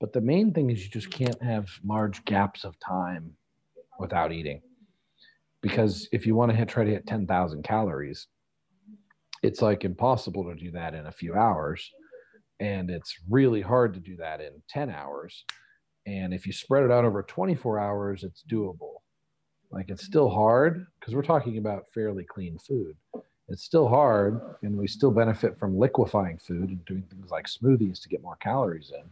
but 0.00 0.12
the 0.12 0.20
main 0.20 0.52
thing 0.52 0.70
is 0.70 0.82
you 0.82 0.90
just 0.90 1.10
can't 1.10 1.40
have 1.42 1.68
large 1.84 2.24
gaps 2.24 2.64
of 2.64 2.78
time 2.78 3.32
without 3.98 4.32
eating. 4.32 4.60
Because 5.60 6.08
if 6.12 6.26
you 6.26 6.34
want 6.34 6.50
to 6.50 6.56
hit, 6.56 6.68
try 6.68 6.84
to 6.84 6.90
hit 6.90 7.06
10,000 7.06 7.62
calories, 7.62 8.26
it's 9.42 9.62
like 9.62 9.84
impossible 9.84 10.44
to 10.44 10.54
do 10.54 10.70
that 10.72 10.94
in 10.94 11.06
a 11.06 11.12
few 11.12 11.34
hours. 11.34 11.90
And 12.60 12.90
it's 12.90 13.14
really 13.30 13.62
hard 13.62 13.94
to 13.94 14.00
do 14.00 14.16
that 14.16 14.40
in 14.40 14.62
10 14.68 14.90
hours. 14.90 15.44
And 16.06 16.34
if 16.34 16.46
you 16.46 16.52
spread 16.52 16.84
it 16.84 16.90
out 16.90 17.04
over 17.04 17.22
24 17.22 17.78
hours, 17.78 18.24
it's 18.24 18.44
doable. 18.50 18.93
Like 19.74 19.90
it's 19.90 20.04
still 20.04 20.30
hard 20.30 20.86
because 20.98 21.14
we're 21.14 21.22
talking 21.22 21.58
about 21.58 21.84
fairly 21.92 22.24
clean 22.24 22.56
food. 22.58 22.96
It's 23.48 23.62
still 23.62 23.88
hard, 23.88 24.40
and 24.62 24.74
we 24.74 24.88
still 24.88 25.10
benefit 25.10 25.58
from 25.58 25.78
liquefying 25.78 26.38
food 26.38 26.70
and 26.70 26.82
doing 26.86 27.02
things 27.10 27.30
like 27.30 27.46
smoothies 27.46 28.00
to 28.02 28.08
get 28.08 28.22
more 28.22 28.36
calories 28.36 28.90
in 28.90 29.04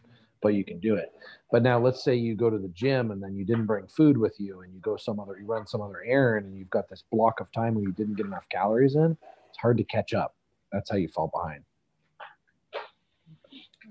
but 0.42 0.54
you 0.54 0.64
can 0.64 0.78
do 0.80 0.96
it. 0.96 1.12
But 1.50 1.62
now 1.62 1.78
let's 1.78 2.02
say 2.02 2.14
you 2.14 2.34
go 2.34 2.50
to 2.50 2.58
the 2.58 2.68
gym 2.68 3.12
and 3.12 3.22
then 3.22 3.34
you 3.34 3.44
didn't 3.44 3.66
bring 3.66 3.86
food 3.86 4.18
with 4.18 4.38
you 4.38 4.60
and 4.60 4.74
you 4.74 4.80
go 4.80 4.96
some 4.96 5.20
other, 5.20 5.38
you 5.38 5.46
run 5.46 5.66
some 5.66 5.80
other 5.80 6.02
errand 6.04 6.46
and 6.46 6.58
you've 6.58 6.70
got 6.70 6.90
this 6.90 7.04
block 7.10 7.40
of 7.40 7.50
time 7.52 7.76
where 7.76 7.84
you 7.84 7.92
didn't 7.92 8.16
get 8.16 8.26
enough 8.26 8.48
calories 8.50 8.96
in. 8.96 9.16
It's 9.48 9.58
hard 9.58 9.78
to 9.78 9.84
catch 9.84 10.12
up. 10.12 10.34
That's 10.72 10.90
how 10.90 10.96
you 10.96 11.08
fall 11.08 11.28
behind. 11.28 11.64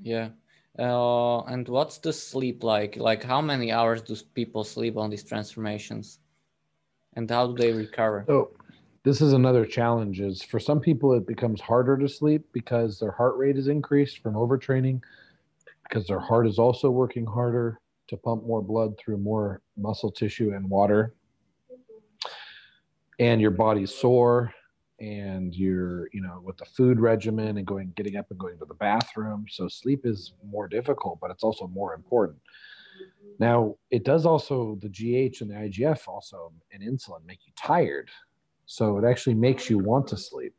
Yeah. 0.03 0.29
Uh, 0.77 1.41
and 1.43 1.67
what's 1.67 1.97
the 1.97 2.13
sleep 2.13 2.63
like? 2.63 2.97
Like 2.97 3.23
how 3.23 3.41
many 3.41 3.71
hours 3.71 4.01
do 4.01 4.15
people 4.33 4.63
sleep 4.63 4.97
on 4.97 5.09
these 5.09 5.23
transformations? 5.23 6.19
And 7.15 7.29
how 7.29 7.47
do 7.47 7.61
they 7.61 7.73
recover? 7.73 8.23
So 8.27 8.51
this 9.03 9.21
is 9.21 9.33
another 9.33 9.65
challenge 9.65 10.21
is 10.21 10.41
for 10.43 10.59
some 10.59 10.79
people 10.79 11.13
it 11.13 11.27
becomes 11.27 11.59
harder 11.59 11.97
to 11.97 12.07
sleep 12.07 12.45
because 12.53 12.99
their 12.99 13.11
heart 13.11 13.37
rate 13.37 13.57
is 13.57 13.67
increased 13.67 14.19
from 14.19 14.35
overtraining 14.35 15.01
because 15.83 16.07
their 16.07 16.19
heart 16.19 16.47
is 16.47 16.57
also 16.57 16.89
working 16.89 17.25
harder 17.25 17.79
to 18.07 18.17
pump 18.17 18.45
more 18.45 18.61
blood 18.61 18.97
through 18.97 19.17
more 19.17 19.61
muscle 19.77 20.11
tissue 20.11 20.53
and 20.53 20.69
water. 20.69 21.13
And 23.19 23.41
your 23.41 23.51
body's 23.51 23.93
sore 23.93 24.53
and 25.01 25.55
you're 25.55 26.07
you 26.13 26.21
know 26.21 26.39
with 26.43 26.55
the 26.57 26.65
food 26.65 26.99
regimen 26.99 27.57
and 27.57 27.65
going 27.65 27.91
getting 27.95 28.17
up 28.17 28.27
and 28.29 28.39
going 28.39 28.57
to 28.59 28.65
the 28.65 28.73
bathroom 28.75 29.45
so 29.49 29.67
sleep 29.67 30.05
is 30.05 30.33
more 30.45 30.67
difficult 30.67 31.19
but 31.19 31.31
it's 31.31 31.43
also 31.43 31.67
more 31.67 31.95
important 31.95 32.37
now 33.41 33.75
it 33.89 34.05
does 34.05 34.25
also 34.25 34.77
the 34.81 34.87
gh 34.87 35.41
and 35.41 35.49
the 35.49 35.55
igf 35.55 36.07
also 36.07 36.51
and 36.71 36.81
insulin 36.81 37.25
make 37.25 37.39
you 37.45 37.53
tired 37.57 38.09
so 38.65 38.97
it 38.97 39.05
actually 39.05 39.33
makes 39.33 39.69
you 39.69 39.77
want 39.77 40.07
to 40.07 40.15
sleep 40.15 40.53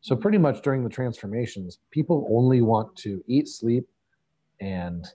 so 0.00 0.14
pretty 0.14 0.38
much 0.38 0.62
during 0.62 0.84
the 0.84 0.90
transformations 0.90 1.78
people 1.90 2.28
only 2.30 2.60
want 2.62 2.94
to 2.94 3.22
eat 3.26 3.48
sleep 3.48 3.88
and 4.60 5.06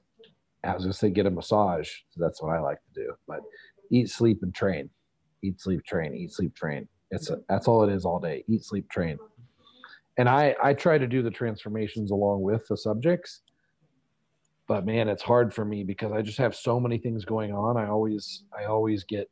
as 0.65 0.85
i 0.85 0.91
say 0.91 1.09
get 1.09 1.25
a 1.25 1.31
massage 1.31 1.89
so 2.09 2.19
that's 2.19 2.41
what 2.41 2.53
i 2.53 2.59
like 2.59 2.79
to 2.93 3.01
do 3.01 3.13
but 3.27 3.39
eat 3.91 4.09
sleep 4.09 4.39
and 4.43 4.53
train 4.53 4.89
eat 5.41 5.59
sleep 5.61 5.83
train 5.85 6.13
eat 6.13 6.31
sleep 6.31 6.53
train 6.55 6.87
it's 7.13 7.29
a, 7.29 7.37
that's 7.47 7.67
all 7.67 7.83
it 7.83 7.93
is 7.93 8.05
all 8.05 8.19
day. 8.19 8.43
Eat, 8.47 8.63
sleep, 8.63 8.89
train. 8.89 9.17
And 10.17 10.27
I 10.27 10.55
I 10.61 10.73
try 10.73 10.97
to 10.97 11.07
do 11.07 11.21
the 11.21 11.31
transformations 11.31 12.11
along 12.11 12.41
with 12.41 12.67
the 12.67 12.77
subjects. 12.77 13.41
But 14.67 14.85
man, 14.85 15.09
it's 15.09 15.23
hard 15.23 15.53
for 15.53 15.65
me 15.65 15.83
because 15.83 16.11
I 16.11 16.21
just 16.21 16.37
have 16.37 16.55
so 16.55 16.79
many 16.79 16.97
things 16.97 17.25
going 17.25 17.53
on. 17.53 17.77
I 17.77 17.87
always 17.87 18.43
I 18.57 18.65
always 18.65 19.03
get 19.03 19.29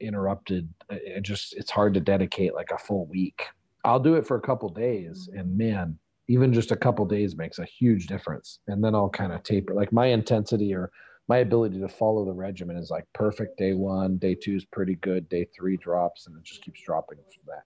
interrupted. 0.00 0.68
It 0.88 1.22
just 1.22 1.54
it's 1.56 1.70
hard 1.70 1.94
to 1.94 2.00
dedicate 2.00 2.54
like 2.54 2.70
a 2.72 2.78
full 2.78 3.06
week. 3.06 3.44
I'll 3.84 4.00
do 4.00 4.14
it 4.14 4.26
for 4.26 4.36
a 4.36 4.40
couple 4.40 4.68
days 4.68 5.28
mm-hmm. 5.30 5.38
and 5.38 5.58
man, 5.58 5.98
even 6.28 6.52
just 6.52 6.70
a 6.70 6.76
couple 6.76 7.04
days 7.04 7.36
makes 7.36 7.58
a 7.58 7.64
huge 7.64 8.06
difference. 8.06 8.60
And 8.68 8.82
then 8.82 8.94
I'll 8.94 9.10
kind 9.10 9.32
of 9.32 9.42
taper 9.42 9.74
like 9.74 9.92
my 9.92 10.06
intensity 10.06 10.74
or 10.74 10.90
my 11.28 11.38
ability 11.38 11.78
to 11.78 11.88
follow 11.88 12.24
the 12.24 12.32
regimen 12.32 12.76
is 12.76 12.90
like 12.90 13.04
perfect 13.12 13.56
day 13.56 13.72
one, 13.72 14.16
day 14.16 14.34
two 14.34 14.56
is 14.56 14.64
pretty 14.64 14.96
good, 14.96 15.28
day 15.28 15.46
three 15.56 15.76
drops, 15.76 16.26
and 16.26 16.36
it 16.36 16.42
just 16.42 16.60
keeps 16.60 16.82
dropping 16.82 17.18
from 17.18 17.44
that. 17.46 17.62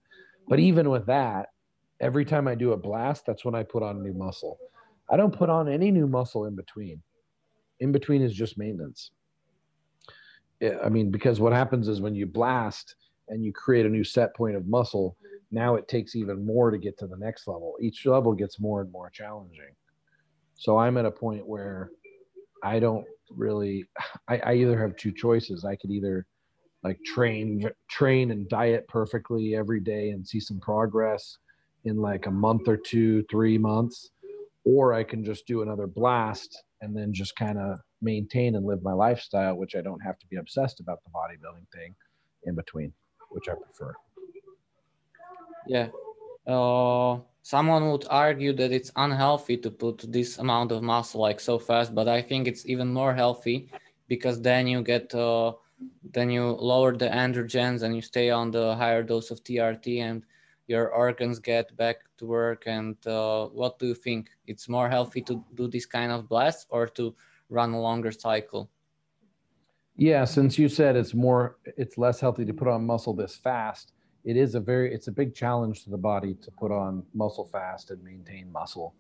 But 0.47 0.61
even 0.61 0.91
with 0.91 1.07
that, 1.07 1.49
every 1.99 2.27
time 2.27 2.47
I 2.47 2.57
do 2.57 2.73
a 2.73 2.77
blast, 2.77 3.25
that's 3.25 3.43
when 3.43 3.55
I 3.55 3.63
put 3.63 3.83
on 3.83 4.03
new 4.03 4.13
muscle. 4.13 4.59
I 5.11 5.17
don't 5.17 5.37
put 5.37 5.51
on 5.51 5.69
any 5.69 5.91
new 5.91 6.07
muscle 6.07 6.47
in 6.47 6.55
between. 6.55 7.03
In 7.81 7.93
between 7.93 8.23
is 8.23 8.35
just 8.35 8.59
maintenance. 8.59 9.11
I 10.83 10.89
mean, 10.89 11.11
because 11.11 11.41
what 11.41 11.53
happens 11.53 11.89
is 11.89 12.01
when 12.01 12.15
you 12.15 12.27
blast 12.27 12.97
and 13.29 13.45
you 13.45 13.53
create 13.53 13.87
a 13.87 13.89
new 13.89 14.05
set 14.05 14.35
point 14.35 14.57
of 14.57 14.67
muscle, 14.67 15.17
now 15.51 15.75
it 15.75 15.89
takes 15.89 16.17
even 16.17 16.45
more 16.45 16.71
to 16.71 16.79
get 16.79 16.99
to 16.99 17.07
the 17.07 17.17
next 17.17 17.47
level. 17.47 17.75
Each 17.81 18.07
level 18.07 18.33
gets 18.33 18.59
more 18.59 18.81
and 18.81 18.91
more 18.91 19.11
challenging. 19.11 19.75
So 20.57 20.79
I'm 20.79 20.97
at 20.97 21.05
a 21.05 21.11
point 21.11 21.47
where 21.47 21.91
I 22.63 22.79
don't 22.79 23.05
really 23.31 23.85
I, 24.29 24.39
I 24.39 24.55
either 24.55 24.81
have 24.81 24.97
two 24.97 25.13
choices. 25.13 25.65
I 25.65 25.77
could 25.77 25.91
either 25.91 26.27
like 26.83 26.99
train 27.05 27.69
train 27.89 28.31
and 28.31 28.49
diet 28.49 28.87
perfectly 28.89 29.55
every 29.57 29.81
day 29.81 30.11
and 30.11 30.27
see 30.27 30.41
some 30.41 30.61
progress 30.61 31.39
in 31.85 31.97
like 31.97 32.27
a 32.27 32.31
month 32.31 32.69
or 32.69 32.77
two, 32.77 33.25
three 33.31 33.59
months, 33.59 34.11
or 34.65 34.95
I 34.95 35.05
can 35.05 35.25
just 35.25 35.47
do 35.47 35.63
another 35.63 35.87
blast 35.87 36.63
and 36.81 36.97
then 36.97 37.13
just 37.13 37.37
kind 37.37 37.59
of 37.59 37.79
maintain 38.03 38.55
and 38.55 38.67
live 38.67 38.83
my 38.83 38.93
lifestyle, 38.93 39.57
which 39.57 39.75
I 39.75 39.81
don't 39.81 40.01
have 40.01 40.19
to 40.19 40.27
be 40.27 40.37
obsessed 40.37 40.81
about 40.81 40.99
the 41.05 41.11
bodybuilding 41.11 41.67
thing 41.73 41.95
in 42.45 42.55
between, 42.55 42.93
which 43.31 43.49
I 43.49 43.55
prefer. 43.55 43.95
Yeah. 45.67 45.89
Uh, 46.47 47.21
someone 47.45 47.91
would 47.91 48.07
argue 48.11 48.53
that 48.55 48.73
it's 48.73 48.91
unhealthy 48.97 49.57
to 49.59 49.71
put 49.71 49.99
this 50.11 50.39
amount 50.39 50.73
of 50.73 50.83
muscle 50.83 51.21
like 51.21 51.39
so 51.39 51.59
fast 51.59 51.95
but 51.95 52.09
i 52.09 52.21
think 52.21 52.49
it's 52.49 52.67
even 52.67 52.93
more 52.93 53.15
healthy 53.15 53.69
because 54.09 54.41
then 54.41 54.67
you 54.67 54.83
get 54.83 55.15
uh, 55.15 55.53
then 56.13 56.31
you 56.31 56.43
lower 56.43 56.97
the 56.97 57.09
androgens 57.09 57.83
and 57.83 57.95
you 57.95 58.01
stay 58.01 58.31
on 58.31 58.51
the 58.51 58.75
higher 58.77 59.03
dose 59.03 59.31
of 59.31 59.45
trt 59.45 60.01
and 60.01 60.23
your 60.67 60.89
organs 60.89 61.39
get 61.39 61.77
back 61.77 61.97
to 62.19 62.27
work 62.27 62.65
and 62.67 62.97
uh, 63.07 63.47
what 63.47 63.79
do 63.79 63.87
you 63.87 63.95
think? 63.95 64.31
It's 64.47 64.69
more 64.69 64.89
healthy 64.89 65.21
to 65.23 65.45
do 65.55 65.69
this 65.69 65.87
kind 65.87 66.13
of 66.13 66.29
blast 66.29 66.67
or 66.71 66.87
to 66.89 67.15
run 67.51 67.73
a 67.73 67.81
longer 67.81 68.13
cycle? 68.13 68.71
Yeah 69.97 70.25
since 70.25 70.59
you 70.59 70.69
said 70.69 70.97
it's 70.97 71.15
more 71.15 71.59
it's 71.65 71.97
less 71.97 72.19
healthy 72.19 72.45
to 72.45 72.53
put 72.53 72.67
on 72.67 72.85
muscle 72.85 73.15
this 73.15 73.37
fast 73.37 73.93
it 74.25 74.37
is 74.37 74.55
a 74.55 74.61
very 74.61 74.93
it's 74.93 75.09
a 75.09 75.13
big 75.13 75.35
challenge 75.35 75.85
to 75.85 75.91
the 75.91 75.99
body 75.99 76.35
to 76.43 76.51
put 76.51 76.73
on 76.73 77.05
muscle 77.15 77.45
fast 77.45 77.91
and 77.91 78.03
maintain 78.03 78.51
muscle. 78.51 78.95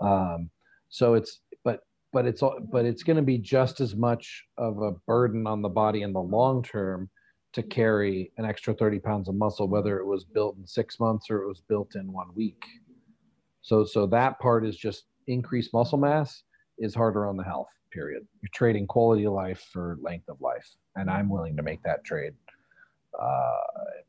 Um, 0.00 0.48
so 0.88 1.14
it's 1.14 1.40
but 1.64 1.80
but 2.12 2.24
it's 2.24 2.42
but 2.70 2.84
it's 2.84 3.02
going 3.02 3.16
to 3.16 3.22
be 3.22 3.38
just 3.38 3.80
as 3.80 3.96
much 3.96 4.46
of 4.56 4.80
a 4.80 4.92
burden 5.06 5.46
on 5.46 5.60
the 5.60 5.68
body 5.68 6.02
in 6.02 6.12
the 6.12 6.20
long 6.20 6.62
term 6.62 7.10
to 7.52 7.62
carry 7.62 8.32
an 8.38 8.44
extra 8.44 8.72
30 8.74 9.00
pounds 9.00 9.28
of 9.28 9.34
muscle 9.34 9.68
whether 9.68 9.98
it 9.98 10.06
was 10.06 10.24
built 10.24 10.56
in 10.56 10.66
six 10.66 11.00
months 11.00 11.30
or 11.30 11.42
it 11.42 11.48
was 11.48 11.62
built 11.68 11.94
in 11.94 12.12
one 12.12 12.28
week. 12.34 12.64
So 13.62 13.84
so 13.84 14.06
that 14.06 14.38
part 14.38 14.64
is 14.64 14.76
just 14.76 15.04
increased 15.26 15.72
muscle 15.72 15.98
mass 15.98 16.42
is 16.78 16.94
harder 16.94 17.26
on 17.26 17.36
the 17.36 17.44
health 17.44 17.68
period. 17.92 18.26
You're 18.40 18.50
trading 18.54 18.86
quality 18.86 19.24
of 19.24 19.32
life 19.32 19.66
for 19.72 19.98
length 20.00 20.28
of 20.28 20.40
life 20.40 20.66
and 20.96 21.10
i'm 21.10 21.28
willing 21.28 21.56
to 21.56 21.62
make 21.62 21.82
that 21.82 22.04
trade. 22.04 22.34
Uh, 23.20 23.56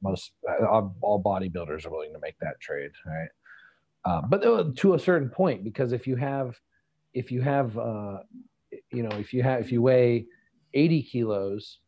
most 0.02 0.32
uh, 0.48 0.66
all 0.66 1.22
bodybuilders 1.24 1.86
are 1.86 1.92
willing 1.92 2.14
to 2.14 2.20
make 2.22 2.36
that 2.40 2.60
trade, 2.60 2.92
right? 3.06 3.30
Uh, 4.06 4.22
but 4.22 4.76
to 4.78 4.94
a 4.94 5.00
certain 5.00 5.30
point, 5.30 5.64
because 5.64 5.92
if 5.92 6.08
you 6.08 6.16
have, 6.16 6.60
if 7.14 7.32
you 7.32 7.42
have, 7.42 7.78
uh, 7.78 8.18
you 8.92 9.04
know, 9.04 9.16
if 9.18 9.34
you 9.34 9.44
have, 9.44 9.60
if 9.60 9.72
you 9.72 9.82
weigh 9.82 10.26
80 10.74 11.04
kilos, 11.04 11.80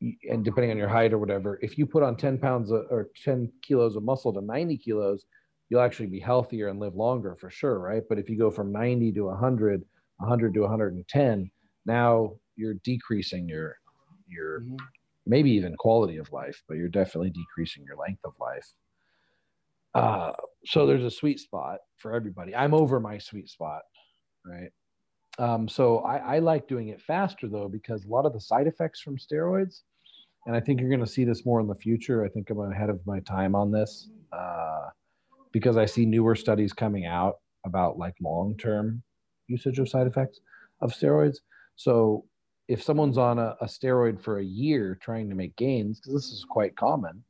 and 0.00 0.44
depending 0.44 0.70
on 0.70 0.76
your 0.76 0.88
height 0.88 1.12
or 1.12 1.18
whatever, 1.18 1.58
if 1.62 1.76
you 1.76 1.86
put 1.86 2.02
on 2.02 2.16
10 2.16 2.38
pounds 2.38 2.70
of, 2.70 2.86
or 2.90 3.08
10 3.24 3.50
kilos 3.62 3.96
of 3.96 4.04
muscle 4.04 4.32
to 4.32 4.40
90 4.40 4.76
kilos, 4.78 5.24
you'll 5.68 5.80
actually 5.80 6.06
be 6.06 6.20
healthier 6.20 6.68
and 6.68 6.78
live 6.80 6.94
longer 6.94 7.36
for 7.36 7.50
sure, 7.50 7.78
right? 7.78 8.02
But 8.08 8.18
if 8.18 8.28
you 8.28 8.38
go 8.38 8.50
from 8.50 8.72
90 8.72 9.12
to 9.12 9.24
100, 9.26 9.84
100 10.18 10.54
to 10.54 10.60
110, 10.60 11.50
now 11.86 12.34
you're 12.56 12.74
decreasing 12.74 13.48
your 13.48 13.76
your 14.28 14.60
mm-hmm 14.60 14.76
maybe 15.28 15.50
even 15.50 15.76
quality 15.76 16.16
of 16.16 16.32
life, 16.32 16.62
but 16.66 16.78
you're 16.78 16.88
definitely 16.88 17.30
decreasing 17.30 17.84
your 17.84 17.96
length 17.96 18.24
of 18.24 18.32
life. 18.40 18.72
Uh, 19.94 20.32
so 20.64 20.86
there's 20.86 21.04
a 21.04 21.10
sweet 21.10 21.38
spot 21.38 21.78
for 21.98 22.14
everybody. 22.14 22.56
I'm 22.56 22.74
over 22.74 22.98
my 22.98 23.18
sweet 23.18 23.48
spot, 23.48 23.82
right? 24.44 24.70
Um, 25.38 25.68
so 25.68 25.98
I, 25.98 26.36
I 26.36 26.38
like 26.40 26.66
doing 26.66 26.88
it 26.88 27.00
faster 27.02 27.46
though, 27.46 27.68
because 27.68 28.04
a 28.04 28.08
lot 28.08 28.26
of 28.26 28.32
the 28.32 28.40
side 28.40 28.66
effects 28.66 29.00
from 29.00 29.18
steroids, 29.18 29.82
and 30.48 30.56
I 30.56 30.60
think 30.60 30.80
you're 30.80 30.88
going 30.88 31.04
to 31.04 31.06
see 31.06 31.24
this 31.24 31.44
more 31.44 31.60
in 31.60 31.66
the 31.66 31.74
future. 31.74 32.24
I 32.24 32.28
think 32.30 32.48
I'm 32.48 32.58
ahead 32.58 32.88
of 32.88 33.06
my 33.06 33.20
time 33.20 33.54
on 33.54 33.70
this 33.70 34.08
uh, 34.32 34.86
because 35.52 35.76
I 35.76 35.84
see 35.84 36.06
newer 36.06 36.34
studies 36.34 36.72
coming 36.72 37.04
out 37.04 37.34
about 37.66 37.98
like 37.98 38.14
long 38.22 38.56
term 38.56 39.02
usage 39.46 39.78
of 39.78 39.90
side 39.90 40.06
effects 40.06 40.40
of 40.80 40.90
steroids. 40.90 41.36
So 41.76 42.24
if 42.66 42.82
someone's 42.82 43.18
on 43.18 43.38
a, 43.38 43.56
a 43.60 43.66
steroid 43.66 44.22
for 44.22 44.38
a 44.38 44.44
year 44.44 44.98
trying 45.02 45.28
to 45.28 45.34
make 45.34 45.54
gains, 45.56 46.00
because 46.00 46.14
this 46.14 46.32
is 46.32 46.46
quite 46.48 46.74
common, 46.76 47.22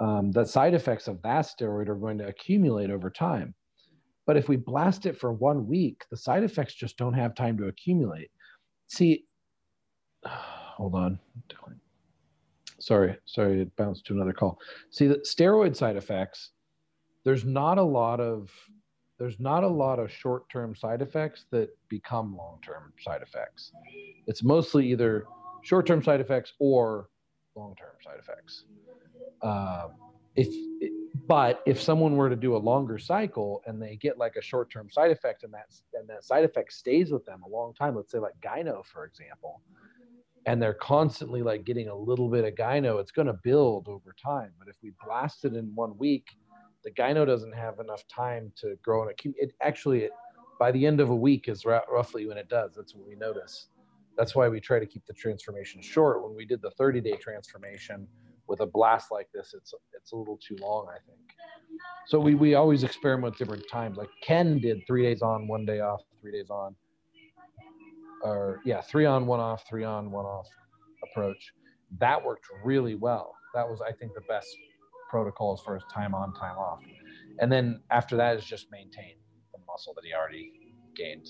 um, 0.00 0.32
the 0.32 0.44
side 0.44 0.74
effects 0.74 1.06
of 1.06 1.22
that 1.22 1.46
steroid 1.46 1.86
are 1.86 1.94
going 1.94 2.18
to 2.18 2.26
accumulate 2.26 2.90
over 2.90 3.10
time. 3.10 3.54
But 4.26 4.36
if 4.36 4.48
we 4.48 4.56
blast 4.56 5.06
it 5.06 5.16
for 5.16 5.32
one 5.32 5.68
week, 5.68 6.04
the 6.10 6.16
side 6.16 6.42
effects 6.42 6.74
just 6.74 6.96
don't 6.96 7.14
have 7.14 7.36
time 7.36 7.56
to 7.58 7.68
accumulate. 7.68 8.32
See, 8.88 9.24
hold 10.26 10.96
on. 10.96 11.20
Sorry, 12.80 13.16
sorry, 13.26 13.62
it 13.62 13.76
bounced 13.76 14.06
to 14.06 14.14
another 14.14 14.32
call. 14.32 14.58
See, 14.90 15.06
the 15.06 15.16
steroid 15.16 15.76
side 15.76 15.96
effects, 15.96 16.50
there's 17.24 17.44
not 17.44 17.78
a 17.78 17.82
lot 17.82 18.20
of 18.20 18.50
there's 19.18 19.40
not 19.40 19.64
a 19.64 19.68
lot 19.68 19.98
of 19.98 20.12
short-term 20.12 20.76
side 20.76 21.02
effects 21.02 21.46
that 21.50 21.70
become 21.88 22.36
long-term 22.36 22.92
side 23.00 23.20
effects. 23.20 23.72
It's 24.28 24.44
mostly 24.44 24.86
either 24.86 25.26
short-term 25.62 26.04
side 26.04 26.20
effects 26.20 26.52
or 26.60 27.08
long-term 27.56 27.96
side 28.04 28.18
effects. 28.20 28.64
Um, 29.42 29.94
if 30.36 30.48
but 31.26 31.62
if 31.66 31.80
someone 31.82 32.16
were 32.16 32.30
to 32.30 32.36
do 32.36 32.56
a 32.56 32.58
longer 32.58 32.96
cycle 32.96 33.62
and 33.66 33.82
they 33.82 33.96
get 33.96 34.18
like 34.18 34.36
a 34.36 34.42
short-term 34.42 34.88
side 34.88 35.10
effect 35.10 35.42
and 35.42 35.52
that 35.52 35.66
and 35.94 36.08
that 36.08 36.24
side 36.24 36.44
effect 36.44 36.72
stays 36.72 37.10
with 37.10 37.24
them 37.24 37.42
a 37.42 37.48
long 37.48 37.74
time, 37.74 37.96
let's 37.96 38.12
say 38.12 38.18
like 38.18 38.34
gyno, 38.40 38.84
for 38.86 39.04
example, 39.04 39.60
and 40.48 40.62
they're 40.62 40.74
constantly 40.74 41.42
like 41.42 41.64
getting 41.64 41.88
a 41.88 41.96
little 41.96 42.30
bit 42.30 42.44
of 42.46 42.54
gyno, 42.54 43.00
it's 43.00 43.12
going 43.12 43.28
to 43.28 43.38
build 43.44 43.88
over 43.88 44.14
time. 44.22 44.52
But 44.58 44.68
if 44.68 44.76
we 44.82 44.92
blast 45.04 45.44
it 45.44 45.54
in 45.54 45.72
one 45.74 45.96
week 45.98 46.26
the 46.84 46.90
gyno 46.92 47.26
doesn't 47.26 47.54
have 47.54 47.80
enough 47.80 48.02
time 48.08 48.52
to 48.58 48.76
grow 48.82 49.02
and 49.02 49.10
accumulate. 49.12 49.44
It 49.50 49.54
actually, 49.62 50.04
it, 50.04 50.12
by 50.58 50.72
the 50.72 50.86
end 50.86 51.00
of 51.00 51.10
a 51.10 51.16
week, 51.16 51.48
is 51.48 51.64
r- 51.66 51.84
roughly 51.92 52.26
when 52.26 52.38
it 52.38 52.48
does. 52.48 52.72
That's 52.76 52.94
what 52.94 53.06
we 53.08 53.16
notice. 53.16 53.68
That's 54.18 54.34
why 54.34 54.48
we 54.48 54.60
try 54.60 54.80
to 54.80 54.86
keep 54.86 55.06
the 55.06 55.14
transformation 55.14 55.82
short. 55.82 56.24
When 56.24 56.36
we 56.36 56.46
did 56.46 56.62
the 56.62 56.72
30 56.72 57.00
day 57.02 57.16
transformation 57.20 58.08
with 58.48 58.60
a 58.60 58.66
blast 58.66 59.12
like 59.12 59.28
this, 59.34 59.54
it's 59.54 59.74
it's 59.94 60.12
a 60.12 60.16
little 60.16 60.38
too 60.38 60.56
long, 60.60 60.88
I 60.90 60.98
think. 61.06 61.20
So 62.08 62.20
we 62.20 62.34
we 62.36 62.54
always 62.54 62.84
experiment 62.84 63.34
with 63.34 63.38
different 63.38 63.68
times. 63.70 63.98
Like 63.98 64.10
Ken 64.22 64.60
did 64.60 64.82
three 64.86 65.02
days 65.04 65.22
on, 65.22 65.48
one 65.48 65.66
day 65.66 65.80
off, 65.80 66.02
three 66.20 66.32
days 66.32 66.50
on, 66.50 66.74
or 68.22 68.60
yeah, 68.64 68.80
three 68.80 69.06
on, 69.06 69.26
one 69.26 69.40
off, 69.40 69.66
three 69.68 69.84
on, 69.84 70.10
one 70.10 70.24
off 70.24 70.46
approach. 71.10 71.52
That 71.98 72.22
worked 72.22 72.46
really 72.64 72.94
well. 72.94 73.34
That 73.54 73.68
was, 73.68 73.80
I 73.80 73.92
think, 73.92 74.14
the 74.14 74.22
best 74.22 74.48
protocol 75.08 75.54
as 75.54 75.60
far 75.64 75.76
as 75.76 75.82
time 75.92 76.14
on, 76.14 76.34
time 76.34 76.56
off. 76.56 76.80
And 77.40 77.50
then 77.50 77.80
after 77.90 78.16
that 78.16 78.36
is 78.36 78.44
just 78.44 78.70
maintain 78.70 79.14
the 79.52 79.60
muscle 79.66 79.94
that 79.94 80.04
he 80.04 80.12
already 80.12 80.52
gained. 80.94 81.28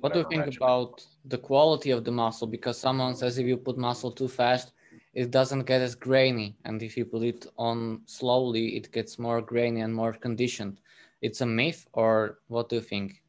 What 0.00 0.12
do 0.12 0.20
you 0.20 0.26
think 0.28 0.46
regimen. 0.46 0.68
about 0.68 1.06
the 1.26 1.38
quality 1.38 1.90
of 1.90 2.04
the 2.04 2.10
muscle? 2.10 2.46
Because 2.46 2.78
someone 2.78 3.14
says 3.14 3.38
if 3.38 3.46
you 3.46 3.56
put 3.56 3.76
muscle 3.76 4.10
too 4.10 4.28
fast, 4.28 4.72
it 5.12 5.30
doesn't 5.30 5.64
get 5.64 5.80
as 5.80 5.94
grainy, 5.94 6.56
and 6.64 6.82
if 6.82 6.96
you 6.96 7.04
put 7.04 7.22
it 7.22 7.46
on 7.56 8.00
slowly, 8.06 8.76
it 8.76 8.90
gets 8.90 9.18
more 9.18 9.40
grainy 9.40 9.80
and 9.80 9.94
more 9.94 10.12
conditioned. 10.12 10.80
It's 11.22 11.40
a 11.40 11.46
myth, 11.46 11.86
or 11.92 12.38
what 12.48 12.68
do 12.68 12.76
you 12.76 12.82
think? 12.82 13.22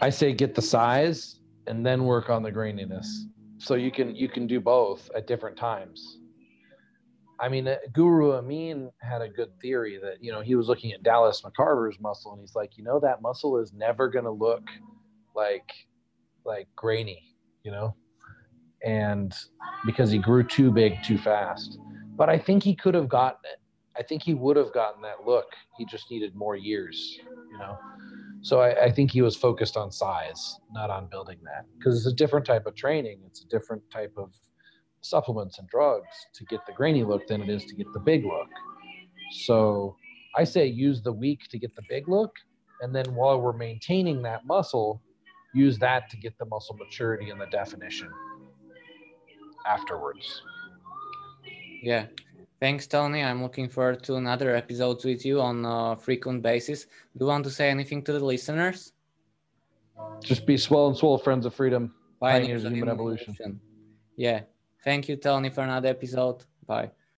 I 0.00 0.10
say 0.10 0.32
get 0.32 0.54
the 0.54 0.62
size 0.62 1.40
and 1.66 1.84
then 1.84 2.04
work 2.04 2.30
on 2.30 2.42
the 2.42 2.50
graininess. 2.50 3.06
So 3.58 3.74
you 3.74 3.90
can 3.90 4.16
you 4.16 4.28
can 4.28 4.46
do 4.46 4.60
both 4.60 5.10
at 5.14 5.26
different 5.26 5.56
times. 5.56 6.18
I 7.38 7.48
mean, 7.48 7.68
uh, 7.68 7.76
Guru 7.92 8.32
Amin 8.32 8.90
had 9.00 9.22
a 9.22 9.28
good 9.28 9.50
theory 9.60 9.98
that 10.02 10.22
you 10.22 10.32
know 10.32 10.40
he 10.40 10.54
was 10.54 10.68
looking 10.68 10.92
at 10.92 11.02
Dallas 11.02 11.42
McCarver's 11.42 12.00
muscle 12.00 12.32
and 12.32 12.40
he's 12.40 12.54
like, 12.54 12.76
you 12.76 12.84
know, 12.84 12.98
that 13.00 13.20
muscle 13.22 13.58
is 13.58 13.72
never 13.72 14.08
going 14.08 14.24
to 14.24 14.30
look 14.30 14.62
like 15.34 15.70
like 16.44 16.68
grainy, 16.76 17.22
you 17.62 17.70
know, 17.70 17.94
and 18.84 19.34
because 19.84 20.10
he 20.10 20.18
grew 20.18 20.42
too 20.42 20.70
big 20.70 21.02
too 21.02 21.18
fast. 21.18 21.78
But 22.16 22.28
I 22.30 22.38
think 22.38 22.62
he 22.62 22.74
could 22.74 22.94
have 22.94 23.08
gotten 23.08 23.40
it. 23.44 23.58
I 23.98 24.02
think 24.02 24.22
he 24.22 24.34
would 24.34 24.56
have 24.56 24.72
gotten 24.72 25.02
that 25.02 25.26
look. 25.26 25.46
He 25.76 25.84
just 25.84 26.10
needed 26.10 26.34
more 26.34 26.56
years, 26.56 27.18
you 27.50 27.58
know. 27.58 27.78
So 28.42 28.60
I, 28.60 28.84
I 28.84 28.90
think 28.90 29.10
he 29.10 29.22
was 29.22 29.36
focused 29.36 29.76
on 29.76 29.90
size, 29.92 30.58
not 30.72 30.90
on 30.90 31.08
building 31.10 31.38
that, 31.44 31.66
because 31.78 31.96
it's 31.96 32.06
a 32.06 32.16
different 32.16 32.46
type 32.46 32.66
of 32.66 32.74
training. 32.74 33.20
It's 33.26 33.44
a 33.44 33.48
different 33.48 33.82
type 33.92 34.14
of 34.16 34.32
supplements 35.02 35.58
and 35.58 35.68
drugs 35.68 36.06
to 36.34 36.44
get 36.46 36.60
the 36.66 36.72
grainy 36.72 37.04
look 37.04 37.26
than 37.26 37.42
it 37.42 37.48
is 37.48 37.64
to 37.66 37.74
get 37.74 37.86
the 37.92 38.00
big 38.00 38.24
look. 38.24 38.48
So 39.44 39.96
I 40.36 40.44
say 40.44 40.66
use 40.66 41.02
the 41.02 41.12
week 41.12 41.40
to 41.50 41.58
get 41.58 41.74
the 41.76 41.82
big 41.88 42.08
look, 42.08 42.32
and 42.80 42.94
then 42.94 43.14
while 43.14 43.40
we're 43.40 43.56
maintaining 43.56 44.22
that 44.22 44.46
muscle, 44.46 45.02
use 45.54 45.78
that 45.78 46.08
to 46.10 46.16
get 46.16 46.38
the 46.38 46.46
muscle 46.46 46.76
maturity 46.76 47.30
and 47.30 47.40
the 47.40 47.46
definition 47.46 48.10
afterwards. 49.66 50.42
Yeah. 51.82 52.06
Thanks, 52.60 52.86
Tony. 52.86 53.24
I'm 53.24 53.42
looking 53.42 53.68
forward 53.68 54.02
to 54.04 54.16
another 54.16 54.54
episodes 54.54 55.04
with 55.04 55.24
you 55.24 55.40
on 55.40 55.64
a 55.64 55.96
frequent 55.96 56.42
basis. 56.42 56.84
Do 57.16 57.24
you 57.24 57.26
want 57.26 57.44
to 57.44 57.50
say 57.50 57.70
anything 57.70 58.02
to 58.04 58.12
the 58.12 58.20
listeners? 58.20 58.92
Just 60.22 60.44
be 60.44 60.58
swell 60.58 60.88
and 60.88 60.96
swell, 60.96 61.16
friends 61.16 61.46
of 61.46 61.54
freedom. 61.54 61.94
Pioneers 62.20 62.64
of 62.64 62.72
human 62.72 62.90
evolution. 62.90 63.60
Yeah. 64.16 64.42
Thank 64.84 65.08
you, 65.08 65.16
Tony, 65.16 65.48
for 65.48 65.62
another 65.62 65.88
episode. 65.88 66.44
Bye. 66.66 66.90